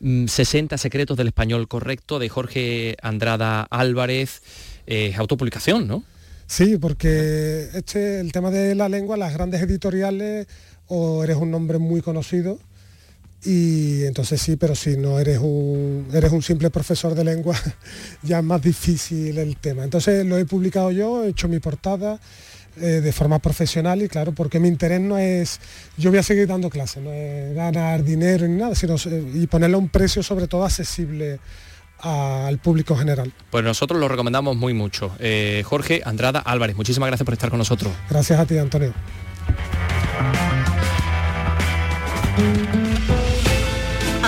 mm, 0.00 0.26
60 0.26 0.78
secretos 0.78 1.16
del 1.16 1.28
español 1.28 1.68
correcto 1.68 2.18
de 2.18 2.28
Jorge 2.28 2.96
Andrada 3.02 3.62
Álvarez. 3.70 4.42
Eh, 4.86 5.10
Es 5.12 5.18
autopublicación, 5.18 5.86
¿no? 5.88 6.04
Sí, 6.46 6.76
porque 6.76 7.68
este, 7.74 8.20
el 8.20 8.30
tema 8.32 8.50
de 8.50 8.74
la 8.74 8.88
lengua, 8.88 9.16
las 9.16 9.32
grandes 9.32 9.62
editoriales, 9.62 10.46
o 10.86 11.24
eres 11.24 11.36
un 11.36 11.50
nombre 11.50 11.78
muy 11.78 12.02
conocido, 12.02 12.58
y 13.44 14.04
entonces 14.04 14.40
sí, 14.40 14.56
pero 14.56 14.74
si 14.74 14.96
no 14.96 15.18
eres 15.18 15.38
un, 15.38 16.06
eres 16.12 16.30
un 16.30 16.42
simple 16.42 16.70
profesor 16.70 17.14
de 17.14 17.24
lengua, 17.24 17.56
ya 18.22 18.38
es 18.38 18.44
más 18.44 18.62
difícil 18.62 19.36
el 19.36 19.56
tema. 19.56 19.82
Entonces 19.84 20.24
lo 20.24 20.38
he 20.38 20.44
publicado 20.44 20.90
yo, 20.92 21.24
he 21.24 21.30
hecho 21.30 21.48
mi 21.48 21.58
portada 21.58 22.20
eh, 22.76 23.00
de 23.02 23.12
forma 23.12 23.38
profesional 23.38 24.00
y 24.00 24.08
claro, 24.08 24.32
porque 24.32 24.60
mi 24.60 24.68
interés 24.68 25.00
no 25.00 25.18
es, 25.18 25.60
yo 25.96 26.10
voy 26.10 26.20
a 26.20 26.22
seguir 26.22 26.46
dando 26.46 26.70
clases, 26.70 27.02
no 27.02 27.12
es 27.12 27.54
ganar 27.54 28.04
dinero 28.04 28.46
ni 28.46 28.56
nada, 28.56 28.74
sino 28.74 28.94
eh, 28.94 29.24
y 29.34 29.46
ponerle 29.46 29.76
un 29.76 29.88
precio 29.88 30.22
sobre 30.22 30.46
todo 30.46 30.64
accesible 30.64 31.40
al 31.98 32.58
público 32.58 32.96
general. 32.96 33.32
Pues 33.50 33.62
nosotros 33.64 34.00
lo 34.00 34.08
recomendamos 34.08 34.56
muy 34.56 34.72
mucho. 34.72 35.14
Eh, 35.18 35.62
Jorge 35.66 36.02
Andrada 36.04 36.40
Álvarez, 36.40 36.76
muchísimas 36.76 37.08
gracias 37.08 37.24
por 37.24 37.34
estar 37.34 37.50
con 37.50 37.58
nosotros. 37.58 37.92
Gracias 38.08 38.38
a 38.38 38.46
ti, 38.46 38.56
Antonio. 38.56 38.92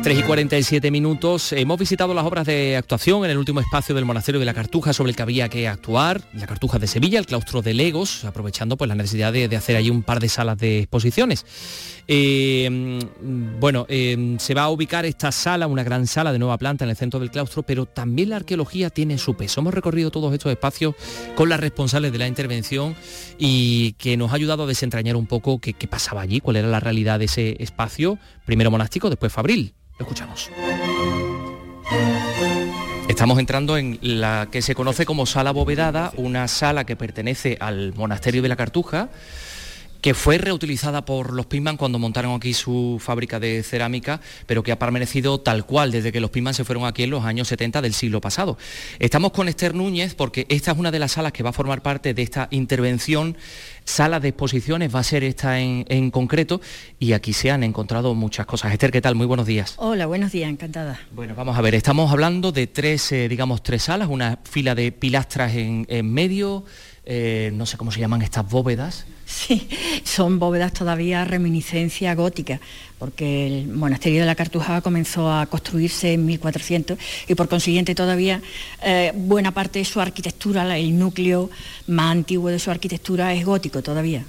Las 0.00 0.04
3 0.04 0.18
y 0.18 0.22
47 0.22 0.90
minutos. 0.90 1.52
Hemos 1.52 1.78
visitado 1.78 2.14
las 2.14 2.24
obras 2.24 2.46
de 2.46 2.74
actuación 2.74 3.22
en 3.26 3.32
el 3.32 3.36
último 3.36 3.60
espacio 3.60 3.94
del 3.94 4.06
Monasterio 4.06 4.38
de 4.38 4.46
la 4.46 4.54
Cartuja 4.54 4.94
sobre 4.94 5.10
el 5.10 5.16
que 5.16 5.20
había 5.20 5.50
que 5.50 5.68
actuar, 5.68 6.22
la 6.32 6.46
Cartuja 6.46 6.78
de 6.78 6.86
Sevilla, 6.86 7.18
el 7.18 7.26
claustro 7.26 7.60
de 7.60 7.74
Legos, 7.74 8.24
aprovechando 8.24 8.78
pues 8.78 8.88
la 8.88 8.94
necesidad 8.94 9.30
de, 9.30 9.46
de 9.46 9.56
hacer 9.56 9.76
ahí 9.76 9.90
un 9.90 10.02
par 10.02 10.18
de 10.18 10.30
salas 10.30 10.56
de 10.56 10.78
exposiciones. 10.78 11.44
Eh, 12.08 12.66
mm, 12.70 13.60
bueno, 13.60 13.84
eh, 13.90 14.36
se 14.38 14.54
va 14.54 14.62
a 14.62 14.70
ubicar 14.70 15.04
esta 15.04 15.32
sala, 15.32 15.66
una 15.66 15.84
gran 15.84 16.06
sala 16.06 16.32
de 16.32 16.38
nueva 16.38 16.56
planta 16.56 16.84
en 16.84 16.90
el 16.90 16.96
centro 16.96 17.20
del 17.20 17.30
claustro, 17.30 17.62
pero 17.62 17.84
también 17.84 18.30
la 18.30 18.36
arqueología 18.36 18.88
tiene 18.88 19.18
su 19.18 19.34
peso. 19.34 19.60
Hemos 19.60 19.74
recorrido 19.74 20.10
todos 20.10 20.32
estos 20.32 20.50
espacios 20.50 20.94
con 21.34 21.50
las 21.50 21.60
responsables 21.60 22.10
de 22.10 22.18
la 22.18 22.26
intervención 22.26 22.96
y 23.38 23.92
que 23.98 24.16
nos 24.16 24.32
ha 24.32 24.36
ayudado 24.36 24.62
a 24.62 24.66
desentrañar 24.66 25.16
un 25.16 25.26
poco 25.26 25.58
qué, 25.58 25.74
qué 25.74 25.86
pasaba 25.86 26.22
allí, 26.22 26.40
cuál 26.40 26.56
era 26.56 26.68
la 26.68 26.80
realidad 26.80 27.18
de 27.18 27.26
ese 27.26 27.62
espacio, 27.62 28.18
primero 28.46 28.70
monástico, 28.70 29.10
después 29.10 29.30
fabril. 29.30 29.74
Escuchamos. 30.00 30.50
Estamos 33.08 33.38
entrando 33.38 33.76
en 33.76 33.98
la 34.00 34.48
que 34.50 34.62
se 34.62 34.74
conoce 34.74 35.04
como 35.04 35.26
sala 35.26 35.50
abovedada, 35.50 36.12
una 36.16 36.48
sala 36.48 36.84
que 36.84 36.96
pertenece 36.96 37.58
al 37.60 37.92
monasterio 37.94 38.40
de 38.40 38.48
la 38.48 38.56
Cartuja, 38.56 39.10
que 40.00 40.14
fue 40.14 40.38
reutilizada 40.38 41.04
por 41.04 41.32
los 41.32 41.46
Pisman 41.46 41.76
cuando 41.76 41.98
montaron 41.98 42.34
aquí 42.34 42.54
su 42.54 42.98
fábrica 43.00 43.38
de 43.38 43.62
cerámica, 43.62 44.20
pero 44.46 44.62
que 44.62 44.72
ha 44.72 44.78
permanecido 44.78 45.40
tal 45.40 45.66
cual 45.66 45.92
desde 45.92 46.12
que 46.12 46.20
los 46.20 46.30
Pisman 46.30 46.54
se 46.54 46.64
fueron 46.64 46.84
aquí 46.86 47.02
en 47.02 47.10
los 47.10 47.24
años 47.24 47.48
70 47.48 47.82
del 47.82 47.94
siglo 47.94 48.20
pasado. 48.20 48.56
Estamos 48.98 49.32
con 49.32 49.48
Esther 49.48 49.74
Núñez 49.74 50.14
porque 50.14 50.46
esta 50.48 50.72
es 50.72 50.78
una 50.78 50.90
de 50.90 50.98
las 50.98 51.12
salas 51.12 51.32
que 51.32 51.42
va 51.42 51.50
a 51.50 51.52
formar 51.52 51.82
parte 51.82 52.14
de 52.14 52.22
esta 52.22 52.48
intervención. 52.50 53.36
Sala 53.84 54.20
de 54.20 54.28
exposiciones 54.28 54.94
va 54.94 55.00
a 55.00 55.04
ser 55.04 55.24
esta 55.24 55.58
en, 55.58 55.84
en 55.88 56.10
concreto 56.10 56.60
y 56.98 57.12
aquí 57.12 57.32
se 57.32 57.50
han 57.50 57.64
encontrado 57.64 58.14
muchas 58.14 58.46
cosas. 58.46 58.72
Esther, 58.72 58.92
¿qué 58.92 59.00
tal? 59.00 59.14
Muy 59.14 59.26
buenos 59.26 59.46
días. 59.46 59.74
Hola, 59.78 60.06
buenos 60.06 60.32
días, 60.32 60.48
encantada. 60.48 61.00
Bueno, 61.12 61.34
vamos 61.34 61.56
a 61.56 61.60
ver, 61.60 61.74
estamos 61.74 62.10
hablando 62.12 62.52
de 62.52 62.66
tres, 62.66 63.10
eh, 63.12 63.28
digamos, 63.28 63.62
tres 63.62 63.84
salas, 63.84 64.08
una 64.08 64.38
fila 64.44 64.74
de 64.74 64.92
pilastras 64.92 65.54
en, 65.54 65.86
en 65.88 66.12
medio, 66.12 66.64
eh, 67.04 67.50
no 67.54 67.66
sé 67.66 67.76
cómo 67.76 67.90
se 67.90 68.00
llaman 68.00 68.22
estas 68.22 68.48
bóvedas. 68.48 69.06
Sí, 69.30 69.68
son 70.02 70.40
bóvedas 70.40 70.72
todavía 70.72 71.24
reminiscencia 71.24 72.14
gótica, 72.16 72.60
porque 72.98 73.46
el 73.46 73.68
monasterio 73.68 74.20
de 74.20 74.26
la 74.26 74.34
Cartuja 74.34 74.80
comenzó 74.80 75.30
a 75.32 75.46
construirse 75.46 76.14
en 76.14 76.26
1400 76.26 76.98
y 77.28 77.34
por 77.36 77.48
consiguiente 77.48 77.94
todavía 77.94 78.42
eh, 78.82 79.12
buena 79.14 79.52
parte 79.52 79.78
de 79.78 79.84
su 79.84 80.00
arquitectura, 80.00 80.76
el 80.76 80.98
núcleo 80.98 81.48
más 81.86 82.10
antiguo 82.10 82.50
de 82.50 82.58
su 82.58 82.72
arquitectura 82.72 83.32
es 83.32 83.44
gótico 83.44 83.82
todavía. 83.82 84.24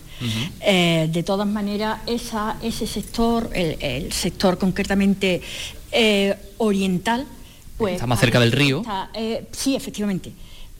Eh, 0.59 1.09
de 1.11 1.23
todas 1.23 1.47
maneras, 1.47 2.01
esa- 2.05 2.57
ese 2.61 2.85
sector, 2.85 3.49
el, 3.55 3.77
el 3.81 4.11
sector 4.13 4.59
concretamente 4.59 5.41
eh, 5.91 6.35
oriental, 6.59 7.25
pues... 7.75 7.95
Está 7.95 8.05
más 8.05 8.19
cerca 8.19 8.39
del 8.39 8.51
río. 8.51 8.81
está, 8.81 9.09
sí, 9.51 9.75
efectivamente. 9.75 10.31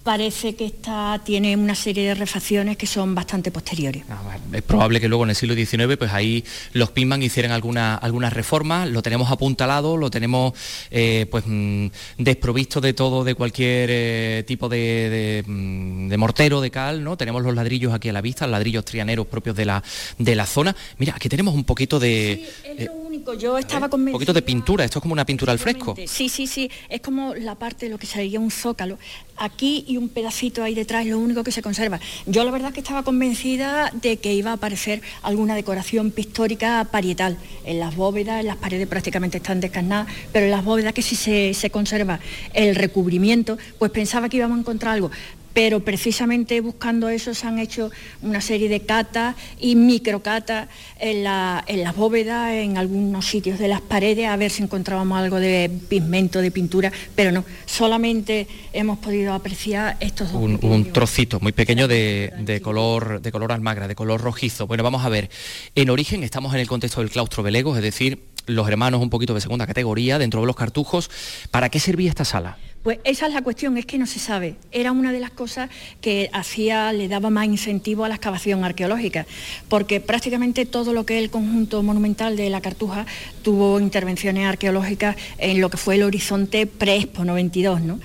Parece 0.03 0.55
que 0.55 0.65
está, 0.65 1.21
tiene 1.23 1.55
una 1.55 1.75
serie 1.75 2.07
de 2.07 2.15
refacciones 2.15 2.75
que 2.75 2.87
son 2.87 3.13
bastante 3.13 3.51
posteriores. 3.51 4.03
Es 4.51 4.61
probable 4.63 4.99
que 4.99 5.07
luego 5.07 5.25
en 5.25 5.29
el 5.29 5.35
siglo 5.35 5.53
XIX 5.53 5.95
pues 5.95 6.11
ahí 6.11 6.43
los 6.73 6.89
Pisman 6.89 7.21
hicieran 7.21 7.51
alguna, 7.51 7.95
algunas 7.95 8.33
reformas, 8.33 8.89
lo 8.89 9.03
tenemos 9.03 9.29
apuntalado, 9.29 9.97
lo 9.97 10.09
tenemos 10.09 10.53
eh, 10.89 11.27
pues 11.29 11.43
mm, 11.45 11.87
desprovisto 12.17 12.81
de 12.81 12.93
todo, 12.93 13.23
de 13.23 13.35
cualquier 13.35 13.89
eh, 13.91 14.43
tipo 14.47 14.69
de, 14.69 14.77
de, 14.77 15.43
mm, 15.45 16.07
de 16.09 16.17
mortero, 16.17 16.61
de 16.61 16.71
cal, 16.71 17.03
¿no? 17.03 17.15
Tenemos 17.15 17.43
los 17.43 17.53
ladrillos 17.53 17.93
aquí 17.93 18.09
a 18.09 18.13
la 18.13 18.21
vista, 18.21 18.47
ladrillos 18.47 18.83
trianeros 18.85 19.27
propios 19.27 19.55
de 19.55 19.65
la, 19.65 19.83
de 20.17 20.35
la 20.35 20.47
zona. 20.47 20.75
Mira, 20.97 21.13
aquí 21.15 21.29
tenemos 21.29 21.53
un 21.53 21.63
poquito 21.63 21.99
de... 21.99 22.49
eh, 22.63 22.87
único, 23.21 23.33
yo 23.33 23.57
estaba 23.57 23.89
un 23.91 24.11
poquito 24.11 24.33
de 24.33 24.41
pintura, 24.41 24.83
esto 24.83 24.99
es 24.99 25.01
como 25.01 25.13
una 25.13 25.25
pintura 25.25 25.51
al 25.51 25.59
fresco. 25.59 25.95
Sí, 26.07 26.27
sí, 26.29 26.47
sí, 26.47 26.69
es 26.89 27.01
como 27.01 27.35
la 27.35 27.55
parte 27.55 27.85
de 27.85 27.91
lo 27.91 27.97
que 27.97 28.07
sería 28.07 28.39
un 28.39 28.51
zócalo. 28.51 28.97
Aquí 29.37 29.85
y 29.87 29.97
un 29.97 30.09
pedacito 30.09 30.63
ahí 30.63 30.75
detrás, 30.75 31.05
lo 31.05 31.19
único 31.19 31.43
que 31.43 31.51
se 31.51 31.61
conserva. 31.61 31.99
Yo 32.25 32.43
la 32.43 32.51
verdad 32.51 32.73
que 32.73 32.79
estaba 32.79 33.03
convencida 33.03 33.91
de 33.93 34.17
que 34.17 34.33
iba 34.33 34.51
a 34.51 34.53
aparecer 34.53 35.01
alguna 35.23 35.55
decoración 35.55 36.11
pictórica 36.11 36.87
parietal. 36.91 37.37
En 37.65 37.79
las 37.79 37.95
bóvedas, 37.95 38.41
en 38.41 38.47
las 38.47 38.57
paredes 38.57 38.87
prácticamente 38.87 39.37
están 39.37 39.59
descarnadas, 39.59 40.07
pero 40.31 40.45
en 40.45 40.51
las 40.51 40.63
bóvedas 40.63 40.93
que 40.93 41.01
sí 41.01 41.15
se, 41.15 41.53
se 41.53 41.69
conserva 41.69 42.19
el 42.53 42.75
recubrimiento, 42.75 43.57
pues 43.79 43.91
pensaba 43.91 44.29
que 44.29 44.37
íbamos 44.37 44.57
a 44.57 44.61
encontrar 44.61 44.93
algo. 44.93 45.11
Pero 45.53 45.81
precisamente 45.81 46.61
buscando 46.61 47.09
eso 47.09 47.33
se 47.33 47.47
han 47.47 47.59
hecho 47.59 47.91
una 48.21 48.41
serie 48.41 48.69
de 48.69 48.81
catas 48.81 49.35
y 49.59 49.75
microcatas 49.75 50.69
en 50.99 51.23
la, 51.23 51.63
en 51.67 51.83
las 51.83 51.95
bóvedas, 51.95 52.51
en 52.53 52.77
algunos 52.77 53.25
sitios 53.25 53.59
de 53.59 53.67
las 53.67 53.81
paredes, 53.81 54.27
a 54.27 54.35
ver 54.37 54.51
si 54.51 54.63
encontrábamos 54.63 55.17
algo 55.17 55.39
de 55.39 55.71
pigmento, 55.89 56.41
de 56.41 56.51
pintura, 56.51 56.91
pero 57.15 57.31
no, 57.31 57.43
solamente 57.65 58.47
hemos 58.73 58.99
podido 58.99 59.33
apreciar 59.33 59.97
estos 59.99 60.31
dos. 60.31 60.41
Un, 60.41 60.59
un 60.61 60.91
trocito 60.91 61.39
muy 61.39 61.51
pequeño 61.51 61.87
de, 61.87 62.33
de 62.39 62.61
color, 62.61 63.21
de 63.21 63.31
color 63.31 63.51
almagra, 63.51 63.87
de 63.87 63.95
color 63.95 64.21
rojizo. 64.21 64.67
Bueno, 64.67 64.83
vamos 64.83 65.03
a 65.05 65.09
ver, 65.09 65.29
en 65.75 65.89
origen 65.89 66.23
estamos 66.23 66.53
en 66.53 66.59
el 66.59 66.67
contexto 66.67 67.01
del 67.01 67.09
claustro 67.09 67.43
Belegos, 67.43 67.77
es 67.77 67.83
decir, 67.83 68.23
los 68.47 68.67
hermanos 68.67 69.01
un 69.01 69.09
poquito 69.09 69.33
de 69.33 69.41
segunda 69.41 69.67
categoría 69.67 70.17
dentro 70.17 70.41
de 70.41 70.47
los 70.47 70.55
cartujos. 70.55 71.09
¿Para 71.51 71.69
qué 71.69 71.79
servía 71.79 72.09
esta 72.09 72.25
sala? 72.25 72.57
Pues 72.83 72.97
esa 73.03 73.27
es 73.27 73.33
la 73.33 73.43
cuestión, 73.43 73.77
es 73.77 73.85
que 73.85 73.99
no 73.99 74.07
se 74.07 74.17
sabe. 74.17 74.55
Era 74.71 74.91
una 74.91 75.11
de 75.11 75.19
las 75.19 75.29
cosas 75.29 75.69
que 76.01 76.31
hacía, 76.33 76.91
le 76.93 77.07
daba 77.07 77.29
más 77.29 77.45
incentivo 77.45 78.05
a 78.05 78.09
la 78.09 78.15
excavación 78.15 78.63
arqueológica, 78.63 79.27
porque 79.69 79.99
prácticamente 79.99 80.65
todo 80.65 80.91
lo 80.91 81.05
que 81.05 81.17
es 81.17 81.23
el 81.23 81.29
conjunto 81.29 81.83
monumental 81.83 82.35
de 82.35 82.49
la 82.49 82.59
Cartuja 82.59 83.05
tuvo 83.43 83.79
intervenciones 83.79 84.47
arqueológicas 84.47 85.15
en 85.37 85.61
lo 85.61 85.69
que 85.69 85.77
fue 85.77 85.95
el 85.95 86.03
horizonte 86.03 86.65
pre-Expo 86.65 87.23
92, 87.23 87.81
¿no? 87.81 87.99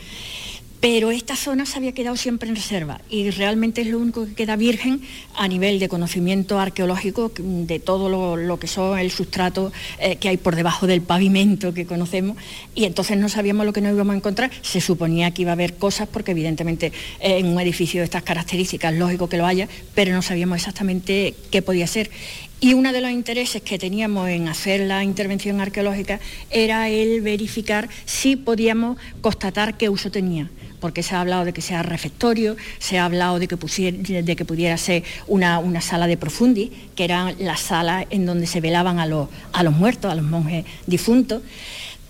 Pero 0.81 1.11
esta 1.11 1.37
zona 1.37 1.67
se 1.67 1.79
había 1.79 1.93
quedado 1.93 2.17
siempre 2.17 2.49
en 2.49 2.57
reserva 2.57 3.01
y 3.09 3.31
realmente 3.31 3.81
es 3.81 3.87
lo 3.87 3.99
único 3.99 4.27
que 4.27 4.35
queda 4.35 4.57
virgen 4.57 5.01
a 5.35 5.49
nivel 5.49 5.79
de 5.79 5.89
conocimiento 5.89 6.59
arqueológico 6.59 7.33
de 7.39 7.79
todo 7.79 8.37
lo, 8.37 8.59
que 8.59 8.67
son 8.67 8.99
el 8.99 9.11
sustrato 9.11 9.73
eh, 9.99 10.17
que 10.17 10.29
hay 10.29 10.37
por 10.37 10.57
debajo 10.57 10.87
del 10.87 11.03
pavimento 11.03 11.73
que 11.73 11.87
conocemos 11.87 12.37
y 12.75 12.85
entonces 12.85 13.17
no 13.17 13.29
sabíamos 13.29 13.67
lo 13.67 13.73
que 13.73 13.81
nos 13.81 13.93
íbamos 13.93 14.15
a 14.15 14.17
encontrar. 14.17 14.51
Se 14.63 14.81
suponía 14.81 15.31
que 15.31 15.43
iba 15.43 15.53
a 15.53 15.55
haber 15.55 15.75
cosas 15.77 16.09
porque 16.09 16.33
evidentemente 16.33 16.93
eh, 17.21 17.39
en 17.39 17.47
un 17.47 17.61
edificio 17.61 18.01
de 18.01 18.05
estas 18.05 18.23
características, 18.23 18.95
lógico 18.95 19.29
que 19.29 19.39
lo 19.39 19.47
haya, 19.47 19.69
pero 19.95 20.13
no 20.13 20.23
sabíamos 20.23 20.57
exactamente 20.57 21.35
qué 21.51 21.63
podía 21.63 21.87
ser. 21.87 22.11
Y 22.59 22.73
uno 22.73 22.93
de 22.93 23.03
los 23.03 23.11
intereses 23.11 23.61
que 23.61 23.79
teníamos 23.79 24.29
en 24.29 24.49
hacer 24.49 24.81
la 24.81 25.05
intervención 25.05 25.61
arqueológica 25.61 26.21
era 26.51 26.89
el 26.89 27.21
verificar 27.21 27.89
si 28.07 28.37
podíamos 28.37 28.97
constatar 29.21 29.77
qué 29.77 29.91
uso 29.91 30.11
tenía 30.11 30.51
porque 30.87 31.03
se 31.03 31.17
ha 31.17 31.21
hablado 31.21 31.45
de 31.45 31.53
que 31.53 31.63
sea 31.63 31.83
refectorio, 31.83 32.55
se 32.79 33.01
ha 33.01 33.07
hablado 33.07 33.41
de 33.41 33.49
que, 33.49 33.57
de 33.57 34.37
que 34.37 34.45
pudiera 34.45 34.77
ser 34.77 35.03
una, 35.27 35.81
sala 35.81 36.07
de 36.07 36.17
profundi, 36.17 36.71
que 36.95 37.03
eran 37.03 37.35
las 37.41 37.59
salas 37.59 38.07
en 38.11 38.25
donde 38.25 38.47
se 38.47 38.61
velaban 38.61 39.01
a 39.01 39.07
a 39.53 39.63
los 39.65 39.75
muertos, 39.75 40.13
a 40.13 40.15
los 40.15 40.25
monjes 40.25 40.65
difuntos, 40.87 41.43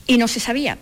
y 0.07 0.19
no 0.19 0.29
se 0.29 0.41
sabía. 0.41 0.77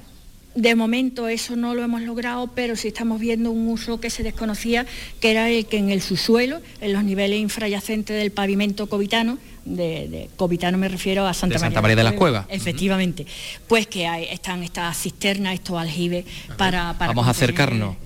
De 0.55 0.75
momento 0.77 1.27
eso 1.29 1.57
no 1.57 1.75
lo 1.75 1.83
hemos 1.83 2.03
logrado, 2.03 2.47
pero 2.49 2.77
sí 2.77 2.89
estamos 2.89 3.21
viendo 3.21 3.51
un 3.51 3.69
uso 3.69 3.99
que 3.99 4.09
se 4.09 4.23
desconocía, 4.23 4.87
que 5.21 5.33
era 5.33 5.51
el 5.51 5.67
que 5.67 5.79
en 5.79 5.91
el 5.91 6.01
subsuelo, 6.01 6.61
en 6.81 6.93
los 6.93 7.03
niveles 7.03 7.41
infrayacentes 7.41 8.17
del 8.17 8.31
pavimento 8.31 8.89
covitano, 8.89 9.39
de, 9.65 10.29
Covitano 10.37 10.79
me 10.79 10.89
refiero 10.89 11.27
a 11.27 11.35
Santa, 11.35 11.59
María, 11.59 11.97
de 11.97 12.05
las 12.05 12.13
Cuevas. 12.13 12.47
Efectivamente. 12.49 13.27
Pues 13.67 13.87
que 13.87 14.07
están 14.31 14.63
estas 14.63 14.97
cisternas, 14.97 15.55
estos 15.55 15.79
aljibes 15.79 16.25
para, 16.57 16.93
para... 16.99 17.09
Vamos 17.09 17.27
a 17.27 17.31
acercarnos. 17.31 17.97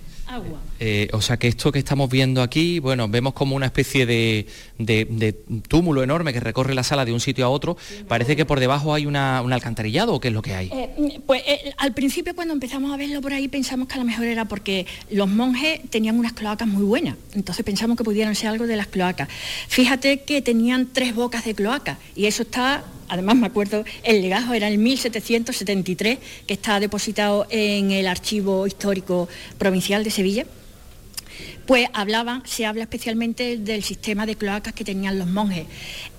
Eh, 0.81 1.09
o 1.13 1.21
sea 1.21 1.39
que 1.39 1.49
esto 1.49 1.73
que 1.73 1.79
estamos 1.79 2.09
viendo 2.11 2.43
aquí, 2.43 2.79
bueno, 2.79 3.09
vemos 3.09 3.33
como 3.33 3.57
una 3.57 3.67
especie 3.67 4.07
de, 4.07 4.47
túmulo 5.69 6.03
enorme 6.03 6.33
que 6.33 6.41
recorre 6.41 6.75
la 6.75 6.83
sala 6.83 7.05
de 7.05 7.13
un 7.13 7.21
sitio 7.21 7.47
a 7.47 7.49
otro. 7.49 7.77
Parece 8.07 8.37
que 8.37 8.45
por 8.45 8.61
debajo 8.61 8.95
hay 8.95 9.07
un 9.07 9.17
alcantarillado 9.17 10.15
o 10.15 10.21
qué 10.21 10.29
es 10.29 10.35
lo 10.35 10.43
que 10.43 10.55
hay. 10.55 10.71
Eh, 10.73 11.21
pues 11.27 11.43
eh, 11.47 11.73
al 11.79 11.95
principio 11.95 12.35
cuando 12.35 12.55
empezamos 12.55 12.93
a 12.93 12.97
verlo 12.97 13.21
por 13.21 13.33
ahí 13.33 13.49
pensamos 13.49 13.89
que 13.89 13.95
a 13.95 13.99
lo 13.99 14.05
mejor 14.05 14.27
era 14.27 14.45
porque 14.45 14.87
los 15.11 15.29
monjes 15.29 15.81
tenían 15.91 16.19
unas 16.19 16.33
cloacas 16.33 16.69
muy 16.69 16.85
buenas. 16.85 17.17
Entonces 17.35 17.65
pensamos 17.65 17.97
que 17.97 18.05
pudieran 18.05 18.35
ser 18.35 18.51
algo 18.51 18.67
de 18.67 18.77
las 18.77 18.87
cloacas. 18.87 19.29
Fíjate 19.69 20.21
que 20.21 20.43
tenían 20.43 20.89
tres 20.93 21.15
bocas 21.15 21.45
de 21.45 21.55
cloaca 21.55 21.99
y 22.15 22.27
eso 22.27 22.43
está 22.43 22.85
además 23.09 23.37
me 23.37 23.47
acuerdo, 23.47 23.85
el 24.03 24.23
legajo 24.23 24.55
era 24.55 24.69
el 24.69 24.79
1773, 24.79 26.19
que 26.47 26.55
está 26.55 26.81
depositado 26.81 27.47
en 27.51 27.91
el 27.91 28.07
Archivo 28.07 28.67
Histórico 28.67 29.29
Provincial 29.59 30.05
de 30.05 30.11
Sevilla. 30.11 30.47
Pues 31.67 31.89
hablaban, 31.93 32.43
se 32.47 32.65
habla 32.65 32.83
especialmente 32.83 33.59
del 33.59 33.85
sistema 33.85 34.25
de 34.25 34.37
cloacas 34.37 34.73
que 34.73 34.85
tenían 34.85 35.19
los 35.19 35.29
monjes. 35.29 35.67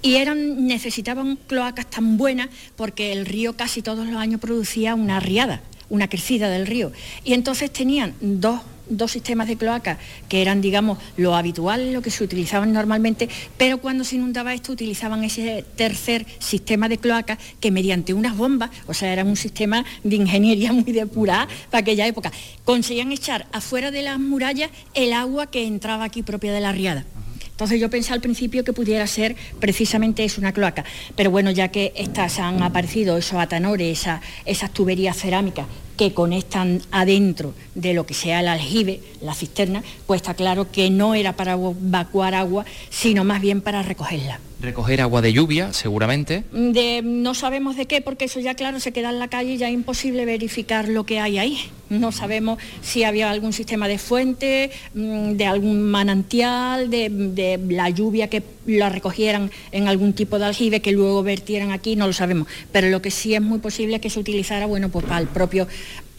Y 0.02 0.16
eran, 0.16 0.68
necesitaban 0.68 1.38
cloacas 1.48 1.90
tan 1.90 2.18
buenas 2.18 2.50
porque 2.76 3.12
el 3.12 3.26
río 3.26 3.54
casi 3.54 3.82
todos 3.82 4.08
los 4.08 4.16
años 4.16 4.40
producía 4.40 4.94
una 4.96 5.20
riada, 5.20 5.62
una 5.90 6.08
crecida 6.08 6.50
del 6.50 6.68
río. 6.68 6.92
Y 7.24 7.34
entonces 7.34 7.72
tenían 7.72 8.14
dos 8.22 8.62
dos 8.90 9.12
sistemas 9.12 9.48
de 9.48 9.56
cloaca 9.56 9.98
que 10.28 10.42
eran, 10.42 10.62
digamos, 10.62 10.98
lo 11.18 11.36
habitual, 11.36 11.94
lo 11.94 12.02
que 12.02 12.12
se 12.12 12.24
utilizaban 12.24 12.74
normalmente, 12.74 13.30
pero 13.58 13.80
cuando 13.80 14.04
se 14.04 14.16
inundaba 14.16 14.54
esto 14.54 14.72
utilizaban 14.72 15.24
ese 15.24 15.64
tercer 15.76 16.26
sistema 16.40 16.90
de 16.90 16.98
cloaca 16.98 17.38
que 17.60 17.72
mediante 17.72 18.14
unas 18.14 18.36
bombas, 18.36 18.70
o 18.88 18.94
sea, 18.94 19.14
era 19.14 19.24
un 19.24 19.36
sistema 19.36 19.86
de 20.04 20.16
ingeniería 20.16 20.74
muy 20.74 20.92
depurada 20.92 21.48
para 21.70 21.82
aquella 21.82 22.08
época, 22.08 22.32
conseguían 22.66 23.12
echar 23.12 23.48
afuera 23.52 23.92
de 23.92 24.02
las 24.02 24.20
murallas 24.20 24.72
el 24.94 25.14
agua 25.14 25.48
que 25.48 25.66
entraba 25.66 26.06
aquí 26.06 26.24
propia 26.24 26.54
de 26.54 26.62
la 26.62 26.72
riada. 26.72 27.06
Entonces 27.60 27.82
yo 27.82 27.90
pensé 27.90 28.14
al 28.14 28.22
principio 28.22 28.64
que 28.64 28.72
pudiera 28.72 29.06
ser 29.06 29.36
precisamente 29.60 30.24
eso, 30.24 30.40
una 30.40 30.54
cloaca. 30.54 30.86
Pero 31.18 31.30
bueno, 31.30 31.52
ya 31.52 31.68
que 31.68 31.92
estas 31.98 32.40
han 32.40 32.64
aparecido, 32.64 33.18
esos 33.18 33.38
atanores, 33.38 34.06
esas 34.46 34.74
tuberías 34.74 35.18
cerámicas 35.18 35.66
que 36.00 36.14
conectan 36.14 36.82
adentro 36.92 37.54
de 37.76 37.94
lo 37.94 38.06
que 38.06 38.14
sea 38.14 38.40
el 38.40 38.48
aljibe, 38.48 39.02
la 39.20 39.34
cisterna, 39.34 39.84
pues 40.08 40.22
está 40.22 40.34
claro 40.34 40.72
que 40.72 40.90
no 40.90 41.14
era 41.14 41.34
para 41.34 41.56
evacuar 41.56 42.36
agua, 42.36 42.64
sino 42.90 43.26
más 43.26 43.42
bien 43.42 43.60
para 43.60 43.84
recogerla. 43.84 44.40
Recoger 44.62 45.02
agua 45.02 45.22
de 45.22 45.34
lluvia, 45.34 45.74
seguramente. 45.74 46.44
no 46.52 47.34
sabemos 47.34 47.76
de 47.76 47.86
qué, 47.86 48.00
porque 48.00 48.26
eso 48.26 48.40
ya 48.40 48.56
claro 48.56 48.80
se 48.80 48.94
queda 48.94 49.10
en 49.10 49.20
la 49.20 49.28
calle 49.28 49.54
y 49.54 49.58
ya 49.58 49.68
es 49.68 49.74
imposible 49.74 50.24
verificar 50.24 50.88
lo 50.88 51.06
que 51.06 51.20
hay 51.20 51.38
ahí. 51.38 51.60
No 51.90 52.12
sabemos 52.12 52.60
si 52.82 53.04
había 53.04 53.30
algún 53.30 53.52
sistema 53.52 53.88
de 53.88 53.98
fuente, 53.98 54.72
mm, 54.94 55.32
de 55.32 55.46
algún 55.46 55.84
manantial, 55.84 56.90
de, 56.90 57.60
la 57.70 57.90
lluvia 57.90 58.30
que 58.30 58.44
la 58.66 58.90
recogieran 58.90 59.52
en 59.72 59.88
algún 59.88 60.14
tipo 60.14 60.40
de 60.40 60.46
aljibe 60.46 60.82
que 60.82 60.92
luego 60.92 61.24
vertieran 61.24 61.72
aquí, 61.72 61.96
no 61.96 62.08
lo 62.08 62.14
sabemos. 62.14 62.48
Pero 62.72 62.90
lo 62.90 63.02
que 63.02 63.12
sí 63.12 63.36
es 63.36 63.42
muy 63.42 63.60
posible 63.60 63.96
es 63.96 64.02
que 64.02 64.10
se 64.10 64.20
utilizara, 64.20 64.66
bueno, 64.66 64.90
pues 64.90 65.06
para 65.06 65.20
el 65.20 65.28
propio 65.28 65.68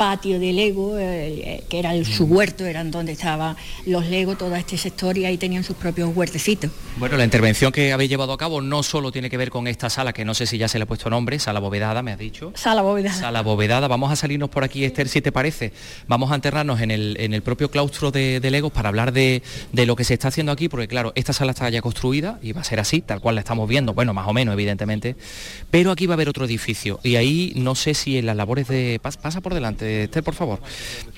patio 0.01 0.41
de 0.41 0.55
Lego, 0.55 0.97
eh, 0.99 1.63
que 1.69 1.79
era 1.79 1.93
el, 1.93 2.07
su 2.07 2.25
huerto, 2.25 2.65
eran 2.65 2.91
donde 2.91 3.13
estaban 3.13 3.55
los 3.85 4.07
Lego, 4.07 4.35
todo 4.35 4.57
este 4.57 4.79
sector 4.79 5.19
y 5.19 5.27
ahí 5.27 5.37
tenían 5.37 5.63
sus 5.63 5.77
propios 5.77 6.17
huertecitos. 6.17 6.71
Bueno, 6.97 7.19
la 7.19 7.25
intervención 7.25 7.71
que 7.71 7.93
habéis 7.93 8.09
llevado 8.09 8.33
a 8.33 8.39
cabo 8.39 8.63
no 8.63 8.83
solo 8.83 9.13
tiene 9.13 9.29
que 9.29 9.37
ver 9.37 9.51
con 9.51 9.67
esta 9.67 9.91
sala, 9.91 10.15
que 10.15 10.25
no 10.25 10.33
sé 10.33 10.47
si 10.47 10.57
ya 10.57 10.69
se 10.69 10.79
le 10.79 10.85
ha 10.85 10.87
puesto 10.87 11.11
nombre, 11.11 11.39
sala 11.39 11.61
bovedada, 11.61 12.03
me 12.03 12.13
has 12.13 12.19
dicho. 12.19 12.51
Sala 12.55 12.81
bovedada. 12.81 13.15
Sala 13.15 13.43
bovedada. 13.43 13.89
Vamos 13.89 14.11
a 14.11 14.17
salirnos 14.17 14.49
por 14.49 14.65
aquí, 14.65 14.87
Esther, 14.87 15.07
si 15.07 15.21
te 15.21 15.33
parece. 15.33 15.75
Vamos 16.09 16.33
a 16.33 16.35
enterrarnos 16.35 16.81
en 16.81 16.91
el, 16.91 17.19
en 17.21 17.35
el 17.35 17.43
propio 17.43 17.71
claustro 17.71 18.11
de, 18.11 18.41
de 18.41 18.51
Legos 18.51 18.73
para 18.73 18.89
hablar 18.89 19.13
de, 19.13 19.43
de, 19.71 19.85
lo 19.85 19.97
que 19.97 20.05
se 20.05 20.15
está 20.15 20.29
haciendo 20.29 20.51
aquí, 20.51 20.71
porque 20.71 20.89
claro, 20.89 21.13
esta 21.15 21.35
sala 21.35 21.53
está 21.53 21.69
ya 21.69 21.83
construida 21.83 22.39
y 22.41 22.53
va 22.53 22.63
a 22.63 22.65
ser 22.65 22.81
así, 22.81 23.03
tal 23.03 23.21
cual 23.21 23.35
la 23.35 23.43
estamos 23.43 23.69
viendo, 23.69 23.93
bueno, 23.93 24.15
más 24.15 24.27
o 24.27 24.33
menos, 24.33 24.55
evidentemente, 24.55 25.15
pero 25.71 25.91
aquí 25.91 26.07
va 26.07 26.15
a 26.15 26.17
haber 26.17 26.31
otro 26.31 26.47
edificio 26.47 27.01
y 27.03 27.17
ahí 27.17 27.53
no 27.57 27.75
sé 27.75 27.93
si 27.93 28.17
en 28.17 28.25
las 28.25 28.37
labores 28.37 28.67
de... 28.67 28.99
pasa 29.03 29.43
por 29.43 29.53
delante 29.53 29.90
Esther, 30.05 30.23
por 30.23 30.35
favor. 30.35 30.61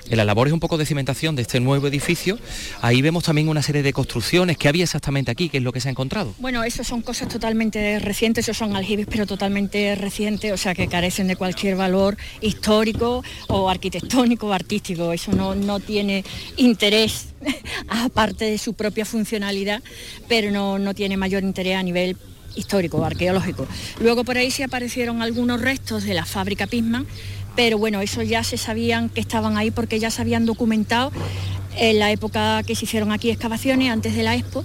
En 0.09 0.17
las 0.17 0.25
labores 0.25 0.53
un 0.53 0.59
poco 0.59 0.77
de 0.77 0.85
cimentación 0.85 1.35
de 1.35 1.43
este 1.43 1.59
nuevo 1.59 1.87
edificio, 1.87 2.37
ahí 2.81 3.01
vemos 3.01 3.23
también 3.23 3.47
una 3.47 3.61
serie 3.61 3.83
de 3.83 3.93
construcciones. 3.93 4.57
¿Qué 4.57 4.67
había 4.67 4.83
exactamente 4.83 5.31
aquí? 5.31 5.49
¿Qué 5.49 5.57
es 5.57 5.63
lo 5.63 5.71
que 5.71 5.79
se 5.79 5.87
ha 5.87 5.91
encontrado? 5.91 6.33
Bueno, 6.39 6.63
eso 6.63 6.83
son 6.83 7.01
cosas 7.01 7.29
totalmente 7.29 7.99
recientes, 7.99 8.45
esos 8.45 8.57
son 8.57 8.75
aljibes, 8.75 9.07
pero 9.09 9.25
totalmente 9.25 9.95
recientes, 9.95 10.51
o 10.51 10.57
sea 10.57 10.75
que 10.75 10.87
carecen 10.87 11.27
de 11.27 11.35
cualquier 11.35 11.75
valor 11.75 12.17
histórico 12.41 13.23
o 13.47 13.69
arquitectónico 13.69 14.47
o 14.47 14.53
artístico. 14.53 15.13
Eso 15.13 15.31
no, 15.31 15.55
no 15.55 15.79
tiene 15.79 16.25
interés 16.57 17.27
aparte 17.87 18.45
de 18.45 18.57
su 18.57 18.73
propia 18.73 19.05
funcionalidad, 19.05 19.81
pero 20.27 20.51
no, 20.51 20.79
no 20.79 20.93
tiene 20.93 21.17
mayor 21.17 21.43
interés 21.43 21.77
a 21.77 21.83
nivel 21.83 22.17
histórico, 22.55 23.03
arqueológico. 23.03 23.67
Luego 23.99 24.23
por 24.23 24.37
ahí 24.37 24.51
se 24.51 24.63
aparecieron 24.63 25.21
algunos 25.21 25.61
restos 25.61 26.03
de 26.03 26.13
la 26.13 26.25
fábrica 26.25 26.67
Pisman, 26.67 27.07
pero 27.55 27.77
bueno, 27.77 28.01
eso 28.01 28.21
ya 28.23 28.43
se 28.43 28.57
sabían 28.57 29.09
que 29.09 29.21
estaban 29.21 29.57
ahí 29.57 29.71
porque 29.71 29.99
ya 29.99 30.09
se 30.09 30.21
habían 30.21 30.45
documentado 30.45 31.11
en 31.75 31.99
la 31.99 32.11
época 32.11 32.61
que 32.63 32.75
se 32.75 32.85
hicieron 32.85 33.11
aquí 33.11 33.29
excavaciones 33.31 33.91
antes 33.91 34.15
de 34.15 34.23
la 34.23 34.35
Expo. 34.35 34.63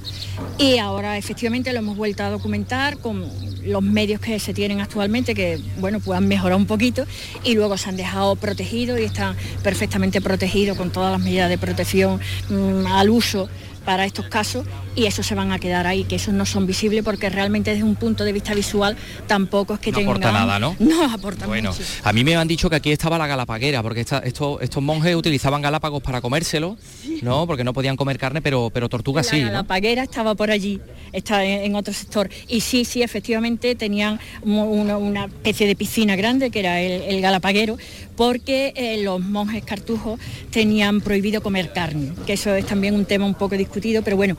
Y 0.59 0.79
ahora 0.79 1.17
efectivamente 1.17 1.73
lo 1.73 1.79
hemos 1.79 1.97
vuelto 1.97 2.23
a 2.23 2.31
documentar 2.31 2.99
con 2.99 3.27
los 3.65 3.83
medios 3.83 4.21
que 4.21 4.39
se 4.39 4.55
tienen 4.55 4.81
actualmente 4.81 5.35
que 5.35 5.61
bueno 5.79 6.01
pues 6.01 6.17
han 6.17 6.29
mejorado 6.29 6.59
un 6.59 6.67
poquito. 6.67 7.05
Y 7.45 7.55
luego 7.55 7.77
se 7.77 7.89
han 7.89 7.97
dejado 7.97 8.37
protegidos 8.37 9.01
y 9.01 9.05
están 9.05 9.37
perfectamente 9.63 10.21
protegidos 10.21 10.77
con 10.77 10.91
todas 10.91 11.13
las 11.13 11.21
medidas 11.21 11.49
de 11.49 11.59
protección 11.59 12.21
mm, 12.51 12.87
al 12.87 13.11
uso 13.11 13.49
para 13.89 14.05
estos 14.05 14.27
casos 14.27 14.67
y 14.95 15.07
esos 15.07 15.27
se 15.27 15.35
van 15.35 15.51
a 15.51 15.59
quedar 15.59 15.87
ahí, 15.87 16.05
que 16.05 16.17
esos 16.17 16.35
no 16.35 16.45
son 16.45 16.67
visibles 16.67 17.03
porque 17.03 17.31
realmente 17.31 17.71
desde 17.71 17.85
un 17.85 17.95
punto 17.95 18.23
de 18.23 18.33
vista 18.35 18.53
visual 18.53 18.99
tampoco 19.27 19.73
es 19.73 19.81
que 19.81 19.93
No 19.93 19.97
tengan... 20.01 20.11
aporta 20.17 20.31
nada, 20.33 20.59
¿no? 20.59 20.77
No 20.79 21.11
aporta 21.11 21.47
Bueno, 21.47 21.71
mucho. 21.71 21.83
a 22.05 22.13
mí 22.13 22.23
me 22.23 22.37
han 22.37 22.47
dicho 22.47 22.69
que 22.69 22.77
aquí 22.77 22.93
estaba 22.93 23.17
la 23.17 23.27
galapaguera, 23.27 23.83
porque 23.83 24.03
esta- 24.03 24.19
estos, 24.19 24.61
estos 24.61 24.83
monjes 24.83 25.17
utilizaban 25.17 25.63
galápagos 25.63 26.03
para 26.03 26.21
comérselo, 26.21 26.77
¿no? 27.23 27.47
Porque 27.47 27.65
no 27.65 27.73
podían 27.73 27.97
comer 27.97 28.19
carne, 28.19 28.43
pero, 28.43 28.69
pero 28.75 28.91
tortuga 28.91 29.23
sí, 29.23 29.41
La, 29.41 29.53
¿no? 29.53 29.67
paguera 29.67 30.03
estaba 30.03 30.35
por 30.35 30.51
allí, 30.51 30.83
está 31.15 31.43
en, 31.47 31.63
en 31.65 31.75
otro 31.75 31.95
sector. 31.95 32.29
Y 32.47 32.61
sí, 32.61 32.85
sí, 32.85 33.01
efectivamente 33.03 33.75
tenían 33.75 34.21
una 34.43 35.25
especie 35.25 35.67
de 35.67 35.75
piscina 35.77 36.15
grande, 36.15 36.51
que 36.51 36.61
era 36.61 36.83
el, 36.83 37.01
el 37.03 37.23
galapaguero, 37.23 37.79
porque 38.19 38.73
eh, 38.75 39.01
los 39.05 39.21
monjes 39.21 39.65
cartujos 39.65 40.19
tenían 40.51 41.01
prohibido 41.01 41.41
comer 41.41 41.73
carne, 41.73 42.13
que 42.27 42.33
eso 42.33 42.53
es 42.57 42.67
también 42.67 42.97
un 42.97 43.05
tema 43.05 43.25
un 43.25 43.35
poco 43.35 43.57
discutido, 43.57 44.03
pero 44.03 44.17
bueno, 44.17 44.37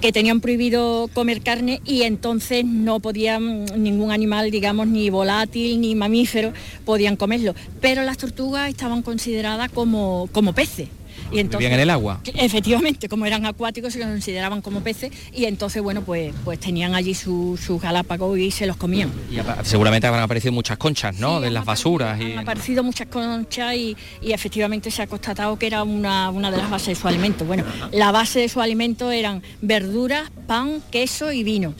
que 0.00 0.10
tenían 0.10 0.40
prohibido 0.40 1.08
comer 1.14 1.40
carne 1.40 1.80
y 1.84 2.02
entonces 2.02 2.64
no 2.64 2.98
podían 2.98 3.66
ningún 3.80 4.10
animal, 4.10 4.50
digamos, 4.50 4.88
ni 4.88 5.10
volátil 5.10 5.80
ni 5.80 5.94
mamífero, 5.94 6.52
podían 6.84 7.14
comerlo. 7.14 7.54
Pero 7.80 8.02
las 8.02 8.18
tortugas 8.18 8.68
estaban 8.68 9.02
consideradas 9.02 9.70
como, 9.70 10.28
como 10.32 10.52
peces. 10.52 10.88
Y 11.32 11.38
entonces, 11.38 11.58
Vivían 11.60 11.74
en 11.74 11.80
el 11.80 11.90
agua. 11.90 12.20
Efectivamente, 12.34 13.08
como 13.08 13.26
eran 13.26 13.46
acuáticos 13.46 13.92
se 13.92 14.00
consideraban 14.00 14.62
como 14.62 14.80
peces 14.80 15.10
y 15.32 15.44
entonces, 15.44 15.82
bueno, 15.82 16.02
pues, 16.02 16.32
pues 16.44 16.58
tenían 16.58 16.94
allí 16.94 17.14
su- 17.14 17.58
sus 17.62 17.80
galápagos 17.80 18.38
y 18.38 18.50
se 18.50 18.66
los 18.66 18.76
comían. 18.76 19.10
Y 19.30 19.38
seguramente 19.64 20.06
habrán 20.06 20.22
aparecido 20.24 20.52
muchas 20.52 20.78
conchas, 20.78 21.18
¿no? 21.18 21.40
de 21.40 21.50
las 21.50 21.64
basuras. 21.64 22.20
Y... 22.20 22.32
Han 22.32 22.40
aparecido 22.40 22.82
muchas 22.82 23.06
conchas 23.08 23.74
y, 23.74 23.96
y 24.20 24.32
efectivamente 24.32 24.90
se 24.90 25.02
ha 25.02 25.06
constatado 25.06 25.58
que 25.58 25.66
era 25.66 25.82
una, 25.82 26.30
una 26.30 26.50
de 26.50 26.56
las 26.56 26.70
bases 26.70 26.88
de 26.88 26.94
su 26.96 27.08
alimento. 27.08 27.44
Bueno, 27.44 27.64
la 27.92 28.10
base 28.12 28.40
de 28.40 28.48
su 28.48 28.60
alimento 28.60 29.10
eran 29.10 29.42
verduras, 29.60 30.30
pan, 30.46 30.82
queso 30.90 31.32
y 31.32 31.44
vino. 31.44 31.74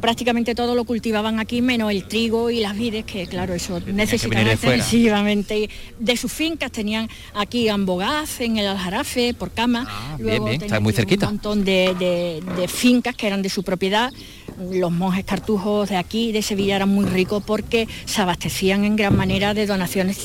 Prácticamente 0.00 0.54
todo 0.54 0.74
lo 0.74 0.84
cultivaban 0.84 1.40
aquí, 1.40 1.62
menos 1.62 1.90
el 1.90 2.04
trigo 2.04 2.50
y 2.50 2.60
las 2.60 2.76
vides, 2.76 3.04
que 3.04 3.26
claro, 3.26 3.54
eso 3.54 3.80
necesitaban 3.86 4.30
venir 4.44 4.50
de 4.52 4.56
fuera. 4.56 4.76
excesivamente. 4.76 5.70
De 5.98 6.16
sus 6.16 6.30
fincas 6.32 6.70
tenían 6.70 7.08
aquí 7.34 7.68
Ambogaz, 7.68 8.40
en 8.40 8.58
el 8.58 8.66
Aljarafe, 8.66 9.34
por 9.34 9.50
cama. 9.52 9.86
Ah, 9.88 10.16
bien, 10.20 10.44
bien, 10.44 10.62
está 10.62 10.80
muy 10.80 10.92
cerquita. 10.92 11.26
Un 11.26 11.32
montón 11.34 11.64
de, 11.64 11.94
de- 11.98 12.42
de 12.60 12.68
fincas 12.68 13.14
que 13.16 13.26
eran 13.26 13.42
de 13.42 13.48
su 13.48 13.62
propiedad. 13.62 14.12
Los 14.58 14.90
monjes 14.90 15.24
cartujos 15.24 15.88
de 15.88 15.96
aquí, 15.96 16.32
de 16.32 16.42
Sevilla, 16.42 16.76
eran 16.76 16.88
muy 16.88 17.04
ricos 17.04 17.42
porque 17.44 17.88
se 18.06 18.22
abastecían 18.22 18.84
en 18.84 18.96
gran 18.96 19.16
manera 19.16 19.54
de 19.54 19.66
donaciones 19.66 20.16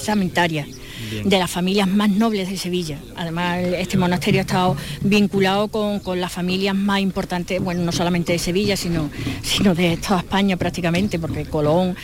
Bien. 1.10 1.28
de 1.28 1.40
las 1.40 1.50
familias 1.50 1.88
más 1.88 2.10
nobles 2.10 2.50
de 2.50 2.58
Sevilla. 2.58 2.98
Además, 3.16 3.60
este 3.60 3.98
monasterio 3.98 4.42
ha 4.42 4.44
estado 4.44 4.78
vinculado 5.02 5.68
con, 5.68 6.00
con 6.00 6.22
las 6.22 6.32
familias 6.32 6.76
más 6.76 7.00
importantes, 7.02 7.62
bueno, 7.62 7.82
no 7.84 7.92
solamente 7.92 8.34
de 8.34 8.40
Sevilla, 8.40 8.78
sino, 8.78 9.10
sino 9.42 9.76
de 9.76 9.98
toda 9.98 10.20
España 10.20 10.58
prácticamente, 10.58 11.20
porque 11.20 11.46
Colón 11.46 11.96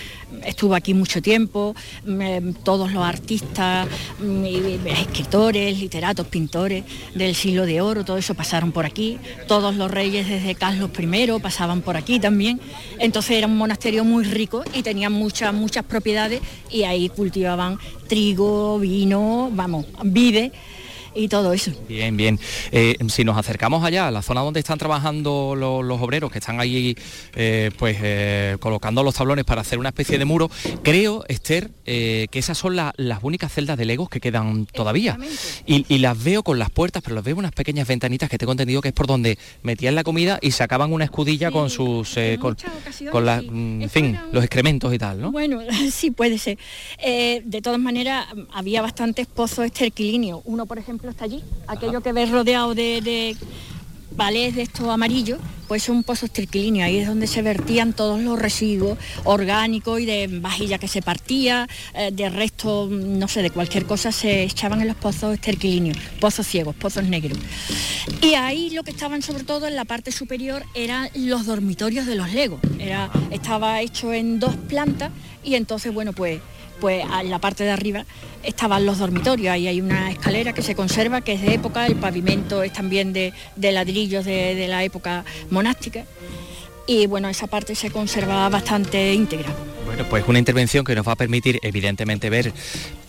estuvo 0.45 0.75
aquí 0.75 0.93
mucho 0.93 1.21
tiempo, 1.21 1.75
mm, 2.05 2.21
eh, 2.21 2.53
todos 2.63 2.91
los 2.91 3.03
artistas, 3.03 3.87
mm, 4.19 4.45
escritores, 4.87 5.79
literatos, 5.79 6.27
pintores 6.27 6.83
del 7.15 7.35
siglo 7.35 7.65
de 7.65 7.81
oro, 7.81 8.03
todo 8.03 8.17
eso 8.17 8.33
pasaron 8.33 8.71
por 8.71 8.85
aquí, 8.85 9.19
todos 9.47 9.75
los 9.75 9.89
reyes 9.89 10.27
desde 10.27 10.55
Carlos 10.55 10.89
I 10.97 11.39
pasaban 11.41 11.81
por 11.81 11.97
aquí 11.97 12.19
también, 12.19 12.59
entonces 12.99 13.37
era 13.37 13.47
un 13.47 13.57
monasterio 13.57 14.03
muy 14.03 14.23
rico 14.23 14.63
y 14.73 14.83
tenía 14.83 15.09
muchas, 15.09 15.53
muchas 15.53 15.85
propiedades 15.85 16.41
y 16.69 16.83
ahí 16.83 17.09
cultivaban 17.09 17.77
trigo, 18.07 18.79
vino, 18.79 19.49
vamos, 19.53 19.85
vide 20.03 20.51
y 21.17 21.27
todo 21.27 21.51
eso. 21.53 21.71
Bien, 21.89 22.15
bien. 22.15 22.39
Eh, 22.71 22.95
si 23.09 23.23
nos 23.23 23.37
acercamos 23.37 23.83
allá, 23.83 24.07
a 24.07 24.11
la 24.11 24.21
zona 24.21 24.41
donde 24.41 24.59
están 24.59 24.77
trabajando 24.77 25.55
lo- 25.55 25.81
los, 25.83 26.01
obreros, 26.01 26.31
que 26.31 26.39
están 26.39 26.59
ahí 26.59 26.95
eh, 27.35 27.71
pues 27.77 27.97
eh, 28.01 28.57
colocando 28.59 29.03
los 29.03 29.15
tablones 29.15 29.45
para 29.45 29.61
hacer 29.61 29.79
una 29.79 29.89
especie 29.89 30.17
de 30.17 30.25
muro, 30.25 30.49
creo, 30.83 31.23
Esther, 31.27 31.71
que 31.85 32.27
esas 32.33 32.57
son 32.57 32.75
la- 32.75 32.93
las 32.97 33.19
únicas 33.23 33.51
celdas 33.51 33.77
de 33.77 33.85
legos 33.85 34.09
que 34.09 34.19
quedan 34.19 34.65
todavía. 34.67 35.17
Y, 35.65 35.85
y 35.93 35.97
las 35.99 36.21
veo 36.23 36.43
con 36.43 36.59
las 36.59 36.69
puertas, 36.69 37.01
pero 37.03 37.15
las 37.15 37.23
veo 37.23 37.35
unas 37.35 37.51
pequeñas 37.51 37.87
ventanitas 37.87 38.29
que 38.29 38.37
tengo 38.37 38.51
entendido 38.51 38.81
que 38.81 38.89
es 38.89 38.93
por 38.93 39.07
donde 39.07 39.37
metían 39.63 39.95
la 39.95 40.03
comida 40.03 40.39
y 40.41 40.51
sacaban 40.51 40.93
una 40.93 41.05
escudilla 41.05 41.51
con 41.51 41.69
sus... 41.69 42.15
con, 42.39 42.55
con 43.11 43.25
las, 43.25 43.43
mm, 43.43 43.81
en 43.83 43.89
fin, 43.89 44.19
los 44.31 44.43
excrementos 44.43 44.93
y 44.93 44.97
tal, 44.97 45.19
¿no? 45.21 45.31
Bueno, 45.31 45.59
sí 45.91 46.11
puede 46.11 46.37
ser. 46.37 46.57
De 47.03 47.61
todas 47.61 47.79
maneras, 47.79 48.27
había 48.53 48.81
bastantes 48.81 49.27
pozos 49.27 49.65
esterquilíneos. 49.65 50.41
Uno, 50.45 50.65
por 50.65 50.77
ejemplo, 50.77 51.06
está 51.11 51.25
allí, 51.25 51.43
aquello 51.67 52.01
que 52.01 52.13
ves 52.13 52.29
rodeado 52.29 52.75
de, 52.75 53.01
de 53.01 53.37
palés 54.17 54.55
de 54.55 54.63
estos 54.63 54.89
amarillos, 54.89 55.39
pues 55.67 55.83
es 55.83 55.89
un 55.89 56.03
pozo 56.03 56.25
esterquilíneo. 56.25 56.85
Ahí 56.85 56.97
es 56.97 57.07
donde 57.07 57.27
se 57.27 57.41
vertían 57.41 57.93
todos 57.93 58.19
los 58.19 58.39
residuos 58.39 58.97
orgánicos 59.23 59.99
y 59.99 60.05
de 60.05 60.27
vajilla 60.27 60.79
que 60.79 60.87
se 60.87 61.01
partía, 61.01 61.67
eh, 61.93 62.11
de 62.11 62.29
restos, 62.29 62.89
no 62.89 63.27
sé, 63.27 63.41
de 63.41 63.51
cualquier 63.51 63.85
cosa, 63.85 64.11
se 64.11 64.43
echaban 64.43 64.81
en 64.81 64.87
los 64.87 64.97
pozos 64.97 65.33
esterquilíneos, 65.33 65.97
pozos 66.19 66.47
ciegos, 66.47 66.75
pozos 66.75 67.03
negros. 67.03 67.37
Y 68.21 68.33
ahí 68.33 68.71
lo 68.71 68.83
que 68.83 68.91
estaban 68.91 69.21
sobre 69.21 69.43
todo 69.43 69.67
en 69.67 69.75
la 69.75 69.85
parte 69.85 70.11
superior 70.11 70.63
eran 70.73 71.09
los 71.13 71.45
dormitorios 71.45 72.05
de 72.05 72.15
los 72.15 72.33
legos. 72.33 72.59
Era, 72.79 73.11
estaba 73.31 73.81
hecho 73.81 74.13
en 74.13 74.39
dos 74.39 74.55
plantas 74.67 75.11
y 75.43 75.55
entonces, 75.55 75.93
bueno, 75.93 76.13
pues, 76.13 76.41
pues 76.79 77.03
en 77.03 77.29
la 77.29 77.39
parte 77.39 77.63
de 77.63 77.71
arriba 77.71 78.05
estaban 78.43 78.85
los 78.85 78.99
dormitorios. 78.99 79.51
Ahí 79.51 79.67
hay 79.67 79.81
una 79.81 80.11
escalera 80.11 80.53
que 80.53 80.61
se 80.61 80.75
conserva, 80.75 81.21
que 81.21 81.33
es 81.33 81.41
de 81.41 81.53
época, 81.53 81.85
el 81.85 81.95
pavimento 81.95 82.63
es 82.63 82.73
también 82.73 83.13
de, 83.13 83.33
ladrillos 83.55 84.25
de 84.25 84.67
la 84.67 84.83
época 84.83 85.25
monástica. 85.49 86.05
Y 86.87 87.05
bueno, 87.05 87.27
esa 87.27 87.47
parte 87.47 87.75
se 87.75 87.91
conserva 87.91 88.47
bastante 88.49 89.13
íntegra. 89.13 89.49
Bueno, 89.85 90.03
pues 90.09 90.23
una 90.27 90.37
intervención 90.39 90.83
que 90.83 90.95
nos 90.95 91.07
va 91.07 91.13
a 91.13 91.15
permitir 91.15 91.59
evidentemente 91.63 92.29
ver 92.29 92.51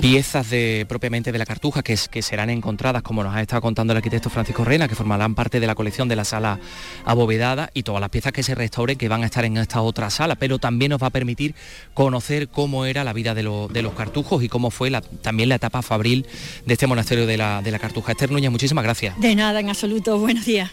piezas 0.00 0.48
de 0.50 0.86
propiamente 0.88 1.32
de 1.32 1.38
la 1.38 1.44
cartuja 1.46 1.82
que, 1.82 1.92
es- 1.92 2.08
que 2.08 2.22
serán 2.22 2.50
encontradas, 2.50 3.02
como 3.02 3.24
nos 3.24 3.34
ha 3.34 3.40
estado 3.42 3.62
contando 3.62 3.92
el 3.92 3.96
arquitecto 3.96 4.30
Francisco 4.30 4.64
Reina, 4.64 4.86
que 4.86 4.94
formarán 4.94 5.34
parte 5.34 5.58
de 5.58 5.66
la 5.66 5.74
colección 5.74 6.08
de 6.08 6.14
la 6.16 6.24
sala 6.24 6.60
abovedada 7.04 7.70
y 7.74 7.82
todas 7.82 8.00
las 8.00 8.10
piezas 8.10 8.32
que 8.32 8.42
se 8.44 8.54
restauren 8.54 8.96
que 8.96 9.08
van 9.08 9.22
a 9.22 9.26
estar 9.26 9.44
en 9.44 9.56
esta 9.56 9.80
otra 9.80 10.08
sala, 10.10 10.36
pero 10.36 10.58
también 10.60 10.90
nos 10.90 11.02
va 11.02 11.08
a 11.08 11.10
permitir 11.10 11.54
conocer 11.94 12.48
cómo 12.48 12.84
era 12.84 13.02
la 13.02 13.12
vida 13.12 13.34
de, 13.34 13.42
lo- 13.42 13.66
de 13.68 13.82
los 13.82 13.94
cartujos 13.94 14.42
y 14.44 14.48
cómo 14.48 14.70
fue 14.70 14.90
la- 14.90 15.00
también 15.02 15.48
la 15.48 15.56
etapa 15.56 15.82
fabril 15.82 16.26
de 16.64 16.72
este 16.74 16.86
monasterio 16.86 17.26
de 17.26 17.36
la, 17.36 17.60
de 17.62 17.70
la 17.72 17.78
cartuja. 17.80 18.12
Esther 18.12 18.30
Núñez, 18.30 18.50
muchísimas 18.52 18.84
gracias. 18.84 19.18
De 19.20 19.34
nada, 19.34 19.58
en 19.60 19.68
absoluto. 19.68 20.18
Buenos 20.18 20.44
días. 20.46 20.70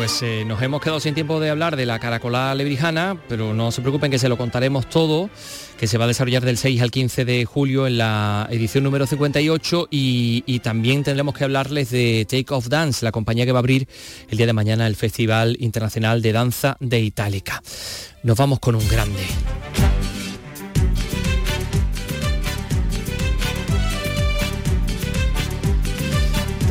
Pues 0.00 0.22
eh, 0.22 0.46
nos 0.46 0.62
hemos 0.62 0.80
quedado 0.80 0.98
sin 0.98 1.12
tiempo 1.12 1.40
de 1.40 1.50
hablar 1.50 1.76
de 1.76 1.84
la 1.84 1.98
caracolada 1.98 2.54
lebrijana, 2.54 3.20
pero 3.28 3.52
no 3.52 3.70
se 3.70 3.82
preocupen 3.82 4.10
que 4.10 4.18
se 4.18 4.30
lo 4.30 4.38
contaremos 4.38 4.88
todo, 4.88 5.28
que 5.78 5.86
se 5.86 5.98
va 5.98 6.06
a 6.06 6.08
desarrollar 6.08 6.42
del 6.42 6.56
6 6.56 6.80
al 6.80 6.90
15 6.90 7.26
de 7.26 7.44
julio 7.44 7.86
en 7.86 7.98
la 7.98 8.48
edición 8.50 8.82
número 8.82 9.06
58 9.06 9.88
y, 9.90 10.42
y 10.46 10.60
también 10.60 11.04
tendremos 11.04 11.34
que 11.34 11.44
hablarles 11.44 11.90
de 11.90 12.26
Take 12.26 12.46
Off 12.48 12.68
Dance, 12.68 13.04
la 13.04 13.12
compañía 13.12 13.44
que 13.44 13.52
va 13.52 13.58
a 13.58 13.60
abrir 13.60 13.88
el 14.30 14.38
día 14.38 14.46
de 14.46 14.54
mañana 14.54 14.86
el 14.86 14.96
Festival 14.96 15.58
Internacional 15.60 16.22
de 16.22 16.32
Danza 16.32 16.78
de 16.80 17.00
Itálica. 17.00 17.62
Nos 18.22 18.38
vamos 18.38 18.58
con 18.58 18.76
un 18.76 18.88
grande. 18.88 19.20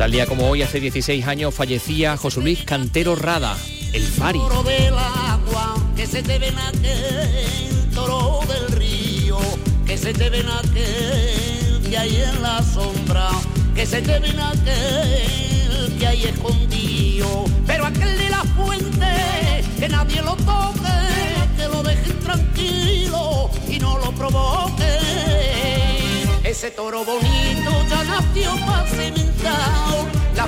Tal 0.00 0.12
día 0.12 0.24
como 0.24 0.48
hoy, 0.48 0.62
hace 0.62 0.80
16 0.80 1.26
años, 1.26 1.54
fallecía 1.54 2.16
José 2.16 2.40
Luis 2.40 2.64
Cantero 2.64 3.16
Rada, 3.16 3.54
el 3.92 4.02
Fari. 4.02 4.38
que 15.98 16.06
hay 16.06 16.24
escondido, 16.24 17.44
pero 17.66 17.84
aquel 17.84 18.16
de 18.16 18.30
la 18.30 18.42
fuente, 18.56 19.64
que 19.78 19.86
nadie 19.86 20.22
lo 20.22 20.34
toque, 20.34 21.58
que 21.58 21.68
lo 21.68 21.82
dejen 21.82 22.18
tranquilo 22.20 23.50
y 23.68 23.78
no 23.78 23.98
lo 23.98 24.10
provoque. 24.12 25.89
Ese 26.50 26.70
toro 26.72 27.04
bonito 27.04 27.70
ya 27.88 28.04
nació 28.04 28.50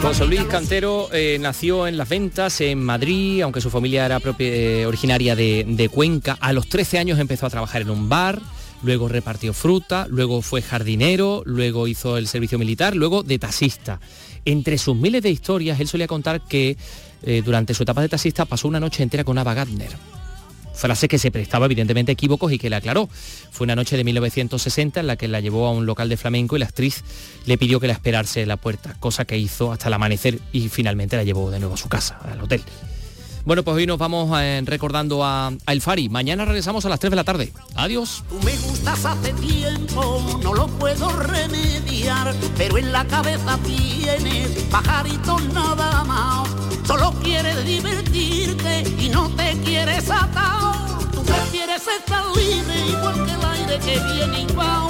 José 0.02 0.24
Luis 0.26 0.42
Cantero 0.44 1.08
eh, 1.12 1.38
nació 1.40 1.86
en 1.86 1.96
Las 1.96 2.08
Ventas, 2.08 2.60
en 2.60 2.82
Madrid, 2.82 3.42
aunque 3.42 3.60
su 3.60 3.70
familia 3.70 4.04
era 4.06 4.18
propia- 4.18 4.48
eh, 4.48 4.86
originaria 4.86 5.36
de, 5.36 5.64
de 5.68 5.88
Cuenca. 5.88 6.36
A 6.40 6.52
los 6.52 6.68
13 6.68 6.98
años 6.98 7.18
empezó 7.20 7.46
a 7.46 7.50
trabajar 7.50 7.82
en 7.82 7.90
un 7.90 8.08
bar, 8.08 8.40
luego 8.82 9.08
repartió 9.08 9.52
fruta, 9.52 10.06
luego 10.10 10.42
fue 10.42 10.60
jardinero, 10.60 11.42
luego 11.46 11.86
hizo 11.86 12.16
el 12.16 12.26
servicio 12.26 12.58
militar, 12.58 12.96
luego 12.96 13.22
de 13.22 13.38
taxista. 13.38 14.00
Entre 14.44 14.78
sus 14.78 14.96
miles 14.96 15.22
de 15.22 15.30
historias, 15.30 15.78
él 15.78 15.86
solía 15.86 16.08
contar 16.08 16.40
que 16.40 16.76
eh, 17.22 17.42
durante 17.44 17.74
su 17.74 17.84
etapa 17.84 18.02
de 18.02 18.08
taxista 18.08 18.44
pasó 18.44 18.66
una 18.66 18.80
noche 18.80 19.04
entera 19.04 19.22
con 19.24 19.38
Ava 19.38 19.54
Gardner. 19.54 19.90
Frase 20.82 21.06
que 21.06 21.18
se 21.18 21.30
prestaba 21.30 21.66
evidentemente 21.66 22.10
a 22.10 22.14
equívocos 22.14 22.50
y 22.50 22.58
que 22.58 22.68
le 22.68 22.74
aclaró. 22.74 23.08
Fue 23.52 23.64
una 23.64 23.76
noche 23.76 23.96
de 23.96 24.02
1960 24.02 24.98
en 24.98 25.06
la 25.06 25.16
que 25.16 25.28
la 25.28 25.38
llevó 25.38 25.68
a 25.68 25.70
un 25.70 25.86
local 25.86 26.08
de 26.08 26.16
flamenco 26.16 26.56
y 26.56 26.58
la 26.58 26.66
actriz 26.66 27.04
le 27.46 27.56
pidió 27.56 27.78
que 27.78 27.86
la 27.86 27.92
esperase 27.92 28.42
en 28.42 28.48
la 28.48 28.56
puerta, 28.56 28.96
cosa 28.98 29.24
que 29.24 29.38
hizo 29.38 29.70
hasta 29.70 29.86
el 29.86 29.94
amanecer 29.94 30.40
y 30.52 30.68
finalmente 30.68 31.16
la 31.16 31.22
llevó 31.22 31.52
de 31.52 31.60
nuevo 31.60 31.74
a 31.74 31.78
su 31.78 31.88
casa, 31.88 32.18
al 32.24 32.40
hotel. 32.40 32.62
Bueno, 33.44 33.64
pues 33.64 33.76
hoy 33.76 33.86
nos 33.86 33.98
vamos 33.98 34.30
eh, 34.40 34.62
recordando 34.64 35.24
a, 35.24 35.48
a, 35.48 35.72
El 35.72 35.82
Fari. 35.82 36.08
Mañana 36.08 36.44
regresamos 36.44 36.86
a 36.86 36.88
las 36.88 37.00
3 37.00 37.10
de 37.10 37.16
la 37.16 37.24
tarde. 37.24 37.52
Adiós. 37.74 38.22
Tú 38.28 38.38
me 38.44 38.56
gustas 38.58 39.04
hace 39.04 39.32
tiempo, 39.32 40.38
no 40.42 40.54
lo 40.54 40.68
puedo 40.68 41.10
remediar, 41.10 42.32
pero 42.56 42.78
en 42.78 42.92
la 42.92 43.04
cabeza 43.04 43.58
tienes 43.64 44.48
pajaritos 44.70 45.42
nada 45.52 46.04
más. 46.04 46.48
Solo 46.86 47.12
quieres 47.22 47.64
divertirte 47.64 48.84
y 49.00 49.08
no 49.08 49.28
te 49.30 49.58
quieres 49.64 50.08
atar. 50.08 51.10
Tú 51.10 51.24
prefieres 51.24 51.82
estar 51.98 52.24
libre 52.36 52.86
igual 52.90 53.26
que 53.26 53.32
el 53.32 53.44
aire 53.44 53.78
que 53.80 54.12
viene 54.12 54.42
y 54.42 54.54
va. 54.54 54.88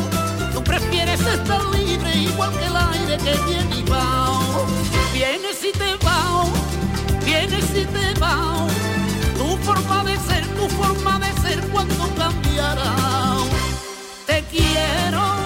Tú 0.53 0.62
prefieres 0.62 1.20
estar 1.20 1.64
libre 1.74 2.16
igual 2.16 2.50
que 2.50 2.66
el 2.66 2.76
aire 2.76 3.16
que 3.16 3.50
viene 3.50 3.78
y 3.78 3.90
va. 3.90 4.28
Vienes 5.14 5.64
y 5.64 5.72
te 5.72 6.05
vas 6.05 6.62
vienes 7.25 7.64
y 7.75 7.85
te 7.85 8.20
vas. 8.20 8.73
Tu 9.37 9.57
forma 9.59 10.05
de 10.05 10.16
ser, 10.16 10.47
tu 10.57 10.68
forma 10.68 11.18
de 11.18 11.33
ser 11.43 11.61
cuando 11.68 12.14
cambiará. 12.16 12.95
Te 14.27 14.45
quiero. 14.51 15.41